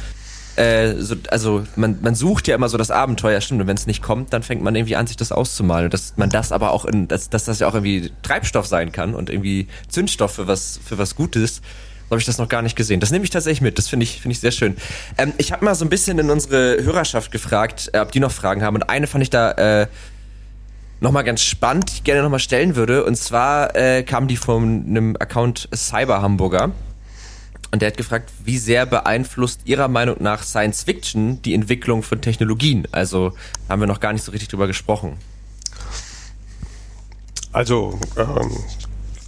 äh, 0.57 0.95
so, 0.97 1.15
also 1.29 1.63
man, 1.77 1.99
man 2.01 2.15
sucht 2.15 2.49
ja 2.49 2.55
immer 2.55 2.67
so 2.67 2.77
das 2.77 2.91
Abenteuer, 2.91 3.39
stimmt, 3.39 3.61
und 3.61 3.67
wenn 3.67 3.77
es 3.77 3.87
nicht 3.87 4.01
kommt, 4.01 4.33
dann 4.33 4.43
fängt 4.43 4.61
man 4.61 4.75
irgendwie 4.75 4.97
an, 4.97 5.07
sich 5.07 5.15
das 5.15 5.31
auszumalen. 5.31 5.85
Und 5.85 5.93
dass 5.93 6.15
man 6.17 6.29
das 6.29 6.51
aber 6.51 6.71
auch 6.71 6.83
in, 6.83 7.07
dass, 7.07 7.29
dass 7.29 7.45
das 7.45 7.59
ja 7.59 7.67
auch 7.67 7.73
irgendwie 7.73 8.11
Treibstoff 8.23 8.67
sein 8.67 8.91
kann 8.91 9.15
und 9.15 9.29
irgendwie 9.29 9.67
Zündstoff 9.87 10.33
für 10.33 10.47
was, 10.47 10.79
für 10.83 10.97
was 10.97 11.15
Gutes. 11.15 11.61
So 12.09 12.13
habe 12.13 12.19
ich 12.19 12.25
das 12.25 12.39
noch 12.39 12.49
gar 12.49 12.63
nicht 12.63 12.75
gesehen. 12.75 12.99
Das 12.99 13.11
nehme 13.11 13.23
ich 13.23 13.29
tatsächlich 13.29 13.61
mit. 13.61 13.77
Das 13.77 13.87
finde 13.87 14.03
ich, 14.03 14.19
finde 14.19 14.33
ich 14.33 14.39
sehr 14.39 14.51
schön. 14.51 14.75
Ähm, 15.17 15.31
ich 15.37 15.51
habe 15.51 15.63
mal 15.63 15.75
so 15.75 15.85
ein 15.85 15.89
bisschen 15.89 16.19
in 16.19 16.29
unsere 16.29 16.83
Hörerschaft 16.83 17.31
gefragt, 17.31 17.91
äh, 17.93 17.99
ob 17.99 18.11
die 18.11 18.19
noch 18.19 18.31
Fragen 18.31 18.63
haben. 18.63 18.75
Und 18.75 18.89
eine 18.89 19.07
fand 19.07 19.21
ich 19.21 19.29
da 19.29 19.51
äh, 19.51 19.87
nochmal 20.99 21.23
ganz 21.23 21.41
spannend, 21.41 21.89
die 21.89 21.93
ich 21.95 22.03
gerne 22.03 22.21
nochmal 22.21 22.39
stellen 22.39 22.75
würde. 22.75 23.03
Und 23.05 23.15
zwar 23.15 23.75
äh, 23.75 24.03
kam 24.03 24.27
die 24.27 24.37
von 24.37 24.85
einem 24.87 25.15
Account 25.19 25.69
Cyber 25.73 26.21
Hamburger. 26.21 26.71
Und 27.71 27.81
der 27.81 27.89
hat 27.89 27.97
gefragt, 27.97 28.31
wie 28.43 28.57
sehr 28.57 28.85
beeinflusst 28.85 29.61
Ihrer 29.65 29.87
Meinung 29.87 30.17
nach 30.19 30.43
Science 30.43 30.83
Fiction 30.83 31.41
die 31.43 31.53
Entwicklung 31.53 32.01
von 32.01 32.19
Technologien? 32.19 32.87
Also 32.91 33.33
haben 33.67 33.79
wir 33.79 33.87
noch 33.87 33.99
gar 33.99 34.11
nicht 34.11 34.23
so 34.23 34.31
richtig 34.31 34.49
drüber 34.49 34.65
gesprochen. 34.65 35.17
Also 37.51 37.99
ähm, 38.17 38.57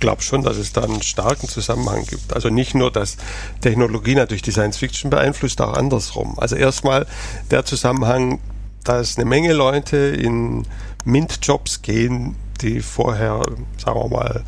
glaube 0.02 0.22
schon, 0.22 0.42
dass 0.42 0.58
es 0.58 0.74
da 0.74 0.84
einen 0.84 1.02
starken 1.02 1.48
Zusammenhang 1.48 2.06
gibt. 2.06 2.34
Also 2.34 2.50
nicht 2.50 2.76
nur, 2.76 2.92
dass 2.92 3.16
Technologie 3.62 4.16
natürlich 4.16 4.42
die 4.42 4.52
Science 4.52 4.78
Fiction 4.78 5.10
beeinflusst, 5.10 5.62
auch 5.62 5.78
andersrum. 5.78 6.38
Also 6.38 6.58
erstmal 6.58 7.08
der 7.50 7.64
Zusammenhang, 7.64 8.40
dass 8.84 9.18
eine 9.18 9.26
Menge 9.26 9.54
Leute 9.54 9.98
in 9.98 10.66
MINT-Jobs 11.06 11.82
gehen, 11.82 12.36
die 12.62 12.82
vorher, 12.82 13.42
sagen 13.78 14.00
wir 14.00 14.10
mal, 14.10 14.44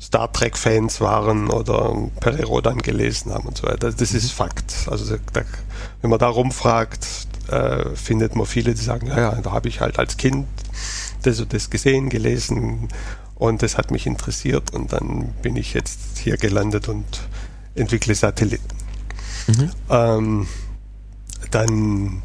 Star 0.00 0.32
Trek-Fans 0.32 1.00
waren 1.00 1.50
oder 1.50 1.94
Perry 2.20 2.42
Rodan 2.42 2.78
gelesen 2.78 3.32
haben 3.32 3.48
und 3.48 3.56
so 3.56 3.66
weiter. 3.66 3.92
Das 3.92 4.14
ist 4.14 4.30
Fakt. 4.30 4.86
Also 4.88 5.16
da, 5.32 5.42
wenn 6.00 6.10
man 6.10 6.18
da 6.18 6.28
rumfragt, 6.28 7.06
äh, 7.48 7.96
findet 7.96 8.36
man 8.36 8.46
viele, 8.46 8.74
die 8.74 8.82
sagen, 8.82 9.08
ja, 9.08 9.18
ja 9.18 9.34
da 9.34 9.52
habe 9.52 9.68
ich 9.68 9.80
halt 9.80 9.98
als 9.98 10.16
Kind 10.16 10.46
das 11.22 11.40
und 11.40 11.52
das 11.52 11.68
gesehen, 11.70 12.08
gelesen 12.08 12.88
und 13.34 13.62
das 13.62 13.76
hat 13.76 13.90
mich 13.90 14.06
interessiert 14.06 14.72
und 14.72 14.92
dann 14.92 15.32
bin 15.42 15.56
ich 15.56 15.74
jetzt 15.74 16.18
hier 16.18 16.36
gelandet 16.36 16.88
und 16.88 17.04
entwickle 17.74 18.14
Satelliten. 18.14 18.76
Mhm. 19.48 19.70
Ähm, 19.90 20.48
dann 21.50 22.22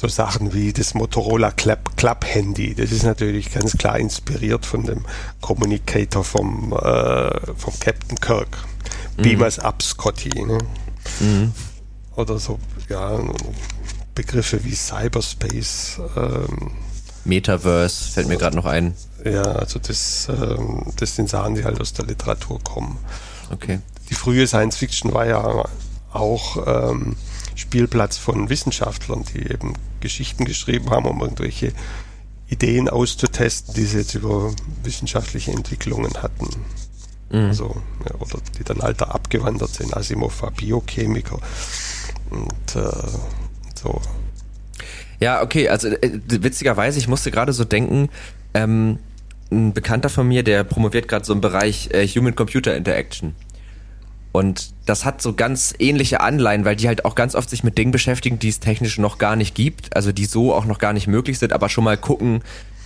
so 0.00 0.08
Sachen 0.08 0.54
wie 0.54 0.72
das 0.72 0.94
Motorola 0.94 1.50
Club, 1.50 1.94
Club 1.96 2.24
Handy. 2.24 2.74
Das 2.74 2.90
ist 2.90 3.02
natürlich 3.02 3.52
ganz 3.52 3.76
klar 3.76 3.98
inspiriert 3.98 4.64
von 4.64 4.84
dem 4.84 5.04
Communicator 5.42 6.24
vom, 6.24 6.72
äh, 6.72 7.54
vom 7.54 7.78
Captain 7.78 8.18
Kirk. 8.18 8.56
Mhm. 9.18 9.22
Beam 9.22 9.40
us 9.42 9.58
up, 9.58 9.82
Scotty. 9.82 10.30
Ne? 10.42 10.56
Mhm. 11.20 11.52
Oder 12.16 12.38
so, 12.38 12.58
ja, 12.88 13.20
Begriffe 14.14 14.64
wie 14.64 14.74
Cyberspace. 14.74 16.00
Ähm, 16.16 16.70
Metaverse 17.26 18.12
fällt 18.12 18.28
mir 18.28 18.38
gerade 18.38 18.56
noch 18.56 18.64
ein. 18.64 18.94
Ja, 19.22 19.42
also 19.42 19.78
das, 19.78 20.28
ähm, 20.30 20.94
das 20.96 21.14
sind 21.14 21.28
Sachen, 21.28 21.56
die 21.56 21.64
halt 21.64 21.78
aus 21.78 21.92
der 21.92 22.06
Literatur 22.06 22.58
kommen. 22.64 22.96
Okay. 23.50 23.80
Die 24.08 24.14
frühe 24.14 24.46
Science 24.46 24.76
Fiction 24.76 25.12
war 25.12 25.26
ja 25.26 25.64
auch 26.14 26.90
ähm, 26.90 27.16
Spielplatz 27.60 28.16
von 28.16 28.48
Wissenschaftlern, 28.48 29.24
die 29.34 29.42
eben 29.42 29.74
Geschichten 30.00 30.44
geschrieben 30.44 30.90
haben, 30.90 31.06
um 31.06 31.20
irgendwelche 31.20 31.72
Ideen 32.48 32.88
auszutesten, 32.88 33.74
die 33.74 33.84
sie 33.84 33.98
jetzt 33.98 34.14
über 34.14 34.52
wissenschaftliche 34.82 35.52
Entwicklungen 35.52 36.14
hatten. 36.22 36.48
Mhm. 37.30 37.46
Also, 37.46 37.76
ja, 38.08 38.14
oder 38.18 38.40
die 38.58 38.64
dann 38.64 38.80
alter 38.80 39.14
abgewandert 39.14 39.74
sind. 39.74 39.96
Asimov 39.96 40.42
war 40.42 40.50
Biochemiker 40.50 41.38
und 42.30 42.76
äh, 42.76 42.90
so. 43.80 44.00
Ja, 45.20 45.42
okay, 45.42 45.68
also 45.68 45.88
äh, 45.88 46.20
witzigerweise, 46.26 46.98
ich 46.98 47.08
musste 47.08 47.30
gerade 47.30 47.52
so 47.52 47.64
denken, 47.64 48.08
ähm, 48.54 48.98
ein 49.52 49.74
Bekannter 49.74 50.08
von 50.08 50.26
mir, 50.26 50.42
der 50.42 50.64
promoviert 50.64 51.08
gerade 51.08 51.24
so 51.24 51.32
im 51.32 51.40
Bereich 51.40 51.90
äh, 51.92 52.06
Human-Computer 52.06 52.74
Interaction. 52.74 53.34
Und 54.32 54.72
das 54.86 55.04
hat 55.04 55.20
so 55.20 55.32
ganz 55.32 55.74
ähnliche 55.78 56.20
Anleihen, 56.20 56.64
weil 56.64 56.76
die 56.76 56.86
halt 56.86 57.04
auch 57.04 57.14
ganz 57.14 57.34
oft 57.34 57.50
sich 57.50 57.64
mit 57.64 57.76
Dingen 57.76 57.90
beschäftigen, 57.90 58.38
die 58.38 58.48
es 58.48 58.60
technisch 58.60 58.98
noch 58.98 59.18
gar 59.18 59.34
nicht 59.34 59.54
gibt, 59.54 59.96
also 59.96 60.12
die 60.12 60.24
so 60.24 60.54
auch 60.54 60.66
noch 60.66 60.78
gar 60.78 60.92
nicht 60.92 61.08
möglich 61.08 61.38
sind, 61.38 61.52
aber 61.52 61.68
schon 61.68 61.84
mal 61.84 61.96
gucken, 61.96 62.42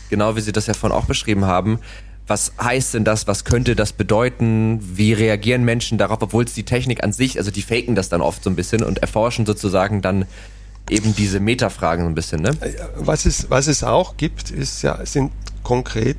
genau 0.08 0.36
wie 0.36 0.40
Sie 0.40 0.52
das 0.52 0.66
ja 0.66 0.74
vorhin 0.74 0.96
auch 0.96 1.04
beschrieben 1.04 1.44
haben, 1.44 1.80
was 2.26 2.52
heißt 2.62 2.94
denn 2.94 3.04
das, 3.04 3.26
was 3.26 3.44
könnte 3.44 3.76
das 3.76 3.92
bedeuten, 3.92 4.80
wie 4.80 5.12
reagieren 5.12 5.64
Menschen 5.64 5.98
darauf, 5.98 6.22
obwohl 6.22 6.44
es 6.44 6.54
die 6.54 6.62
Technik 6.62 7.04
an 7.04 7.12
sich, 7.12 7.38
also 7.38 7.50
die 7.50 7.62
faken 7.62 7.94
das 7.94 8.08
dann 8.08 8.22
oft 8.22 8.42
so 8.42 8.48
ein 8.48 8.56
bisschen 8.56 8.82
und 8.82 8.98
erforschen 8.98 9.44
sozusagen 9.44 10.00
dann 10.00 10.24
eben 10.88 11.14
diese 11.14 11.40
Metafragen 11.40 12.04
so 12.04 12.08
ein 12.08 12.14
bisschen, 12.14 12.40
ne? 12.40 12.52
Was 12.96 13.26
es, 13.26 13.50
was 13.50 13.66
es 13.66 13.84
auch 13.84 14.16
gibt, 14.16 14.50
ist 14.50 14.82
ja, 14.82 15.04
sind 15.04 15.32
konkret 15.62 16.16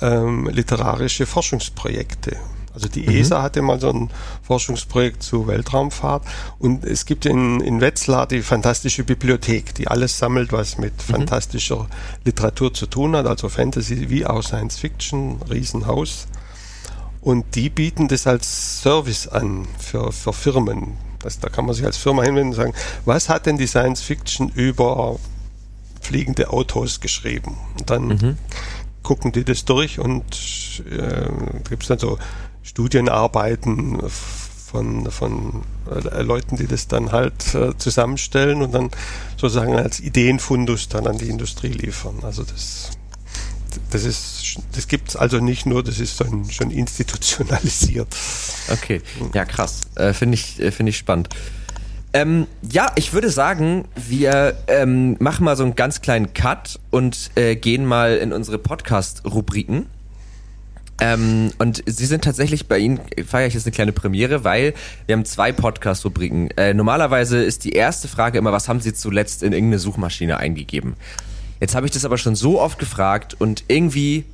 ähm, 0.00 0.48
literarische 0.48 1.26
Forschungsprojekte. 1.26 2.36
Also 2.78 2.88
die 2.88 3.02
mhm. 3.02 3.16
ESA 3.16 3.42
hatte 3.42 3.60
mal 3.60 3.80
so 3.80 3.90
ein 3.90 4.08
Forschungsprojekt 4.42 5.20
zu 5.20 5.48
Weltraumfahrt 5.48 6.22
und 6.60 6.84
es 6.84 7.06
gibt 7.06 7.26
in, 7.26 7.60
in 7.60 7.80
Wetzlar 7.80 8.28
die 8.28 8.40
fantastische 8.40 9.02
Bibliothek, 9.02 9.74
die 9.74 9.88
alles 9.88 10.16
sammelt, 10.16 10.52
was 10.52 10.78
mit 10.78 10.92
mhm. 10.92 11.12
fantastischer 11.12 11.88
Literatur 12.24 12.72
zu 12.72 12.86
tun 12.86 13.16
hat, 13.16 13.26
also 13.26 13.48
Fantasy 13.48 14.10
wie 14.10 14.24
auch 14.24 14.42
Science 14.42 14.78
Fiction, 14.78 15.42
Riesenhaus. 15.50 16.28
Und 17.20 17.56
die 17.56 17.68
bieten 17.68 18.06
das 18.06 18.28
als 18.28 18.80
Service 18.80 19.26
an 19.26 19.66
für, 19.80 20.12
für 20.12 20.32
Firmen. 20.32 20.96
Das, 21.18 21.40
da 21.40 21.48
kann 21.48 21.66
man 21.66 21.74
sich 21.74 21.84
als 21.84 21.96
Firma 21.96 22.22
hinwenden 22.22 22.50
und 22.50 22.54
sagen, 22.54 22.74
was 23.04 23.28
hat 23.28 23.46
denn 23.46 23.58
die 23.58 23.66
Science 23.66 24.02
Fiction 24.02 24.50
über 24.50 25.18
fliegende 26.00 26.50
Autos 26.50 27.00
geschrieben? 27.00 27.56
Und 27.76 27.90
dann 27.90 28.06
mhm. 28.06 28.38
gucken 29.02 29.32
die 29.32 29.42
das 29.42 29.64
durch 29.64 29.98
und 29.98 30.24
äh, 30.88 31.28
gibt 31.68 31.82
es 31.82 31.88
dann 31.88 31.98
so 31.98 32.18
Studienarbeiten 32.62 34.00
von, 34.68 35.10
von 35.10 35.62
äh, 35.90 36.22
Leuten, 36.22 36.56
die 36.56 36.66
das 36.66 36.88
dann 36.88 37.12
halt 37.12 37.54
äh, 37.54 37.76
zusammenstellen 37.78 38.62
und 38.62 38.72
dann 38.74 38.90
sozusagen 39.36 39.74
als 39.74 40.00
Ideenfundus 40.00 40.88
dann 40.88 41.06
an 41.06 41.18
die 41.18 41.28
Industrie 41.28 41.68
liefern. 41.68 42.18
Also 42.22 42.42
das, 42.44 42.90
das 43.90 44.04
ist, 44.04 44.58
das 44.72 44.86
gibt's 44.86 45.16
also 45.16 45.38
nicht 45.38 45.64
nur, 45.64 45.82
das 45.82 45.98
ist 45.98 46.20
dann 46.20 46.50
schon 46.50 46.70
institutionalisiert. 46.70 48.08
Okay, 48.70 49.00
ja 49.32 49.44
krass, 49.44 49.80
äh, 49.94 50.12
finde 50.12 50.34
ich, 50.34 50.60
äh, 50.60 50.70
finde 50.70 50.90
ich 50.90 50.98
spannend. 50.98 51.30
Ähm, 52.12 52.46
ja, 52.70 52.90
ich 52.94 53.12
würde 53.12 53.30
sagen, 53.30 53.84
wir 53.94 54.56
ähm, 54.66 55.16
machen 55.20 55.44
mal 55.44 55.56
so 55.56 55.64
einen 55.64 55.76
ganz 55.76 56.00
kleinen 56.00 56.32
Cut 56.32 56.80
und 56.90 57.30
gehen 57.34 57.84
mal 57.84 58.16
in 58.16 58.32
unsere 58.32 58.58
Podcast-Rubriken. 58.58 59.86
Ähm, 61.00 61.52
und 61.58 61.82
sie 61.86 62.06
sind 62.06 62.24
tatsächlich 62.24 62.66
bei 62.66 62.78
Ihnen, 62.78 63.00
feiere 63.24 63.46
ich 63.46 63.54
jetzt 63.54 63.66
eine 63.66 63.72
kleine 63.72 63.92
Premiere, 63.92 64.42
weil 64.42 64.74
wir 65.06 65.14
haben 65.14 65.24
zwei 65.24 65.52
Podcast-Rubriken. 65.52 66.50
Äh, 66.56 66.74
normalerweise 66.74 67.42
ist 67.42 67.64
die 67.64 67.72
erste 67.72 68.08
Frage 68.08 68.38
immer, 68.38 68.52
was 68.52 68.68
haben 68.68 68.80
Sie 68.80 68.92
zuletzt 68.92 69.42
in 69.42 69.52
irgendeine 69.52 69.78
Suchmaschine 69.78 70.38
eingegeben? 70.38 70.94
Jetzt 71.60 71.74
habe 71.74 71.86
ich 71.86 71.92
das 71.92 72.04
aber 72.04 72.18
schon 72.18 72.34
so 72.34 72.60
oft 72.60 72.78
gefragt 72.78 73.36
und 73.38 73.64
irgendwie 73.68 74.24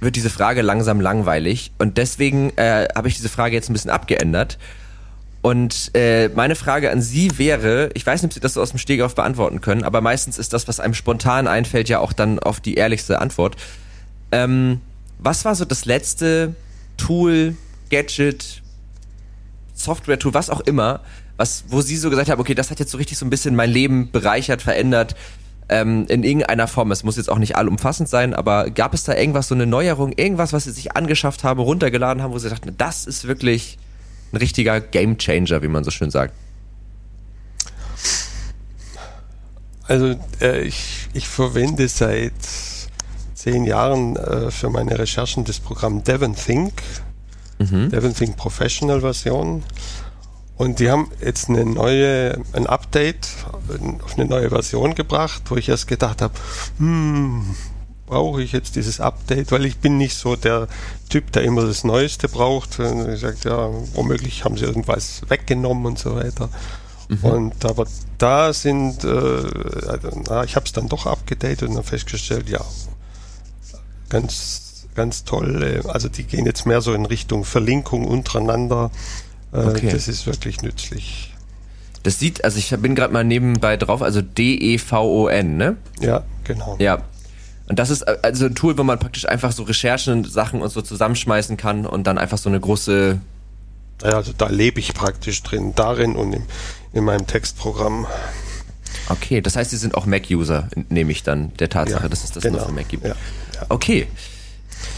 wird 0.00 0.16
diese 0.16 0.30
Frage 0.30 0.60
langsam 0.60 1.00
langweilig 1.00 1.72
und 1.78 1.96
deswegen 1.96 2.50
äh, 2.56 2.86
habe 2.94 3.08
ich 3.08 3.16
diese 3.16 3.30
Frage 3.30 3.54
jetzt 3.54 3.70
ein 3.70 3.72
bisschen 3.72 3.90
abgeändert. 3.90 4.58
Und 5.40 5.90
äh, 5.94 6.28
meine 6.28 6.54
Frage 6.54 6.90
an 6.90 7.02
Sie 7.02 7.38
wäre, 7.38 7.90
ich 7.94 8.06
weiß 8.06 8.22
nicht, 8.22 8.30
ob 8.30 8.34
Sie 8.34 8.40
das 8.40 8.54
so 8.54 8.62
aus 8.62 8.70
dem 8.70 8.78
Stegreif 8.78 9.14
beantworten 9.14 9.60
können, 9.60 9.84
aber 9.84 10.00
meistens 10.00 10.38
ist 10.38 10.54
das, 10.54 10.68
was 10.68 10.80
einem 10.80 10.94
spontan 10.94 11.46
einfällt, 11.46 11.88
ja 11.88 11.98
auch 11.98 12.14
dann 12.14 12.38
auf 12.38 12.60
die 12.60 12.74
ehrlichste 12.74 13.20
Antwort. 13.20 13.56
Ähm, 14.32 14.80
was 15.24 15.44
war 15.44 15.54
so 15.54 15.64
das 15.64 15.86
letzte 15.86 16.54
Tool, 16.96 17.56
Gadget, 17.90 18.62
Software-Tool, 19.74 20.34
was 20.34 20.50
auch 20.50 20.60
immer, 20.60 21.00
was, 21.36 21.64
wo 21.68 21.80
Sie 21.80 21.96
so 21.96 22.10
gesagt 22.10 22.30
haben, 22.30 22.40
okay, 22.40 22.54
das 22.54 22.70
hat 22.70 22.78
jetzt 22.78 22.92
so 22.92 22.98
richtig 22.98 23.18
so 23.18 23.26
ein 23.26 23.30
bisschen 23.30 23.56
mein 23.56 23.70
Leben 23.70 24.10
bereichert, 24.12 24.62
verändert, 24.62 25.16
ähm, 25.68 26.06
in 26.08 26.22
irgendeiner 26.22 26.68
Form. 26.68 26.92
Es 26.92 27.02
muss 27.02 27.16
jetzt 27.16 27.30
auch 27.30 27.38
nicht 27.38 27.56
allumfassend 27.56 28.08
sein, 28.08 28.34
aber 28.34 28.70
gab 28.70 28.94
es 28.94 29.04
da 29.04 29.14
irgendwas, 29.14 29.48
so 29.48 29.54
eine 29.54 29.66
Neuerung, 29.66 30.12
irgendwas, 30.12 30.52
was 30.52 30.64
Sie 30.64 30.70
sich 30.70 30.94
angeschafft 30.94 31.42
haben, 31.42 31.58
runtergeladen 31.58 32.22
haben, 32.22 32.32
wo 32.32 32.38
Sie 32.38 32.50
dachten, 32.50 32.74
das 32.76 33.06
ist 33.06 33.26
wirklich 33.26 33.78
ein 34.32 34.36
richtiger 34.36 34.80
Gamechanger, 34.80 35.62
wie 35.62 35.68
man 35.68 35.84
so 35.84 35.90
schön 35.90 36.10
sagt? 36.10 36.34
Also 39.88 40.14
äh, 40.40 40.62
ich, 40.62 41.08
ich 41.14 41.28
verwende 41.28 41.88
seit 41.88 42.32
zehn 43.44 43.64
Jahren 43.64 44.16
äh, 44.16 44.50
für 44.50 44.70
meine 44.70 44.98
Recherchen 44.98 45.44
das 45.44 45.60
Programm 45.60 46.02
Devon 46.02 46.34
Think, 46.34 46.72
mhm. 47.58 47.90
Devon 47.90 48.14
Think 48.14 48.36
Professional 48.36 49.00
Version. 49.00 49.62
Und 50.56 50.78
die 50.78 50.90
haben 50.90 51.10
jetzt 51.20 51.48
eine 51.48 51.66
neue, 51.66 52.40
ein 52.52 52.66
Update 52.66 53.28
auf 54.02 54.14
eine 54.16 54.26
neue 54.26 54.48
Version 54.50 54.94
gebracht, 54.94 55.42
wo 55.46 55.56
ich 55.56 55.68
erst 55.68 55.88
gedacht 55.88 56.22
habe, 56.22 56.32
hm, 56.78 57.54
brauche 58.06 58.40
ich 58.40 58.52
jetzt 58.52 58.76
dieses 58.76 59.00
Update, 59.00 59.50
weil 59.52 59.66
ich 59.66 59.78
bin 59.78 59.98
nicht 59.98 60.16
so 60.16 60.36
der 60.36 60.68
Typ, 61.10 61.32
der 61.32 61.42
immer 61.42 61.66
das 61.66 61.84
Neueste 61.84 62.28
braucht. 62.28 62.78
Und 62.78 63.12
ich 63.12 63.20
sage, 63.20 63.36
ja, 63.44 63.68
womöglich 63.94 64.44
haben 64.44 64.56
sie 64.56 64.64
irgendwas 64.64 65.22
weggenommen 65.28 65.86
und 65.86 65.98
so 65.98 66.14
weiter. 66.14 66.48
Mhm. 67.08 67.24
Und 67.24 67.64
aber 67.64 67.86
da 68.16 68.52
sind, 68.54 69.04
äh, 69.04 69.08
also, 69.08 70.22
na, 70.28 70.44
ich 70.44 70.56
habe 70.56 70.64
es 70.64 70.72
dann 70.72 70.88
doch 70.88 71.04
abgedatet 71.04 71.68
und 71.68 71.74
dann 71.74 71.84
festgestellt, 71.84 72.48
ja, 72.48 72.64
ganz, 74.14 74.86
ganz 74.94 75.24
toll. 75.24 75.82
Also 75.88 76.08
die 76.08 76.24
gehen 76.24 76.46
jetzt 76.46 76.66
mehr 76.66 76.80
so 76.80 76.94
in 76.94 77.04
Richtung 77.04 77.44
Verlinkung 77.44 78.06
untereinander. 78.06 78.90
Äh, 79.52 79.58
okay. 79.58 79.90
Das 79.90 80.08
ist 80.08 80.26
wirklich 80.26 80.62
nützlich. 80.62 81.34
Das 82.04 82.18
sieht, 82.18 82.44
also 82.44 82.58
ich 82.58 82.70
bin 82.70 82.94
gerade 82.94 83.12
mal 83.12 83.24
nebenbei 83.24 83.76
drauf, 83.76 84.02
also 84.02 84.20
D-E-V-O-N, 84.20 85.56
ne? 85.56 85.76
Ja, 86.00 86.22
genau. 86.44 86.76
Ja. 86.78 87.02
Und 87.66 87.78
das 87.78 87.90
ist 87.90 88.02
äh, 88.02 88.18
also 88.22 88.46
ein 88.46 88.54
Tool, 88.54 88.76
wo 88.78 88.84
man 88.84 88.98
praktisch 88.98 89.26
einfach 89.26 89.52
so 89.52 89.62
Recherchen, 89.62 90.24
Sachen 90.24 90.60
und 90.60 90.68
so 90.68 90.82
zusammenschmeißen 90.82 91.56
kann 91.56 91.86
und 91.86 92.06
dann 92.06 92.18
einfach 92.18 92.38
so 92.38 92.48
eine 92.48 92.60
große. 92.60 93.20
Ja, 94.02 94.10
also 94.10 94.32
da 94.36 94.48
lebe 94.48 94.80
ich 94.80 94.92
praktisch 94.92 95.42
drin, 95.42 95.72
darin 95.74 96.14
und 96.14 96.34
in, 96.34 96.42
in 96.92 97.04
meinem 97.04 97.26
Textprogramm. 97.26 98.06
Okay, 99.08 99.40
das 99.40 99.56
heißt, 99.56 99.70
Sie 99.70 99.76
sind 99.76 99.94
auch 99.94 100.06
Mac-User, 100.06 100.68
nehme 100.88 101.10
ich 101.10 101.22
dann, 101.22 101.54
der 101.56 101.68
Tatsache, 101.68 102.02
ja, 102.02 102.08
dass 102.08 102.24
es 102.24 102.32
das 102.32 102.42
genau. 102.42 102.58
nur 102.58 102.66
für 102.66 102.72
Mac 102.72 102.88
gibt. 102.88 103.06
Ja. 103.06 103.14
Okay. 103.68 104.06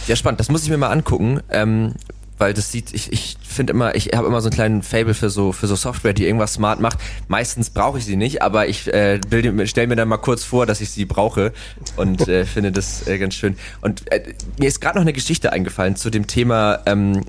Ja, 0.07 0.17
spannend. 0.17 0.41
Das 0.41 0.49
muss 0.49 0.63
ich 0.63 0.71
mir 0.71 0.77
mal 0.77 0.91
angucken. 0.91 1.41
Ähm, 1.51 1.95
weil 2.39 2.53
das 2.53 2.71
sieht, 2.71 2.93
ich, 2.93 3.13
ich 3.13 3.39
finde 3.43 3.73
immer, 3.73 3.95
ich 3.95 4.11
habe 4.15 4.27
immer 4.27 4.43
so 4.43 4.49
einen 4.49 4.55
kleinen 4.55 4.83
Fable 4.83 5.15
für 5.15 5.31
so 5.31 5.53
für 5.53 5.67
so 5.67 5.75
Software, 5.75 6.13
die 6.13 6.27
irgendwas 6.27 6.55
smart 6.55 6.81
macht. 6.81 6.99
Meistens 7.29 7.71
brauche 7.71 7.99
ich 7.99 8.05
sie 8.05 8.17
nicht, 8.17 8.43
aber 8.43 8.69
ich 8.69 8.93
äh, 8.93 9.19
stelle 9.67 9.87
mir 9.87 9.97
dann 9.97 10.09
mal 10.09 10.19
kurz 10.19 10.45
vor, 10.45 10.67
dass 10.67 10.83
ich 10.83 10.91
sie 10.91 11.07
brauche 11.07 11.53
und 11.97 12.29
äh, 12.29 12.45
finde 12.47 12.73
das 12.73 13.07
äh, 13.07 13.19
ganz 13.19 13.35
schön. 13.35 13.57
Und 13.81 14.11
äh, 14.13 14.35
mir 14.59 14.69
ist 14.69 14.81
gerade 14.81 14.99
noch 14.99 15.03
eine 15.03 15.15
Geschichte 15.15 15.53
eingefallen 15.53 15.97
zu 15.97 16.11
dem 16.11 16.27
Thema 16.27 16.81
ähm, 16.85 17.25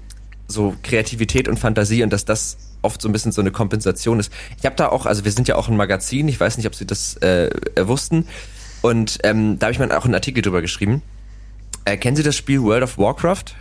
so 0.47 0.75
Kreativität 0.83 1.47
und 1.47 1.57
Fantasie 1.57 2.03
und 2.03 2.11
dass 2.11 2.25
das 2.25 2.57
oft 2.81 3.01
so 3.01 3.07
ein 3.07 3.11
bisschen 3.13 3.31
so 3.31 3.41
eine 3.41 3.51
Kompensation 3.51 4.19
ist. 4.19 4.31
Ich 4.59 4.65
habe 4.65 4.75
da 4.75 4.89
auch, 4.89 5.05
also 5.05 5.23
wir 5.23 5.31
sind 5.31 5.47
ja 5.47 5.55
auch 5.55 5.69
ein 5.69 5.77
Magazin, 5.77 6.27
ich 6.27 6.39
weiß 6.39 6.57
nicht, 6.57 6.67
ob 6.67 6.75
Sie 6.75 6.85
das 6.85 7.15
äh, 7.17 7.49
wussten, 7.79 8.27
und 8.81 9.19
ähm, 9.23 9.57
da 9.59 9.65
habe 9.65 9.73
ich 9.73 9.79
mal 9.79 9.91
auch 9.91 10.05
einen 10.05 10.13
Artikel 10.13 10.41
drüber 10.41 10.61
geschrieben. 10.61 11.01
Äh, 11.87 11.95
kennen 11.95 12.17
Sie 12.17 12.23
das 12.23 12.35
Spiel 12.35 12.61
World 12.63 12.83
of 12.83 12.97
Warcraft? 12.97 13.55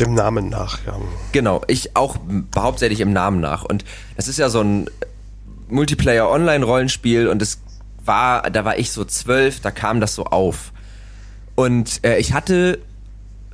Dem 0.00 0.14
Namen 0.14 0.48
nach, 0.48 0.86
ja. 0.86 0.98
Genau, 1.32 1.60
ich 1.68 1.94
auch 1.96 2.16
hauptsächlich 2.56 3.00
im 3.00 3.12
Namen 3.12 3.40
nach. 3.40 3.62
Und 3.62 3.84
das 4.16 4.26
ist 4.26 4.38
ja 4.38 4.48
so 4.48 4.62
ein 4.62 4.88
Multiplayer-Online-Rollenspiel 5.68 7.28
und 7.28 7.42
es 7.42 7.60
war, 8.06 8.50
da 8.50 8.64
war 8.64 8.78
ich 8.78 8.90
so 8.90 9.04
zwölf, 9.04 9.60
da 9.60 9.70
kam 9.70 10.00
das 10.00 10.14
so 10.14 10.24
auf. 10.24 10.72
Und 11.54 12.02
äh, 12.06 12.16
ich 12.16 12.32
hatte 12.32 12.78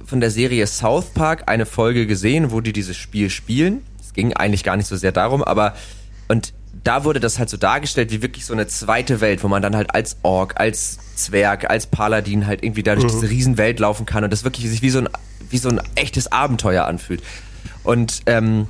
von 0.05 0.21
der 0.21 0.31
Serie 0.31 0.69
South 0.69 1.07
Park 1.07 1.51
eine 1.51 1.67
Folge 1.67 2.07
gesehen, 2.07 2.53
wo 2.53 2.61
die 2.61 2.73
dieses 2.73 2.97
Spiel 2.97 3.31
spielen. 3.31 3.83
Es 4.01 4.13
ging 4.13 4.33
eigentlich 4.33 4.63
gar 4.63 4.77
nicht 4.77 4.87
so 4.87 4.97
sehr 4.97 5.11
darum, 5.11 5.43
aber 5.43 5.75
und 6.29 6.55
da 6.85 7.05
wurde 7.05 7.21
das 7.21 7.39
halt 7.39 7.49
so 7.49 7.57
dargestellt 7.57 8.11
wie 8.11 8.23
wirklich 8.23 8.47
so 8.47 8.53
eine 8.53 8.67
zweite 8.67 9.21
Welt, 9.21 9.43
wo 9.43 9.49
man 9.49 9.63
dann 9.63 9.77
halt 9.77 9.95
als 9.95 10.19
Ork, 10.23 10.61
als 10.61 10.99
Zwerg, 11.17 11.69
als 11.71 11.87
Paladin 11.87 12.47
halt 12.47 12.63
irgendwie 12.63 12.83
dadurch 12.83 13.13
mhm. 13.13 13.21
diese 13.21 13.31
Riesenwelt 13.31 13.81
laufen 13.81 14.07
kann 14.07 14.25
und 14.25 14.33
das 14.33 14.45
wirklich 14.45 14.69
sich 14.69 14.83
wie 14.83 14.91
so 14.91 15.01
ein, 15.01 15.09
wie 15.51 15.59
so 15.59 15.69
ein 15.69 15.81
echtes 15.95 16.31
Abenteuer 16.31 16.85
anfühlt. 16.85 17.23
Und 17.85 18.23
ähm, 18.27 18.69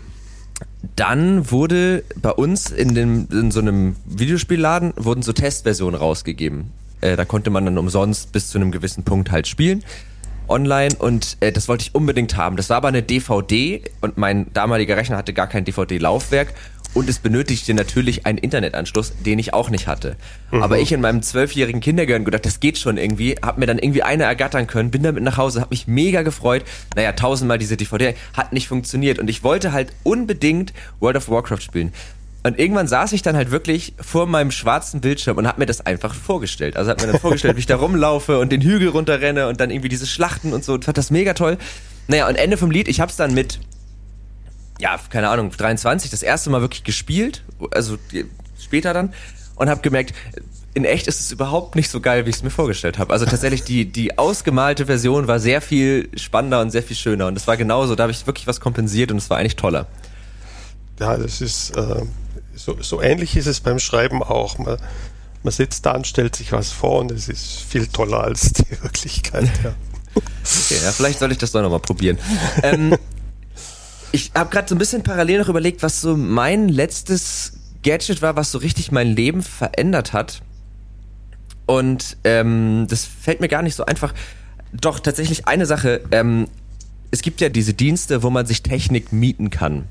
dann 0.97 1.51
wurde 1.51 2.05
bei 2.17 2.31
uns 2.31 2.71
in, 2.71 2.95
dem, 2.95 3.29
in 3.31 3.51
so 3.51 3.61
einem 3.61 3.97
Videospielladen 4.07 4.95
wurden 4.97 5.23
so 5.23 5.33
Testversionen 5.33 5.99
rausgegeben. 5.99 6.71
Äh, 7.01 7.17
da 7.17 7.25
konnte 7.25 7.51
man 7.51 7.65
dann 7.65 7.79
umsonst 7.79 8.33
bis 8.33 8.49
zu 8.49 8.59
einem 8.59 8.71
gewissen 8.71 9.05
Punkt 9.05 9.31
halt 9.31 9.47
spielen 9.47 9.85
online 10.49 10.95
und 10.99 11.37
äh, 11.41 11.53
das 11.53 11.69
wollte 11.69 11.83
ich 11.83 11.95
unbedingt 11.95 12.37
haben. 12.37 12.57
Das 12.57 12.71
war 12.71 12.79
aber 12.79 12.89
eine 12.89 13.03
DVD 13.03 13.83
und 14.01 14.19
mein 14.19 14.53
damaliger 14.53 14.97
Rechner 14.97 15.17
hatte 15.17 15.33
gar 15.33 15.47
kein 15.47 15.65
DVD-Laufwerk 15.65 16.55
und 16.95 17.09
es 17.09 17.19
benötigte 17.19 17.75
natürlich 17.75 18.27
einen 18.27 18.39
Internetanschluss, 18.39 19.13
den 19.25 19.39
ich 19.39 19.55
auch 19.55 19.71
nicht 19.71 19.87
hatte. 19.87 20.17
Mhm. 20.51 20.63
Aber 20.63 20.79
ich 20.79 20.93
in 20.93 21.01
meinem 21.01 21.23
zwölfjährigen 21.23 21.81
Kindergarten 21.81 22.25
gedacht, 22.25 22.47
das 22.47 22.61
geht 22.61 22.79
schon 22.79 22.97
irgendwie, 22.97 23.37
hab 23.43 23.59
mir 23.59 23.67
dann 23.67 23.79
irgendwie 23.79 24.03
eine 24.03 24.25
ergattern 24.25 24.67
können, 24.67 24.91
bin 24.91 25.03
damit 25.03 25.23
nach 25.23 25.37
Hause, 25.37 25.61
hab 25.61 25.71
mich 25.71 25.87
mega 25.87 26.23
gefreut. 26.23 26.65
Naja, 26.97 27.13
tausendmal 27.13 27.59
diese 27.59 27.77
DVD 27.77 28.15
hat 28.35 28.53
nicht 28.53 28.69
funktioniert 28.69 29.19
und 29.19 29.29
ich 29.29 29.45
wollte 29.45 29.73
halt 29.73 29.93
unbedingt 30.03 30.73
World 31.01 31.17
of 31.17 31.29
Warcraft 31.29 31.61
spielen. 31.61 31.93
Und 32.45 32.59
irgendwann 32.59 32.87
saß 32.87 33.13
ich 33.13 33.23
dann 33.23 33.37
halt 33.37 33.51
wirklich 33.51 33.95
vor 34.01 34.27
meinem 34.27 34.51
schwarzen 34.51 35.01
Bildschirm 35.01 35.37
und 35.37 35.47
hab 35.47 35.59
mir 35.59 35.67
das 35.67 35.85
einfach 35.85 36.15
vorgestellt. 36.15 36.77
Also 36.77 36.91
hab 36.91 37.01
mir 37.01 37.09
dann 37.09 37.21
vorgestellt, 37.21 37.57
wie 37.57 37.61
ich 37.61 37.67
da 37.67 37.77
rumlaufe 37.77 38.39
und 38.39 38.53
den 38.53 38.63
Hügel 38.63 38.89
runterrenne 38.89 39.49
und 39.49 39.61
dann 39.61 39.71
irgendwie 39.71 39.89
diese 39.89 40.07
Schlachten 40.07 40.53
und 40.53 40.65
so. 40.65 40.75
Und 40.75 40.85
fand 40.85 40.97
das 40.97 41.11
mega 41.11 41.35
toll. 41.35 41.59
Naja, 42.07 42.29
und 42.29 42.37
Ende 42.37 42.57
vom 42.57 42.71
Lied, 42.71 42.89
ich 42.89 43.01
hab's 43.01 43.17
dann 43.17 43.35
mit 43.35 43.59
ja, 44.79 44.99
keine 45.11 45.29
Ahnung, 45.29 45.51
23 45.51 46.11
das 46.11 46.23
erste 46.23 46.51
Mal 46.51 46.61
wirklich 46.61 46.85
gespielt, 46.85 47.45
also 47.73 47.97
später 48.59 48.93
dann 48.93 49.13
und 49.57 49.69
habe 49.69 49.81
gemerkt, 49.81 50.15
in 50.75 50.85
echt 50.85 51.09
ist 51.09 51.21
es 51.21 51.33
überhaupt 51.33 51.75
nicht 51.75 51.91
so 51.91 52.01
geil, 52.01 52.25
wie 52.25 52.31
ich 52.31 52.37
es 52.37 52.43
mir 52.43 52.51
vorgestellt 52.51 52.99
habe. 52.99 53.13
Also 53.13 53.27
tatsächlich 53.27 53.65
die 53.65 53.87
die 53.87 54.17
ausgemalte 54.19 54.87
Version 54.87 55.27
war 55.27 55.41
sehr 55.41 55.61
viel 55.61 56.09
spannender 56.17 56.61
und 56.61 56.71
sehr 56.71 56.83
viel 56.83 56.97
schöner 56.97 57.27
und 57.27 57.37
es 57.37 57.47
war 57.47 57.57
genauso, 57.57 57.97
da 57.97 58.05
habe 58.05 58.13
ich 58.13 58.27
wirklich 58.27 58.47
was 58.47 58.61
kompensiert 58.61 59.11
und 59.11 59.19
es 59.19 59.29
war 59.31 59.39
eigentlich 59.39 59.57
toller. 59.57 59.87
Ja, 61.01 61.17
das 61.17 61.41
ist 61.41 61.77
äh, 61.77 62.03
so, 62.55 62.77
so 62.81 63.01
ähnlich 63.01 63.37
ist 63.37 63.47
es 63.47 63.61
beim 63.61 63.79
Schreiben 63.79 64.23
auch. 64.23 64.59
Man, 64.59 64.79
man 65.43 65.53
sitzt 65.53 65.87
da 65.87 65.93
und 65.93 66.07
stellt 66.07 66.37
sich 66.37 66.53
was 66.53 66.73
vor 66.73 67.01
und 67.01 67.13
es 67.13 67.29
ist 67.29 67.63
viel 67.63 67.87
toller 67.87 68.25
als 68.25 68.53
die 68.53 68.71
Wirklichkeit. 68.83 69.51
Ja. 69.65 69.75
Okay, 70.15 70.81
ja, 70.83 70.93
vielleicht 70.93 71.19
soll 71.19 71.31
ich 71.31 71.39
das 71.39 71.53
doch 71.53 71.63
nochmal 71.63 71.81
probieren. 71.81 72.19
Ähm, 72.63 72.97
ich 74.13 74.33
habe 74.35 74.51
gerade 74.51 74.69
so 74.69 74.75
ein 74.75 74.79
bisschen 74.79 75.03
parallel 75.03 75.41
noch 75.41 75.49
überlegt, 75.49 75.83
was 75.83 76.01
so 76.01 76.17
mein 76.17 76.69
letztes 76.69 77.53
Gadget 77.83 78.23
war, 78.23 78.37
was 78.37 78.51
so 78.51 78.59
richtig 78.59 78.93
mein 78.93 79.09
Leben 79.09 79.43
verändert 79.43 80.13
hat. 80.13 80.43
Und 81.67 82.17
ähm, 82.25 82.87
das 82.89 83.05
fällt 83.05 83.41
mir 83.41 83.49
gar 83.49 83.63
nicht 83.63 83.75
so 83.75 83.85
einfach. 83.85 84.15
Doch 84.73 85.01
tatsächlich 85.01 85.47
eine 85.47 85.67
Sache. 85.67 86.01
Ähm, 86.11 86.49
es 87.11 87.23
gibt 87.23 87.41
ja 87.41 87.49
diese 87.49 87.75
Dienste, 87.75 88.23
wo 88.23 88.31
man 88.31 88.47
sich 88.47 88.63
Technik 88.63 89.13
mieten 89.13 89.51
kann. 89.51 89.85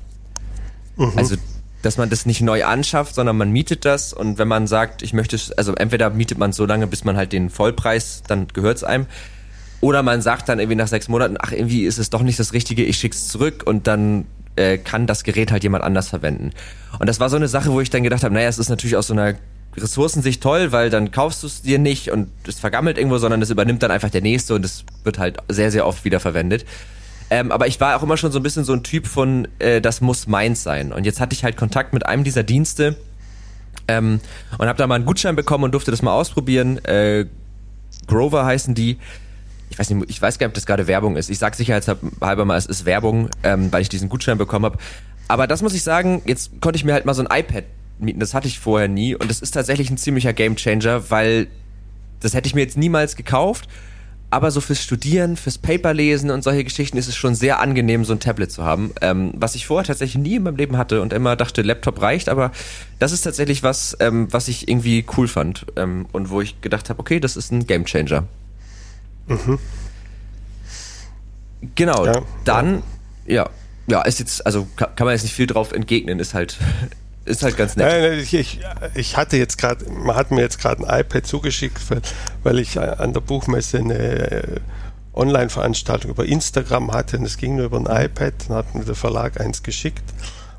Mhm. 0.96 1.12
Also 1.16 1.36
dass 1.82 1.96
man 1.96 2.10
das 2.10 2.26
nicht 2.26 2.40
neu 2.40 2.64
anschafft, 2.64 3.14
sondern 3.14 3.36
man 3.36 3.50
mietet 3.50 3.84
das 3.84 4.12
und 4.12 4.38
wenn 4.38 4.48
man 4.48 4.66
sagt, 4.66 5.02
ich 5.02 5.12
möchte 5.12 5.36
es, 5.36 5.52
also 5.52 5.74
entweder 5.74 6.10
mietet 6.10 6.38
man 6.38 6.52
so 6.52 6.66
lange, 6.66 6.86
bis 6.86 7.04
man 7.04 7.16
halt 7.16 7.32
den 7.32 7.50
Vollpreis, 7.50 8.22
dann 8.26 8.48
gehört 8.48 8.78
es 8.78 8.84
einem. 8.84 9.06
Oder 9.80 10.02
man 10.02 10.22
sagt 10.22 10.48
dann 10.48 10.58
irgendwie 10.58 10.76
nach 10.76 10.88
sechs 10.88 11.08
Monaten, 11.08 11.36
ach, 11.38 11.52
irgendwie 11.52 11.84
ist 11.84 11.98
es 11.98 12.10
doch 12.10 12.22
nicht 12.22 12.38
das 12.38 12.52
Richtige, 12.52 12.84
ich 12.84 12.96
schick's 12.96 13.28
zurück 13.28 13.62
und 13.64 13.86
dann 13.86 14.24
äh, 14.56 14.78
kann 14.78 15.06
das 15.06 15.22
Gerät 15.22 15.52
halt 15.52 15.62
jemand 15.62 15.84
anders 15.84 16.08
verwenden. 16.08 16.50
Und 16.98 17.08
das 17.08 17.20
war 17.20 17.28
so 17.28 17.36
eine 17.36 17.48
Sache, 17.48 17.70
wo 17.70 17.80
ich 17.80 17.90
dann 17.90 18.02
gedacht 18.02 18.24
habe, 18.24 18.34
naja, 18.34 18.48
es 18.48 18.58
ist 18.58 18.70
natürlich 18.70 18.96
aus 18.96 19.06
so 19.06 19.14
einer 19.14 19.34
Ressourcensicht 19.76 20.42
toll, 20.42 20.72
weil 20.72 20.90
dann 20.90 21.12
kaufst 21.12 21.42
du 21.42 21.46
es 21.46 21.62
dir 21.62 21.78
nicht 21.78 22.10
und 22.10 22.28
es 22.46 22.58
vergammelt 22.58 22.98
irgendwo, 22.98 23.18
sondern 23.18 23.40
es 23.40 23.50
übernimmt 23.50 23.82
dann 23.82 23.92
einfach 23.92 24.10
der 24.10 24.22
nächste 24.22 24.54
und 24.54 24.64
es 24.64 24.84
wird 25.04 25.18
halt 25.18 25.38
sehr, 25.48 25.70
sehr 25.70 25.86
oft 25.86 26.04
wieder 26.04 26.18
verwendet. 26.18 26.64
Ähm, 27.30 27.52
aber 27.52 27.66
ich 27.66 27.78
war 27.78 27.96
auch 27.96 28.02
immer 28.02 28.16
schon 28.16 28.32
so 28.32 28.38
ein 28.38 28.42
bisschen 28.42 28.64
so 28.64 28.72
ein 28.72 28.82
Typ 28.82 29.06
von, 29.06 29.46
äh, 29.58 29.80
das 29.80 30.00
muss 30.00 30.26
meins 30.26 30.62
sein. 30.62 30.92
Und 30.92 31.04
jetzt 31.04 31.20
hatte 31.20 31.34
ich 31.34 31.44
halt 31.44 31.56
Kontakt 31.56 31.92
mit 31.92 32.06
einem 32.06 32.24
dieser 32.24 32.42
Dienste 32.42 32.96
ähm, 33.86 34.20
und 34.56 34.66
habe 34.66 34.78
da 34.78 34.86
mal 34.86 34.94
einen 34.94 35.04
Gutschein 35.04 35.36
bekommen 35.36 35.64
und 35.64 35.72
durfte 35.72 35.90
das 35.90 36.02
mal 36.02 36.12
ausprobieren. 36.12 36.82
Äh, 36.84 37.26
Grover 38.06 38.46
heißen 38.46 38.74
die 38.74 38.98
ich 39.70 39.78
weiß 39.78 39.90
nicht, 39.90 40.10
ich 40.10 40.20
weiß 40.20 40.38
gar 40.38 40.46
nicht, 40.46 40.52
ob 40.52 40.54
das 40.54 40.66
gerade 40.66 40.86
Werbung 40.86 41.16
ist. 41.16 41.30
Ich 41.30 41.38
sag 41.38 41.54
sicherheitshalber 41.54 42.44
mal, 42.44 42.56
es 42.56 42.66
ist 42.66 42.84
Werbung, 42.84 43.30
ähm, 43.42 43.72
weil 43.72 43.82
ich 43.82 43.88
diesen 43.88 44.08
Gutschein 44.08 44.38
bekommen 44.38 44.64
habe. 44.64 44.78
Aber 45.28 45.46
das 45.46 45.62
muss 45.62 45.74
ich 45.74 45.82
sagen, 45.82 46.22
jetzt 46.24 46.60
konnte 46.60 46.76
ich 46.76 46.84
mir 46.84 46.94
halt 46.94 47.04
mal 47.04 47.14
so 47.14 47.24
ein 47.24 47.38
iPad 47.38 47.64
mieten. 47.98 48.20
Das 48.20 48.34
hatte 48.34 48.48
ich 48.48 48.58
vorher 48.58 48.88
nie 48.88 49.14
und 49.14 49.30
das 49.30 49.40
ist 49.40 49.52
tatsächlich 49.52 49.90
ein 49.90 49.98
ziemlicher 49.98 50.32
Gamechanger, 50.32 51.10
weil 51.10 51.48
das 52.20 52.34
hätte 52.34 52.46
ich 52.46 52.54
mir 52.54 52.62
jetzt 52.62 52.76
niemals 52.76 53.16
gekauft. 53.16 53.68
Aber 54.30 54.50
so 54.50 54.60
fürs 54.60 54.82
Studieren, 54.82 55.36
fürs 55.36 55.56
Paperlesen 55.56 56.30
und 56.30 56.44
solche 56.44 56.62
Geschichten 56.62 56.98
ist 56.98 57.08
es 57.08 57.16
schon 57.16 57.34
sehr 57.34 57.60
angenehm, 57.60 58.04
so 58.04 58.12
ein 58.12 58.20
Tablet 58.20 58.52
zu 58.52 58.62
haben. 58.62 58.92
Ähm, 59.00 59.32
was 59.34 59.54
ich 59.54 59.66
vorher 59.66 59.86
tatsächlich 59.86 60.22
nie 60.22 60.36
in 60.36 60.42
meinem 60.42 60.56
Leben 60.56 60.76
hatte 60.76 61.00
und 61.00 61.14
immer 61.14 61.34
dachte, 61.34 61.62
Laptop 61.62 62.02
reicht, 62.02 62.28
aber 62.28 62.52
das 62.98 63.12
ist 63.12 63.22
tatsächlich 63.22 63.62
was, 63.62 63.96
ähm, 64.00 64.28
was 64.30 64.48
ich 64.48 64.68
irgendwie 64.68 65.06
cool 65.16 65.28
fand 65.28 65.64
ähm, 65.76 66.04
und 66.12 66.28
wo 66.28 66.42
ich 66.42 66.60
gedacht 66.60 66.90
habe, 66.90 67.00
okay, 67.00 67.20
das 67.20 67.38
ist 67.38 67.52
ein 67.52 67.66
Gamechanger. 67.66 68.24
Mhm. 69.28 69.58
Genau, 71.74 72.06
ja, 72.06 72.22
dann, 72.44 72.82
ja. 73.26 73.48
ja. 73.88 74.02
ist 74.02 74.20
jetzt, 74.20 74.46
also 74.46 74.66
kann, 74.76 74.94
kann 74.94 75.06
man 75.06 75.14
jetzt 75.14 75.22
nicht 75.22 75.34
viel 75.34 75.46
drauf 75.46 75.72
entgegnen, 75.72 76.20
ist 76.20 76.34
halt, 76.34 76.56
ist 77.24 77.42
halt 77.42 77.56
ganz 77.56 77.76
nett. 77.76 77.86
Nein, 77.86 78.18
ich, 78.20 78.34
ich, 78.34 78.60
ich 78.94 79.16
hatte 79.16 79.36
jetzt 79.36 79.58
gerade, 79.58 79.90
man 79.90 80.16
hat 80.16 80.30
mir 80.30 80.40
jetzt 80.40 80.60
gerade 80.60 80.86
ein 80.86 81.00
iPad 81.00 81.26
zugeschickt, 81.26 81.80
weil 82.42 82.58
ich 82.58 82.78
an 82.78 83.12
der 83.12 83.20
Buchmesse 83.20 83.78
eine 83.78 83.94
äh, 83.94 84.60
Online-Veranstaltung 85.14 86.12
über 86.12 86.24
Instagram 86.24 86.92
hatte 86.92 87.18
und 87.18 87.24
es 87.24 87.36
ging 87.36 87.56
nur 87.56 87.66
über 87.66 87.78
ein 87.78 88.04
iPad, 88.04 88.34
dann 88.46 88.56
hat 88.56 88.74
mir 88.74 88.84
der 88.84 88.94
Verlag 88.94 89.40
eins 89.40 89.62
geschickt. 89.62 90.04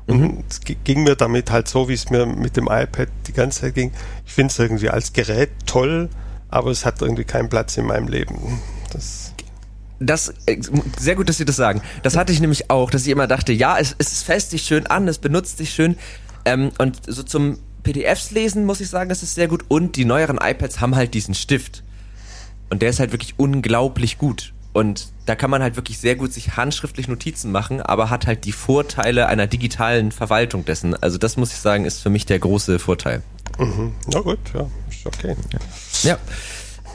Und 0.06 0.20
mhm. 0.20 0.44
es 0.48 0.60
ging 0.60 1.02
mir 1.02 1.16
damit 1.16 1.50
halt 1.50 1.68
so, 1.68 1.88
wie 1.88 1.94
es 1.94 2.10
mir 2.10 2.26
mit 2.26 2.56
dem 2.56 2.66
iPad 2.66 3.08
die 3.26 3.32
ganze 3.32 3.62
Zeit 3.62 3.74
ging. 3.74 3.92
Ich 4.26 4.32
finde 4.32 4.50
es 4.50 4.58
irgendwie 4.58 4.90
als 4.90 5.12
Gerät 5.12 5.50
toll, 5.66 6.08
aber 6.50 6.70
es 6.70 6.84
hat 6.84 7.00
irgendwie 7.02 7.24
keinen 7.24 7.48
Platz 7.48 7.76
in 7.76 7.86
meinem 7.86 8.08
Leben. 8.08 8.60
Das 8.92 9.32
das 10.00 10.32
äh, 10.46 10.58
sehr 10.98 11.14
gut, 11.14 11.28
dass 11.28 11.36
Sie 11.36 11.44
das 11.44 11.56
sagen. 11.56 11.82
Das 12.02 12.16
hatte 12.16 12.32
ich 12.32 12.40
nämlich 12.40 12.70
auch, 12.70 12.90
dass 12.90 13.02
ich 13.02 13.08
immer 13.08 13.26
dachte, 13.26 13.52
ja, 13.52 13.78
es, 13.78 13.94
es 13.98 14.22
fässt 14.22 14.50
sich 14.50 14.62
schön 14.62 14.86
an, 14.86 15.06
es 15.06 15.18
benutzt 15.18 15.58
sich 15.58 15.70
schön. 15.70 15.96
Ähm, 16.46 16.70
und 16.78 17.00
so 17.06 17.22
zum 17.22 17.58
PDFs 17.82 18.30
lesen 18.30 18.64
muss 18.64 18.80
ich 18.80 18.88
sagen, 18.88 19.10
das 19.10 19.22
ist 19.22 19.34
sehr 19.34 19.46
gut. 19.46 19.64
Und 19.68 19.96
die 19.96 20.06
neueren 20.06 20.38
iPads 20.38 20.80
haben 20.80 20.96
halt 20.96 21.12
diesen 21.12 21.34
Stift. 21.34 21.82
Und 22.70 22.82
der 22.82 22.90
ist 22.90 22.98
halt 22.98 23.12
wirklich 23.12 23.34
unglaublich 23.36 24.16
gut. 24.16 24.54
Und 24.72 25.08
da 25.26 25.34
kann 25.34 25.50
man 25.50 25.62
halt 25.62 25.76
wirklich 25.76 25.98
sehr 25.98 26.16
gut 26.16 26.32
sich 26.32 26.56
handschriftlich 26.56 27.08
Notizen 27.08 27.50
machen, 27.50 27.82
aber 27.82 28.08
hat 28.08 28.26
halt 28.26 28.44
die 28.44 28.52
Vorteile 28.52 29.26
einer 29.26 29.48
digitalen 29.48 30.12
Verwaltung 30.12 30.64
dessen. 30.64 30.94
Also 31.02 31.18
das 31.18 31.36
muss 31.36 31.52
ich 31.52 31.58
sagen, 31.58 31.84
ist 31.84 32.00
für 32.00 32.10
mich 32.10 32.24
der 32.24 32.38
große 32.38 32.78
Vorteil. 32.78 33.22
Mhm. 33.58 33.92
Na 34.12 34.20
gut, 34.20 34.38
ja, 34.54 34.66
ist 34.88 35.04
okay. 35.06 35.36
Ja. 35.52 35.58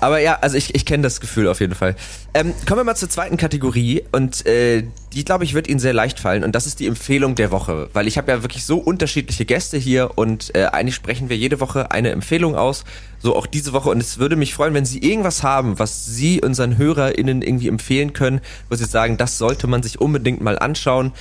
Aber 0.02 0.20
ja, 0.20 0.38
also 0.42 0.58
ich, 0.58 0.76
ich 0.76 0.86
kenne 0.86 1.04
das 1.04 1.20
Gefühl 1.20 1.48
auf 1.48 1.62
jeden 1.62 1.74
Fall. 1.74 1.96
Ähm, 2.34 2.54
kommen 2.68 2.82
wir 2.82 2.84
mal 2.84 2.96
zur 2.96 3.10
zweiten 3.10 3.38
Kategorie 3.38 4.04
und 4.12 4.46
äh, 4.46 4.84
die, 5.14 5.24
glaube 5.24 5.46
ich, 5.46 5.54
wird 5.54 5.68
Ihnen 5.68 5.80
sehr 5.80 5.94
leicht 5.94 6.20
fallen 6.20 6.44
und 6.44 6.54
das 6.54 6.68
ist 6.68 6.80
die 6.80 6.88
Empfehlung 6.88 7.36
der 7.36 7.50
Woche, 7.52 7.90
weil 7.94 8.08
ich 8.08 8.18
habe 8.18 8.32
ja 8.32 8.44
wirklich 8.44 8.66
so 8.66 8.78
unterschiedliche 8.78 9.46
Gäste 9.46 9.78
hier 9.78 10.12
und 10.16 10.54
äh, 10.56 10.66
eigentlich 10.66 10.96
sprechen 10.96 11.30
wir 11.30 11.38
jede 11.38 11.60
Woche 11.60 11.92
eine 11.92 12.12
Empfehlung 12.12 12.56
aus, 12.56 12.84
so 13.20 13.36
auch 13.36 13.48
diese 13.48 13.72
Woche. 13.74 13.90
Und 13.90 14.02
es 14.02 14.18
würde 14.20 14.36
mich 14.36 14.54
freuen, 14.54 14.74
wenn 14.74 14.86
Sie 14.86 15.00
irgendwas 15.00 15.44
haben, 15.44 15.80
was 15.80 16.06
Sie 16.06 16.42
unseren 16.42 16.78
HörerInnen 16.78 17.42
irgendwie 17.42 17.70
empfehlen 17.70 18.14
können, 18.14 18.42
wo 18.70 18.76
Sie 18.76 18.86
sagen, 18.86 19.18
das 19.18 19.38
sollte 19.38 19.68
man 19.68 19.82
sich 19.82 20.02
unbedingt 20.02 20.42
mal 20.42 20.60
anschauen, 20.60 21.14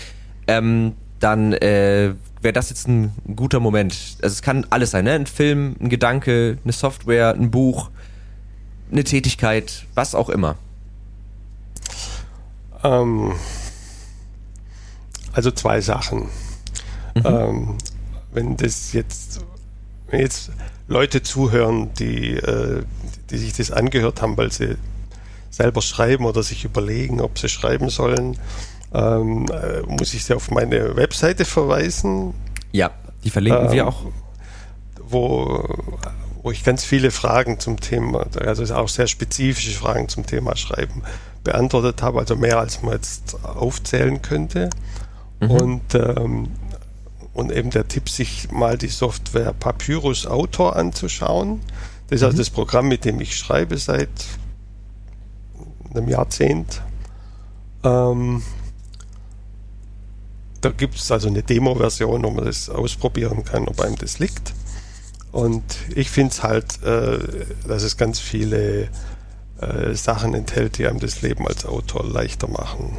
ähm, 0.49 0.95
dann 1.20 1.53
äh, 1.53 2.14
wäre 2.45 2.53
das 2.53 2.68
jetzt 2.70 2.86
ein 2.86 3.12
guter 3.34 3.59
Moment. 3.59 3.95
Also 4.22 4.34
es 4.34 4.42
kann 4.42 4.66
alles 4.70 4.92
sein, 4.92 5.05
ne? 5.05 5.12
Ein 5.12 5.26
Film, 5.26 5.76
ein 5.80 5.88
Gedanke, 5.88 6.59
eine 6.62 6.72
Software, 6.72 7.34
ein 7.34 7.51
Buch, 7.51 7.90
eine 8.92 9.03
Tätigkeit, 9.03 9.86
was 9.95 10.14
auch 10.14 10.28
immer? 10.28 10.57
Ähm, 12.84 13.32
also 15.32 15.51
zwei 15.51 15.80
Sachen. 15.80 16.28
Mhm. 17.14 17.22
Ähm, 17.24 17.78
wenn 18.32 18.57
das 18.57 18.92
jetzt, 18.92 19.40
wenn 20.09 20.20
jetzt 20.20 20.53
Leute 20.86 21.22
zuhören, 21.22 21.92
die, 21.95 22.34
äh, 22.34 22.84
die 23.30 23.38
sich 23.38 23.55
das 23.55 23.70
angehört 23.70 24.20
haben, 24.20 24.36
weil 24.36 24.53
sie 24.53 24.76
selber 25.51 25.80
schreiben 25.82 26.24
oder 26.24 26.42
sich 26.42 26.64
überlegen, 26.64 27.20
ob 27.20 27.38
sie 27.38 27.49
schreiben 27.49 27.88
sollen, 27.88 28.36
ähm, 28.95 29.47
äh, 29.47 29.82
muss 29.82 30.14
ich 30.14 30.24
sie 30.24 30.34
auf 30.34 30.51
meine 30.51 30.97
Webseite 30.97 31.45
verweisen. 31.45 32.34
Ja, 32.72 32.90
die 33.24 33.30
verlinken 33.30 33.70
wir 33.72 33.82
ähm, 33.82 33.88
auch. 33.88 34.07
Wo 35.07 35.68
wo 36.45 36.51
ich 36.51 36.62
ganz 36.62 36.84
viele 36.84 37.11
Fragen 37.11 37.59
zum 37.59 37.80
Thema, 37.80 38.26
also 38.38 38.74
auch 38.74 38.88
sehr 38.90 39.07
spezifische 39.07 39.70
Fragen 39.70 40.11
zum 40.11 40.26
Thema 40.26 40.57
Schreiben 40.57 41.03
beantwortet 41.42 42.03
habe, 42.03 42.18
also 42.18 42.36
mehr 42.36 42.59
als 42.59 42.82
man 42.82 42.92
jetzt 42.92 43.42
aufzählen 43.45 44.20
könnte. 44.20 44.68
Mhm. 45.40 45.51
Und, 45.51 45.95
ähm, 45.95 46.49
und 47.32 47.51
eben 47.51 47.70
der 47.70 47.88
Tipp, 47.88 48.11
sich 48.11 48.51
mal 48.53 48.76
die 48.76 48.88
Software 48.88 49.55
Papyrus 49.55 50.26
Autor 50.26 50.76
anzuschauen. 50.76 51.61
Das 52.09 52.18
ist 52.18 52.24
also 52.24 52.34
mhm. 52.34 52.38
das 52.40 52.51
Programm, 52.51 52.88
mit 52.88 53.07
dem 53.07 53.22
ich 53.22 53.36
schreibe 53.38 53.78
seit 53.78 54.11
einem 55.95 56.11
Jahrzehnt. 56.11 56.82
Ähm, 57.84 58.42
da 60.65 60.71
gibt 60.71 60.97
es 60.97 61.11
also 61.12 61.29
eine 61.29 61.43
Demo-Version, 61.43 62.23
wo 62.23 62.31
man 62.31 62.47
das 62.47 62.71
ausprobieren 62.71 63.45
kann, 63.45 63.69
ob 63.69 63.81
einem 63.81 63.97
das 63.97 64.19
liegt. 64.19 64.55
Und 65.31 65.62
ich 65.95 66.11
finde 66.11 66.31
es 66.33 66.43
halt, 66.43 66.83
äh, 66.83 67.19
dass 67.67 67.83
es 67.83 67.97
ganz 67.97 68.21
viele 68.21 68.89
äh, 69.61 69.95
Sachen 69.95 70.33
enthält, 70.33 70.79
die 70.79 70.87
einem 70.87 71.01
das 71.01 71.23
Leben 71.23 71.47
als 71.47 71.67
Autor 71.67 72.07
leichter 72.07 72.49
machen. 72.49 72.97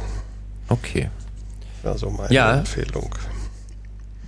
Okay. 0.68 1.08
Also 1.82 2.10
meine 2.10 2.32
ja. 2.32 2.58
Empfehlung. 2.58 3.14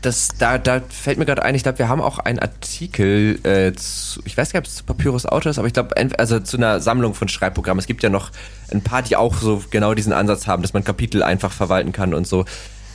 Das, 0.01 0.29
da, 0.39 0.59
da 0.59 0.81
fällt 0.89 1.19
mir 1.19 1.27
gerade 1.27 1.43
ein, 1.43 1.55
ich 1.55 1.65
glaube, 1.65 1.79
wir 1.79 1.89
haben 1.89 2.01
auch 2.01 2.21
einen 2.21 2.39
Artikel 2.39 3.41
äh, 3.45 3.73
zu, 3.75 4.21
ich 4.25 4.37
weiß 4.37 4.53
gar 4.53 4.61
nicht, 4.61 4.69
ob 4.69 4.71
es 4.71 4.77
zu 4.77 4.85
Papyrus 4.85 5.27
Autor 5.27 5.51
ist, 5.51 5.59
aber 5.59 5.67
ich 5.67 5.75
glaube, 5.75 5.95
also 6.19 6.39
zu 6.39 6.57
einer 6.57 6.81
Sammlung 6.81 7.15
von 7.15 7.29
Schreibprogrammen. 7.29 7.81
Es 7.81 7.87
gibt 7.87 8.03
ja 8.03 8.09
noch 8.09 8.31
ein 8.71 8.83
paar, 8.83 9.03
die 9.03 9.17
auch 9.17 9.35
so 9.35 9.63
genau 9.71 9.95
diesen 9.95 10.13
Ansatz 10.13 10.47
haben, 10.47 10.63
dass 10.63 10.73
man 10.73 10.85
Kapitel 10.85 11.23
einfach 11.23 11.53
verwalten 11.53 11.93
kann 11.93 12.15
und 12.15 12.27
so. 12.27 12.45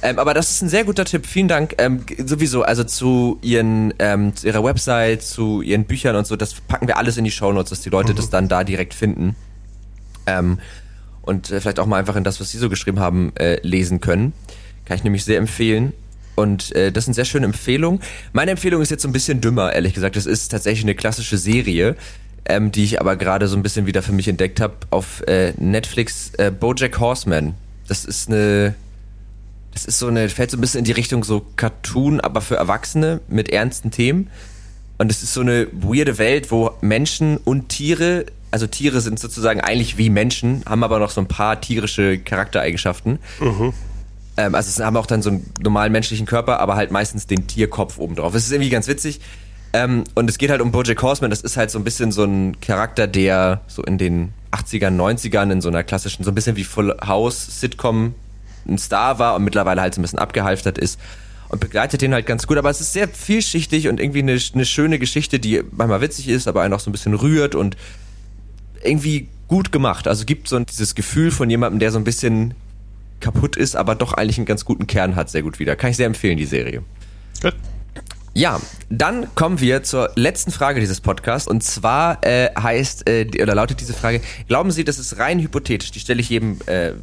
Ähm, 0.03 0.19
aber 0.19 0.33
das 0.33 0.51
ist 0.51 0.61
ein 0.61 0.67
sehr 0.67 0.83
guter 0.83 1.05
Tipp. 1.05 1.25
Vielen 1.25 1.47
Dank. 1.47 1.75
Ähm, 1.77 2.01
sowieso, 2.25 2.63
also 2.63 2.83
zu 2.83 3.39
ihren, 3.41 3.93
ähm, 3.99 4.35
zu 4.35 4.45
ihrer 4.45 4.61
Website, 4.61 5.23
zu 5.23 5.61
ihren 5.61 5.85
Büchern 5.85 6.17
und 6.17 6.27
so, 6.27 6.35
das 6.35 6.55
packen 6.55 6.87
wir 6.87 6.97
alles 6.97 7.15
in 7.15 7.23
die 7.23 7.31
Shownotes, 7.31 7.69
dass 7.69 7.79
die 7.79 7.89
Leute 7.89 8.11
mhm. 8.11 8.17
das 8.17 8.29
dann 8.29 8.49
da 8.49 8.65
direkt 8.65 8.93
finden. 8.93 9.37
Ähm, 10.25 10.59
und 11.21 11.49
äh, 11.51 11.61
vielleicht 11.61 11.79
auch 11.79 11.85
mal 11.85 11.99
einfach 11.99 12.17
in 12.17 12.25
das, 12.25 12.41
was 12.41 12.51
sie 12.51 12.57
so 12.57 12.69
geschrieben 12.69 12.99
haben, 12.99 13.31
äh, 13.37 13.65
lesen 13.65 14.01
können. 14.01 14.33
Kann 14.83 14.97
ich 14.97 15.05
nämlich 15.05 15.23
sehr 15.23 15.37
empfehlen. 15.37 15.93
Und 16.35 16.75
äh, 16.75 16.91
das 16.91 17.05
sind 17.05 17.13
sehr 17.13 17.23
schöne 17.23 17.45
Empfehlungen. 17.45 18.01
Meine 18.33 18.51
Empfehlung 18.51 18.81
ist 18.81 18.91
jetzt 18.91 19.03
so 19.03 19.07
ein 19.07 19.13
bisschen 19.13 19.39
dümmer, 19.39 19.71
ehrlich 19.71 19.93
gesagt. 19.93 20.17
Das 20.17 20.25
ist 20.25 20.49
tatsächlich 20.49 20.83
eine 20.83 20.95
klassische 20.95 21.37
Serie, 21.37 21.95
ähm, 22.43 22.73
die 22.73 22.83
ich 22.83 22.99
aber 22.99 23.15
gerade 23.15 23.47
so 23.47 23.55
ein 23.55 23.63
bisschen 23.63 23.85
wieder 23.85 24.01
für 24.01 24.11
mich 24.11 24.27
entdeckt 24.27 24.59
habe 24.59 24.73
auf 24.89 25.21
äh, 25.27 25.53
Netflix. 25.55 26.31
Äh, 26.37 26.51
BoJack 26.51 26.99
Horseman. 26.99 27.53
Das 27.87 28.03
ist 28.03 28.27
eine 28.27 28.75
das 29.73 29.85
ist 29.85 29.99
so 29.99 30.07
eine, 30.07 30.29
fällt 30.29 30.51
so 30.51 30.57
ein 30.57 30.61
bisschen 30.61 30.79
in 30.79 30.85
die 30.85 30.91
Richtung 30.91 31.23
so 31.23 31.45
Cartoon, 31.55 32.19
aber 32.19 32.41
für 32.41 32.55
Erwachsene 32.55 33.21
mit 33.27 33.49
ernsten 33.49 33.91
Themen. 33.91 34.29
Und 34.97 35.11
es 35.11 35.23
ist 35.23 35.33
so 35.33 35.41
eine 35.41 35.67
weirde 35.71 36.17
Welt, 36.17 36.51
wo 36.51 36.71
Menschen 36.81 37.37
und 37.37 37.69
Tiere, 37.69 38.27
also 38.51 38.67
Tiere 38.67 39.01
sind 39.01 39.19
sozusagen 39.19 39.61
eigentlich 39.61 39.97
wie 39.97 40.09
Menschen, 40.09 40.63
haben 40.67 40.83
aber 40.83 40.99
noch 40.99 41.09
so 41.09 41.19
ein 41.19 41.27
paar 41.27 41.59
tierische 41.59 42.19
Charaktereigenschaften. 42.19 43.19
Mhm. 43.39 43.73
Ähm, 44.37 44.55
also 44.55 44.69
es 44.69 44.79
haben 44.79 44.97
auch 44.97 45.07
dann 45.07 45.21
so 45.21 45.31
einen 45.31 45.51
normalen 45.61 45.91
menschlichen 45.91 46.25
Körper, 46.25 46.59
aber 46.59 46.75
halt 46.75 46.91
meistens 46.91 47.25
den 47.25 47.47
Tierkopf 47.47 47.97
oben 47.97 48.15
drauf. 48.15 48.35
Es 48.35 48.45
ist 48.45 48.51
irgendwie 48.51 48.69
ganz 48.69 48.87
witzig. 48.87 49.19
Ähm, 49.73 50.03
und 50.13 50.29
es 50.29 50.37
geht 50.37 50.51
halt 50.51 50.61
um 50.61 50.71
Bojack 50.71 51.01
Horseman. 51.01 51.31
Das 51.31 51.41
ist 51.41 51.57
halt 51.57 51.71
so 51.71 51.79
ein 51.79 51.83
bisschen 51.83 52.11
so 52.11 52.23
ein 52.23 52.59
Charakter, 52.61 53.07
der 53.07 53.61
so 53.67 53.81
in 53.81 53.97
den 53.97 54.33
80ern, 54.51 54.95
90ern 54.95 55.51
in 55.51 55.61
so 55.61 55.69
einer 55.69 55.83
klassischen, 55.83 56.23
so 56.23 56.29
ein 56.31 56.35
bisschen 56.35 56.55
wie 56.55 56.63
Full 56.63 56.95
House 57.05 57.59
Sitcom 57.59 58.13
ein 58.67 58.77
Star 58.77 59.19
war 59.19 59.35
und 59.35 59.43
mittlerweile 59.43 59.81
halt 59.81 59.93
so 59.93 60.01
ein 60.01 60.03
bisschen 60.03 60.19
abgehalftert 60.19 60.77
ist 60.77 60.99
und 61.49 61.59
begleitet 61.59 62.01
den 62.01 62.13
halt 62.13 62.25
ganz 62.25 62.47
gut. 62.47 62.57
Aber 62.57 62.69
es 62.69 62.81
ist 62.81 62.93
sehr 62.93 63.07
vielschichtig 63.07 63.87
und 63.87 63.99
irgendwie 63.99 64.19
eine, 64.19 64.39
eine 64.53 64.65
schöne 64.65 64.99
Geschichte, 64.99 65.39
die 65.39 65.61
manchmal 65.71 66.01
witzig 66.01 66.27
ist, 66.27 66.47
aber 66.47 66.61
einen 66.61 66.73
auch 66.73 66.79
so 66.79 66.89
ein 66.89 66.93
bisschen 66.93 67.13
rührt 67.13 67.55
und 67.55 67.77
irgendwie 68.83 69.27
gut 69.47 69.71
gemacht. 69.71 70.07
Also 70.07 70.25
gibt 70.25 70.47
so 70.47 70.59
dieses 70.59 70.95
Gefühl 70.95 71.31
von 71.31 71.49
jemandem, 71.49 71.79
der 71.79 71.91
so 71.91 71.99
ein 71.99 72.03
bisschen 72.03 72.55
kaputt 73.19 73.55
ist, 73.55 73.75
aber 73.75 73.95
doch 73.95 74.13
eigentlich 74.13 74.37
einen 74.37 74.45
ganz 74.45 74.65
guten 74.65 74.87
Kern 74.87 75.15
hat, 75.15 75.29
sehr 75.29 75.43
gut 75.43 75.59
wieder. 75.59 75.75
Kann 75.75 75.91
ich 75.91 75.97
sehr 75.97 76.07
empfehlen, 76.07 76.37
die 76.37 76.45
Serie. 76.45 76.83
Gut. 77.41 77.55
Ja, 78.35 78.59
dann 78.89 79.33
kommen 79.35 79.59
wir 79.59 79.83
zur 79.83 80.11
letzten 80.15 80.51
Frage 80.51 80.79
dieses 80.79 81.01
Podcasts 81.01 81.47
und 81.47 81.63
zwar 81.63 82.23
äh, 82.25 82.49
heißt 82.59 83.07
äh, 83.07 83.27
oder 83.41 83.53
lautet 83.53 83.79
diese 83.79 83.93
Frage: 83.93 84.21
Glauben 84.47 84.71
Sie, 84.71 84.83
das 84.83 84.97
ist 84.97 85.19
rein 85.19 85.39
hypothetisch? 85.39 85.91
Die 85.91 85.99
stelle 85.99 86.19
ich 86.19 86.29
jedem 86.29 86.57
äh, 86.65 86.93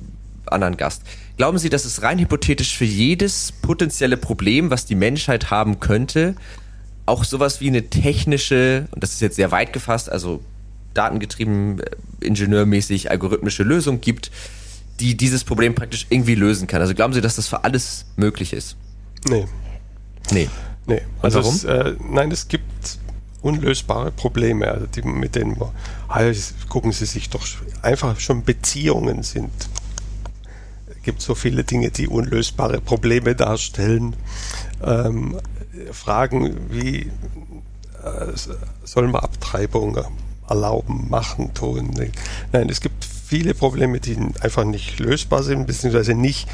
anderen 0.47 0.77
Gast. 0.77 1.03
Glauben 1.37 1.59
Sie, 1.59 1.71
dass 1.71 1.85
es 1.85 2.03
rein 2.03 2.19
hypothetisch 2.19 2.77
für 2.77 2.85
jedes 2.85 3.53
potenzielle 3.53 4.17
Problem, 4.17 4.71
was 4.71 4.87
die 4.87 4.95
Menschheit 4.95 5.51
haben 5.51 5.81
könnte, 5.81 6.35
auch 7.07 7.25
sowas 7.25 7.61
wie 7.61 7.69
eine 7.69 7.89
technische, 7.89 8.89
und 8.93 9.03
das 9.03 9.13
ist 9.13 9.21
jetzt 9.21 9.37
sehr 9.37 9.51
weit 9.51 9.73
gefasst, 9.73 10.11
also 10.11 10.41
datengetrieben, 10.95 11.81
äh, 11.81 11.91
ingenieurmäßig, 12.21 13.11
algorithmische 13.11 13.63
Lösung 13.63 14.01
gibt, 14.01 14.31
die 14.99 15.17
dieses 15.17 15.45
Problem 15.45 15.75
praktisch 15.75 16.07
irgendwie 16.11 16.35
lösen 16.35 16.67
kann? 16.67 16.81
Also 16.81 16.95
glauben 16.95 17.15
Sie, 17.15 17.21
dass 17.21 17.37
das 17.37 17.49
für 17.49 17.65
alles 17.65 18.05
möglich 18.17 18.53
ist? 18.53 18.77
Nee. 19.29 19.47
Nee. 20.31 20.49
Nee. 20.87 21.01
Also 21.23 21.41
warum? 21.41 21.55
Es, 21.55 21.65
äh, 21.65 21.95
nein, 22.11 22.31
es 22.31 22.49
gibt 22.49 22.99
unlösbare 23.43 24.11
Probleme, 24.11 24.71
also 24.71 24.87
die, 24.87 25.03
mit 25.03 25.35
denen 25.35 25.59
wir, 25.59 25.73
also 26.09 26.55
gucken 26.69 26.93
Sie 26.93 27.07
sich 27.07 27.31
doch 27.31 27.47
einfach 27.81 28.21
schon 28.21 28.45
Beziehungen 28.45 29.23
sind 29.23 29.51
gibt 31.03 31.23
so 31.23 31.35
viele 31.35 31.65
Dinge, 31.65 31.91
die 31.91 32.09
unlösbare 32.09 32.81
Probleme 32.81 33.35
darstellen. 33.35 34.15
Ähm, 34.83 35.39
Fragen 35.93 36.57
wie, 36.71 37.11
äh, 38.03 38.33
soll 38.85 39.09
man 39.09 39.23
Abtreibung 39.23 39.99
erlauben, 40.49 41.09
machen, 41.09 41.55
tun? 41.55 41.91
Nein, 42.53 42.69
es 42.69 42.81
gibt 42.81 43.05
viele 43.05 43.55
Probleme, 43.55 44.01
die 44.01 44.17
einfach 44.41 44.65
nicht 44.65 44.99
lösbar 44.99 45.43
sind, 45.43 45.67
beziehungsweise 45.67 46.15
nicht, 46.15 46.49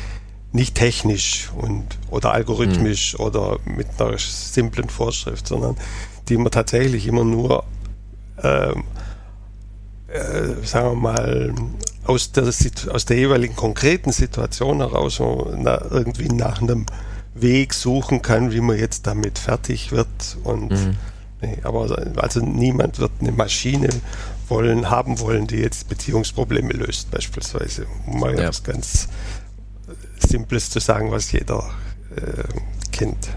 nicht 0.52 0.74
technisch 0.74 1.50
und, 1.56 1.84
oder 2.10 2.32
algorithmisch 2.32 3.14
mhm. 3.14 3.24
oder 3.24 3.58
mit 3.64 3.88
einer 3.98 4.18
simplen 4.18 4.88
Vorschrift, 4.88 5.46
sondern 5.46 5.76
die 6.28 6.36
man 6.36 6.50
tatsächlich 6.50 7.06
immer 7.06 7.24
nur 7.24 7.64
ähm, 8.42 8.84
äh, 10.08 10.64
sagen 10.64 10.90
wir 10.90 10.94
mal, 10.94 11.54
aus 12.06 12.32
der, 12.32 12.44
aus 12.44 13.04
der 13.04 13.16
jeweiligen 13.16 13.56
konkreten 13.56 14.12
Situation 14.12 14.78
heraus 14.78 15.18
irgendwie 15.20 16.28
nach 16.28 16.62
einem 16.62 16.86
Weg 17.34 17.74
suchen 17.74 18.22
kann, 18.22 18.52
wie 18.52 18.60
man 18.60 18.78
jetzt 18.78 19.06
damit 19.06 19.38
fertig 19.38 19.92
wird. 19.92 20.36
Und 20.44 20.70
mhm. 20.70 20.96
nee, 21.42 21.58
aber 21.62 21.98
also 22.16 22.40
niemand 22.40 22.98
wird 22.98 23.12
eine 23.20 23.32
Maschine 23.32 23.88
wollen, 24.48 24.90
haben 24.90 25.18
wollen, 25.20 25.46
die 25.46 25.56
jetzt 25.56 25.88
Beziehungsprobleme 25.88 26.72
löst, 26.72 27.10
beispielsweise. 27.10 27.86
Um 28.06 28.20
mal 28.20 28.38
ja. 28.38 28.48
was 28.48 28.62
ganz 28.62 29.08
Simples 30.18 30.70
zu 30.70 30.80
sagen, 30.80 31.10
was 31.10 31.32
jeder 31.32 31.70
äh, 32.16 32.44
kennt. 32.92 33.28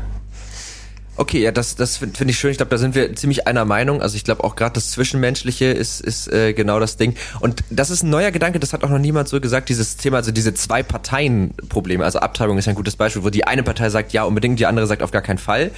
Okay, 1.20 1.42
ja, 1.42 1.52
das, 1.52 1.76
das 1.76 1.98
finde 1.98 2.18
find 2.18 2.30
ich 2.30 2.40
schön. 2.40 2.52
Ich 2.52 2.58
glaube, 2.58 2.70
da 2.70 2.78
sind 2.78 2.96
wir 2.96 3.14
ziemlich 3.14 3.46
einer 3.46 3.66
Meinung. 3.66 4.02
Also 4.02 4.16
ich 4.16 4.24
glaube 4.24 4.42
auch 4.46 4.56
gerade 4.56 4.72
das 4.76 4.92
Zwischenmenschliche 4.92 5.66
ist, 5.66 6.00
ist 6.00 6.32
äh, 6.32 6.54
genau 6.54 6.80
das 6.80 6.96
Ding. 6.96 7.14
Und 7.42 7.62
das 7.70 7.90
ist 7.90 8.04
ein 8.04 8.10
neuer 8.10 8.32
Gedanke, 8.32 8.58
das 8.58 8.72
hat 8.72 8.86
auch 8.86 8.90
noch 8.90 9.00
niemand 9.00 9.28
so 9.28 9.42
gesagt, 9.42 9.68
dieses 9.68 9.98
Thema, 9.98 10.16
also 10.16 10.32
diese 10.32 10.54
zwei 10.54 10.82
Parteien-Probleme. 10.82 12.06
Also 12.06 12.20
Abtreibung 12.20 12.58
ist 12.58 12.70
ein 12.70 12.76
gutes 12.76 12.96
Beispiel, 12.96 13.26
wo 13.26 13.30
die 13.30 13.44
eine 13.44 13.64
Partei 13.64 13.90
sagt, 13.90 14.14
ja, 14.14 14.24
unbedingt, 14.24 14.62
die 14.62 14.66
andere 14.66 14.88
sagt 14.88 15.04
auf 15.04 15.12
gar 15.12 15.22
keinen 15.22 15.40
Fall. 15.40 15.72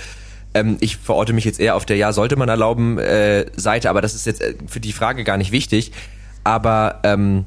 Ähm, 0.54 0.78
ich 0.80 0.98
verorte 0.98 1.34
mich 1.34 1.44
jetzt 1.44 1.60
eher 1.60 1.76
auf 1.76 1.88
der 1.88 1.98
Ja, 1.98 2.14
sollte 2.14 2.36
man 2.36 2.48
erlauben 2.48 3.00
äh, 3.00 3.48
Seite, 3.56 3.90
aber 3.90 4.02
das 4.02 4.14
ist 4.14 4.28
jetzt 4.28 4.42
äh, 4.42 4.54
für 4.68 4.80
die 4.80 4.94
Frage 4.94 5.24
gar 5.24 5.38
nicht 5.38 5.52
wichtig. 5.52 5.92
Aber 6.44 7.00
ähm, 7.02 7.46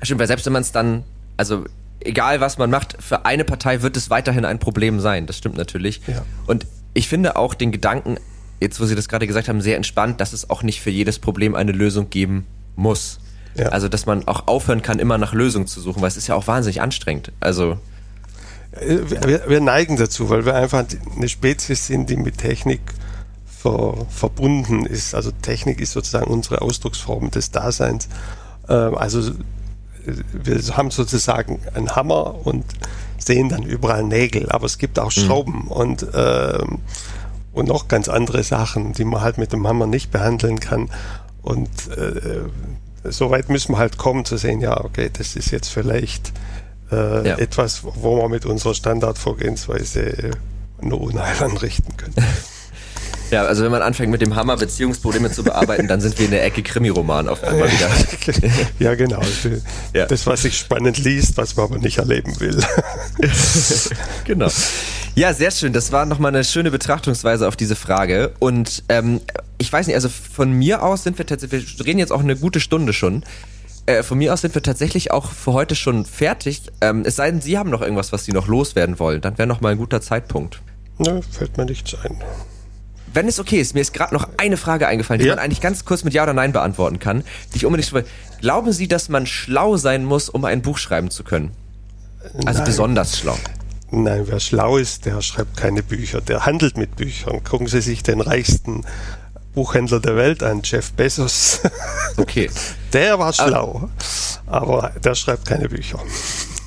stimmt, 0.00 0.20
weil 0.20 0.28
selbst 0.28 0.46
wenn 0.46 0.54
man 0.54 0.62
es 0.62 0.72
dann, 0.72 1.04
also 1.36 1.66
egal 2.00 2.40
was 2.40 2.56
man 2.56 2.70
macht, 2.70 2.96
für 3.00 3.26
eine 3.26 3.44
Partei 3.44 3.82
wird 3.82 3.98
es 3.98 4.08
weiterhin 4.08 4.46
ein 4.46 4.58
Problem 4.58 4.98
sein. 4.98 5.26
Das 5.26 5.36
stimmt 5.36 5.58
natürlich. 5.58 6.00
Ja. 6.06 6.24
Und 6.46 6.64
ich 6.98 7.08
finde 7.08 7.36
auch 7.36 7.54
den 7.54 7.70
Gedanken, 7.70 8.18
jetzt 8.60 8.80
wo 8.80 8.84
Sie 8.84 8.96
das 8.96 9.08
gerade 9.08 9.28
gesagt 9.28 9.48
haben, 9.48 9.60
sehr 9.60 9.76
entspannt, 9.76 10.20
dass 10.20 10.32
es 10.32 10.50
auch 10.50 10.64
nicht 10.64 10.80
für 10.80 10.90
jedes 10.90 11.20
Problem 11.20 11.54
eine 11.54 11.70
Lösung 11.70 12.10
geben 12.10 12.44
muss. 12.74 13.20
Ja. 13.54 13.68
Also, 13.68 13.88
dass 13.88 14.04
man 14.04 14.26
auch 14.26 14.48
aufhören 14.48 14.82
kann, 14.82 14.98
immer 14.98 15.16
nach 15.16 15.32
Lösungen 15.32 15.68
zu 15.68 15.80
suchen, 15.80 16.02
weil 16.02 16.08
es 16.08 16.16
ist 16.16 16.26
ja 16.26 16.34
auch 16.34 16.48
wahnsinnig 16.48 16.82
anstrengend. 16.82 17.30
Also. 17.38 17.78
Wir, 18.80 19.48
wir 19.48 19.60
neigen 19.60 19.96
dazu, 19.96 20.28
weil 20.28 20.44
wir 20.44 20.54
einfach 20.54 20.84
eine 21.16 21.28
Spezies 21.28 21.86
sind, 21.86 22.10
die 22.10 22.16
mit 22.16 22.38
Technik 22.38 22.80
ver, 23.46 24.06
verbunden 24.10 24.84
ist. 24.84 25.14
Also 25.14 25.30
Technik 25.30 25.80
ist 25.80 25.92
sozusagen 25.92 26.30
unsere 26.30 26.60
Ausdrucksform 26.60 27.30
des 27.30 27.50
Daseins. 27.50 28.08
Ähm, 28.68 28.94
also 28.96 29.32
wir 30.04 30.76
haben 30.76 30.90
sozusagen 30.90 31.60
einen 31.74 31.96
Hammer 31.96 32.46
und 32.46 32.64
sehen 33.18 33.48
dann 33.48 33.62
überall 33.62 34.02
Nägel, 34.02 34.50
aber 34.50 34.66
es 34.66 34.78
gibt 34.78 34.98
auch 34.98 35.14
mhm. 35.16 35.20
Schrauben 35.20 35.62
mhm. 35.64 35.68
und, 35.68 36.06
ähm, 36.14 36.78
und 37.52 37.68
noch 37.68 37.88
ganz 37.88 38.08
andere 38.08 38.42
Sachen, 38.42 38.92
die 38.92 39.04
man 39.04 39.20
halt 39.20 39.38
mit 39.38 39.52
dem 39.52 39.66
Hammer 39.66 39.86
nicht 39.86 40.10
behandeln 40.10 40.60
kann. 40.60 40.90
Und 41.42 41.68
äh, 41.96 42.40
so 43.04 43.30
weit 43.30 43.48
müssen 43.48 43.72
wir 43.72 43.78
halt 43.78 43.98
kommen 43.98 44.24
zu 44.24 44.36
sehen, 44.36 44.60
ja, 44.60 44.84
okay, 44.84 45.10
das 45.12 45.36
ist 45.36 45.50
jetzt 45.50 45.68
vielleicht 45.68 46.32
äh, 46.90 47.28
ja. 47.28 47.38
etwas, 47.38 47.82
wo 47.84 48.16
wir 48.16 48.28
mit 48.28 48.46
unserer 48.46 48.74
Standardvorgehensweise 48.74 50.32
nur 50.80 51.00
Unheil 51.00 51.42
anrichten 51.42 51.96
können. 51.96 52.14
Ja, 53.30 53.44
also 53.44 53.62
wenn 53.62 53.70
man 53.70 53.82
anfängt 53.82 54.10
mit 54.10 54.22
dem 54.22 54.36
Hammer 54.36 54.56
Beziehungsprobleme 54.56 55.30
zu 55.30 55.44
bearbeiten, 55.44 55.86
dann 55.86 56.00
sind 56.00 56.18
wir 56.18 56.24
in 56.24 56.30
der 56.30 56.44
Ecke 56.44 56.62
Krimiroman 56.62 57.28
auf 57.28 57.44
einmal 57.44 57.68
wieder. 57.70 57.90
ja, 58.78 58.94
genau. 58.94 59.20
Ja. 59.92 60.06
Das, 60.06 60.26
was 60.26 60.42
sich 60.42 60.56
spannend 60.56 60.98
liest, 60.98 61.36
was 61.36 61.54
man 61.56 61.66
aber 61.66 61.78
nicht 61.78 61.98
erleben 61.98 62.38
will. 62.40 62.58
genau. 64.24 64.48
Ja, 65.14 65.34
sehr 65.34 65.50
schön. 65.50 65.72
Das 65.74 65.92
war 65.92 66.06
nochmal 66.06 66.34
eine 66.34 66.44
schöne 66.44 66.70
Betrachtungsweise 66.70 67.48
auf 67.48 67.56
diese 67.56 67.76
Frage. 67.76 68.32
Und 68.38 68.82
ähm, 68.88 69.20
ich 69.58 69.70
weiß 69.70 69.86
nicht, 69.88 69.96
also 69.96 70.08
von 70.08 70.52
mir 70.52 70.82
aus 70.82 71.04
sind 71.04 71.18
wir 71.18 71.26
tatsächlich, 71.26 71.78
wir 71.78 71.86
reden 71.86 71.98
jetzt 71.98 72.12
auch 72.12 72.20
eine 72.20 72.36
gute 72.36 72.60
Stunde 72.60 72.94
schon. 72.94 73.24
Äh, 73.84 74.02
von 74.02 74.16
mir 74.16 74.32
aus 74.32 74.40
sind 74.40 74.54
wir 74.54 74.62
tatsächlich 74.62 75.10
auch 75.10 75.32
für 75.32 75.52
heute 75.52 75.74
schon 75.74 76.06
fertig. 76.06 76.62
Ähm, 76.80 77.02
es 77.04 77.16
sei 77.16 77.30
denn, 77.30 77.42
Sie 77.42 77.58
haben 77.58 77.68
noch 77.68 77.82
irgendwas, 77.82 78.10
was 78.12 78.24
Sie 78.24 78.32
noch 78.32 78.46
loswerden 78.48 78.98
wollen. 78.98 79.20
Dann 79.20 79.36
wäre 79.36 79.48
nochmal 79.48 79.72
ein 79.72 79.78
guter 79.78 80.00
Zeitpunkt. 80.00 80.62
Ne, 80.98 81.20
fällt 81.30 81.58
mir 81.58 81.66
nichts 81.66 81.94
ein 82.02 82.22
wenn 83.14 83.28
es 83.28 83.38
okay 83.38 83.60
ist, 83.60 83.74
mir 83.74 83.80
ist 83.80 83.92
gerade 83.92 84.14
noch 84.14 84.28
eine 84.36 84.56
Frage 84.56 84.86
eingefallen, 84.86 85.20
die 85.20 85.26
ja. 85.26 85.34
man 85.34 85.44
eigentlich 85.44 85.60
ganz 85.60 85.84
kurz 85.84 86.04
mit 86.04 86.14
Ja 86.14 86.22
oder 86.22 86.34
Nein 86.34 86.52
beantworten 86.52 86.98
kann, 86.98 87.24
die 87.52 87.58
ich 87.58 87.66
unbedingt 87.66 87.92
will. 87.92 88.04
Glauben 88.40 88.72
Sie, 88.72 88.88
dass 88.88 89.08
man 89.08 89.26
schlau 89.26 89.76
sein 89.76 90.04
muss, 90.04 90.28
um 90.28 90.44
ein 90.44 90.62
Buch 90.62 90.78
schreiben 90.78 91.10
zu 91.10 91.24
können? 91.24 91.52
Also 92.44 92.60
Nein. 92.60 92.64
besonders 92.64 93.18
schlau. 93.18 93.38
Nein, 93.90 94.24
wer 94.26 94.40
schlau 94.40 94.76
ist, 94.76 95.06
der 95.06 95.22
schreibt 95.22 95.56
keine 95.56 95.82
Bücher, 95.82 96.20
der 96.20 96.44
handelt 96.44 96.76
mit 96.76 96.96
Büchern. 96.96 97.42
Gucken 97.42 97.68
Sie 97.68 97.80
sich 97.80 98.02
den 98.02 98.20
reichsten 98.20 98.84
Buchhändler 99.54 100.00
der 100.00 100.14
Welt 100.16 100.42
an, 100.42 100.60
Jeff 100.62 100.92
Bezos. 100.92 101.60
Okay. 102.16 102.50
Der 102.92 103.20
war 103.20 103.32
schlau, 103.32 103.90
aber 104.46 104.90
der 105.04 105.14
schreibt 105.14 105.46
keine 105.46 105.68
Bücher. 105.68 106.00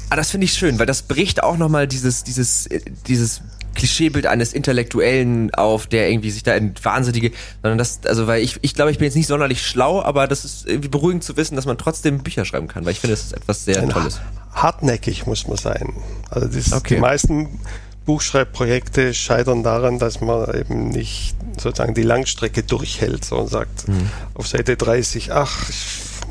Ah, 0.10 0.16
das 0.16 0.32
finde 0.32 0.46
ich 0.46 0.54
schön, 0.54 0.80
weil 0.80 0.86
das 0.86 1.02
bricht 1.02 1.44
auch 1.44 1.58
nochmal 1.58 1.90
dieses, 1.90 2.24
dieses, 2.24 2.70
dieses 3.06 3.42
Klischeebild 3.76 4.26
eines 4.26 4.54
Intellektuellen 4.54 5.54
auf, 5.54 5.88
der 5.88 6.10
irgendwie 6.10 6.32
sich 6.32 6.44
da 6.44 6.54
in 6.54 6.74
wahnsinnige, 6.82 7.32
sondern 7.62 7.78
das, 7.78 8.02
also 8.06 8.28
weil 8.28 8.42
ich, 8.44 8.60
ich 8.62 8.76
glaube, 8.76 8.92
ich 8.92 8.98
bin 8.98 9.06
jetzt 9.06 9.16
nicht 9.16 9.28
sonderlich 9.28 9.66
schlau, 9.66 10.02
aber 10.02 10.28
das 10.28 10.46
ist 10.46 10.68
irgendwie 10.68 10.90
beruhigend 10.90 11.24
zu 11.24 11.38
wissen, 11.38 11.56
dass 11.56 11.66
man 11.66 11.78
trotzdem 11.78 12.20
Bücher 12.20 12.46
schreiben 12.46 12.68
kann, 12.68 12.86
weil 12.86 12.92
ich 12.92 13.00
finde, 13.00 13.16
das 13.16 13.24
ist 13.24 13.34
etwas 13.34 13.66
sehr 13.66 13.82
Ein 13.82 13.90
Tolles. 13.90 14.20
Hartnäckig 14.54 15.26
muss 15.28 15.48
man 15.48 15.58
sein. 15.58 15.94
Also 16.30 16.48
das, 16.48 16.74
okay. 16.74 16.96
die 16.96 17.02
meisten 17.02 17.60
Buchschreibprojekte 18.06 19.14
scheitern 19.14 19.64
daran, 19.64 20.00
dass 20.00 20.22
man 20.22 20.54
eben 20.54 20.90
nicht 20.90 21.36
sozusagen 21.58 21.94
die 21.94 22.04
Langstrecke 22.04 22.64
durchhält 22.64 23.24
so 23.24 23.38
und 23.38 23.50
sagt, 23.50 23.88
mhm. 23.88 24.10
auf 24.34 24.48
Seite 24.48 24.76
30, 24.76 25.32
ach, 25.32 25.70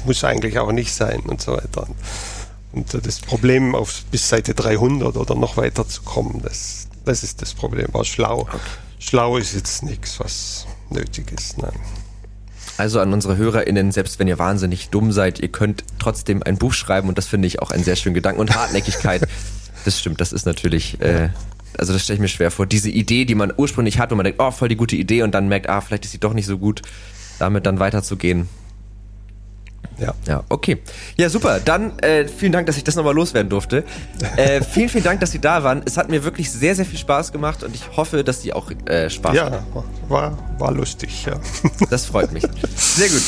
muss 0.04 0.24
eigentlich 0.24 0.58
auch 0.58 0.72
nicht 0.72 0.92
sein 0.92 1.20
und 1.20 1.40
so 1.40 1.52
weiter. 1.52 1.86
Und 2.72 3.06
das 3.06 3.20
Problem, 3.20 3.74
auf 3.74 4.02
bis 4.10 4.28
Seite 4.28 4.54
300 4.54 5.16
oder 5.16 5.34
noch 5.34 5.56
weiter 5.56 5.88
zu 5.88 6.02
kommen, 6.02 6.40
das, 6.42 6.79
das 7.04 7.22
ist 7.22 7.42
das 7.42 7.54
Problem. 7.54 7.88
War 7.92 8.04
schlau. 8.04 8.40
Okay. 8.40 8.58
Schlau 8.98 9.36
ist 9.38 9.54
jetzt 9.54 9.82
nichts, 9.82 10.20
was 10.20 10.66
nötig 10.90 11.32
ist. 11.32 11.58
Nein. 11.58 11.72
Also 12.76 13.00
an 13.00 13.12
unsere 13.12 13.36
HörerInnen, 13.36 13.92
selbst 13.92 14.18
wenn 14.18 14.28
ihr 14.28 14.38
wahnsinnig 14.38 14.88
dumm 14.88 15.12
seid, 15.12 15.38
ihr 15.38 15.48
könnt 15.48 15.84
trotzdem 15.98 16.42
ein 16.42 16.56
Buch 16.56 16.72
schreiben 16.72 17.08
und 17.08 17.18
das 17.18 17.26
finde 17.26 17.46
ich 17.46 17.60
auch 17.60 17.70
einen 17.70 17.84
sehr 17.84 17.96
schönen 17.96 18.14
Gedanken. 18.14 18.40
Und 18.40 18.54
Hartnäckigkeit, 18.54 19.28
das 19.84 19.98
stimmt, 19.98 20.20
das 20.20 20.32
ist 20.32 20.46
natürlich, 20.46 21.00
äh, 21.00 21.28
also 21.76 21.92
das 21.92 22.04
stelle 22.04 22.16
ich 22.16 22.20
mir 22.20 22.28
schwer 22.28 22.50
vor. 22.50 22.66
Diese 22.66 22.90
Idee, 22.90 23.24
die 23.24 23.34
man 23.34 23.52
ursprünglich 23.54 23.98
hat, 23.98 24.10
wo 24.10 24.14
man 24.14 24.24
denkt, 24.24 24.40
oh, 24.40 24.50
voll 24.50 24.68
die 24.68 24.76
gute 24.76 24.96
Idee 24.96 25.22
und 25.22 25.32
dann 25.32 25.48
merkt, 25.48 25.68
ah, 25.68 25.80
vielleicht 25.80 26.04
ist 26.04 26.12
sie 26.12 26.20
doch 26.20 26.32
nicht 26.32 26.46
so 26.46 26.58
gut, 26.58 26.82
damit 27.38 27.66
dann 27.66 27.80
weiterzugehen. 27.80 28.48
Ja. 29.98 30.14
Ja, 30.26 30.44
okay. 30.48 30.78
Ja, 31.16 31.28
super. 31.28 31.60
Dann 31.60 31.98
äh, 31.98 32.26
vielen 32.26 32.52
Dank, 32.52 32.66
dass 32.66 32.76
ich 32.76 32.84
das 32.84 32.96
nochmal 32.96 33.14
loswerden 33.14 33.50
durfte. 33.50 33.84
Äh, 34.36 34.62
vielen, 34.70 34.88
vielen 34.88 35.04
Dank, 35.04 35.20
dass 35.20 35.30
Sie 35.30 35.40
da 35.40 35.62
waren. 35.62 35.82
Es 35.84 35.96
hat 35.96 36.08
mir 36.08 36.24
wirklich 36.24 36.50
sehr, 36.50 36.74
sehr 36.74 36.86
viel 36.86 36.98
Spaß 36.98 37.32
gemacht 37.32 37.62
und 37.62 37.74
ich 37.74 37.96
hoffe, 37.96 38.24
dass 38.24 38.40
Sie 38.42 38.52
auch 38.52 38.70
äh, 38.86 39.10
Spaß 39.10 39.36
ja, 39.36 39.44
haben. 39.44 39.66
Ja, 39.74 39.84
war, 40.08 40.38
war 40.58 40.72
lustig, 40.72 41.26
ja. 41.26 41.38
Das 41.90 42.06
freut 42.06 42.32
mich. 42.32 42.46
Sehr 42.76 43.08
gut. 43.08 43.22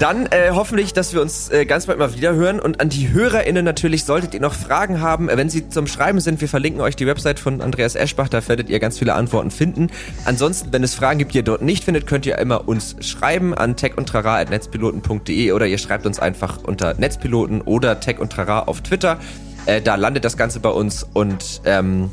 Dann 0.00 0.26
äh, 0.26 0.50
hoffentlich, 0.50 0.92
dass 0.92 1.14
wir 1.14 1.22
uns 1.22 1.50
äh, 1.50 1.66
ganz 1.66 1.86
bald 1.86 1.98
mal 2.00 2.14
wieder 2.14 2.34
hören. 2.34 2.58
Und 2.58 2.80
an 2.80 2.88
die 2.88 3.12
HörerInnen 3.12 3.64
natürlich, 3.64 4.04
solltet 4.04 4.34
ihr 4.34 4.40
noch 4.40 4.54
Fragen 4.54 5.00
haben, 5.00 5.28
wenn 5.28 5.48
sie 5.48 5.68
zum 5.68 5.86
Schreiben 5.86 6.18
sind, 6.20 6.40
wir 6.40 6.48
verlinken 6.48 6.80
euch 6.80 6.96
die 6.96 7.06
Website 7.06 7.38
von 7.38 7.60
Andreas 7.60 7.94
Eschbach, 7.94 8.28
da 8.28 8.46
werdet 8.48 8.68
ihr 8.68 8.80
ganz 8.80 8.98
viele 8.98 9.14
Antworten 9.14 9.52
finden. 9.52 9.90
Ansonsten, 10.24 10.72
wenn 10.72 10.82
es 10.82 10.94
Fragen 10.94 11.20
gibt, 11.20 11.32
die 11.32 11.38
ihr 11.38 11.44
dort 11.44 11.62
nicht 11.62 11.84
findet, 11.84 12.08
könnt 12.08 12.26
ihr 12.26 12.38
immer 12.38 12.66
uns 12.66 12.96
schreiben 13.00 13.54
an 13.54 13.76
techundtrara.netzpiloten.de 13.76 15.52
oder 15.52 15.66
ihr 15.66 15.78
schreibt 15.78 16.06
uns 16.06 16.18
einfach 16.18 16.58
unter 16.64 16.94
Netzpiloten 16.94 17.60
oder 17.60 18.00
Tech 18.00 18.18
und 18.18 18.32
Trara 18.32 18.64
auf 18.64 18.80
Twitter. 18.80 19.18
Äh, 19.66 19.80
da 19.80 19.94
landet 19.94 20.24
das 20.24 20.36
Ganze 20.36 20.58
bei 20.58 20.70
uns 20.70 21.06
und 21.14 21.62
ähm, 21.64 22.10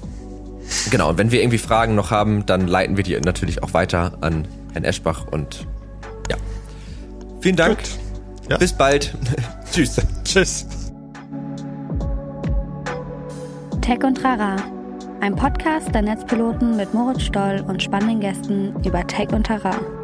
genau, 0.92 1.10
und 1.10 1.18
wenn 1.18 1.32
wir 1.32 1.42
irgendwie 1.42 1.58
Fragen 1.58 1.96
noch 1.96 2.12
haben, 2.12 2.46
dann 2.46 2.68
leiten 2.68 2.96
wir 2.96 3.04
die 3.04 3.20
natürlich 3.20 3.64
auch 3.64 3.74
weiter 3.74 4.20
an 4.22 4.48
Herrn 4.74 4.84
Eschbach 4.84 5.26
und 5.32 5.66
Vielen 7.42 7.56
Dank. 7.56 7.80
Ja. 8.50 8.58
Bis 8.58 8.72
bald. 8.72 9.14
Tschüss. 9.72 10.00
Tschüss. 10.24 10.66
Tech 13.82 14.04
und 14.04 14.24
Rara. 14.24 14.58
Ein 15.22 15.36
Podcast 15.36 15.94
der 15.94 16.04
Netzpiloten 16.04 16.78
mit 16.78 16.94
Moritz 16.94 17.24
Stoll 17.24 17.64
und 17.68 17.82
spannenden 17.82 18.20
Gästen 18.20 18.76
über 18.86 19.06
Tech 19.06 19.30
und 19.32 19.46
Terrain. 19.46 20.01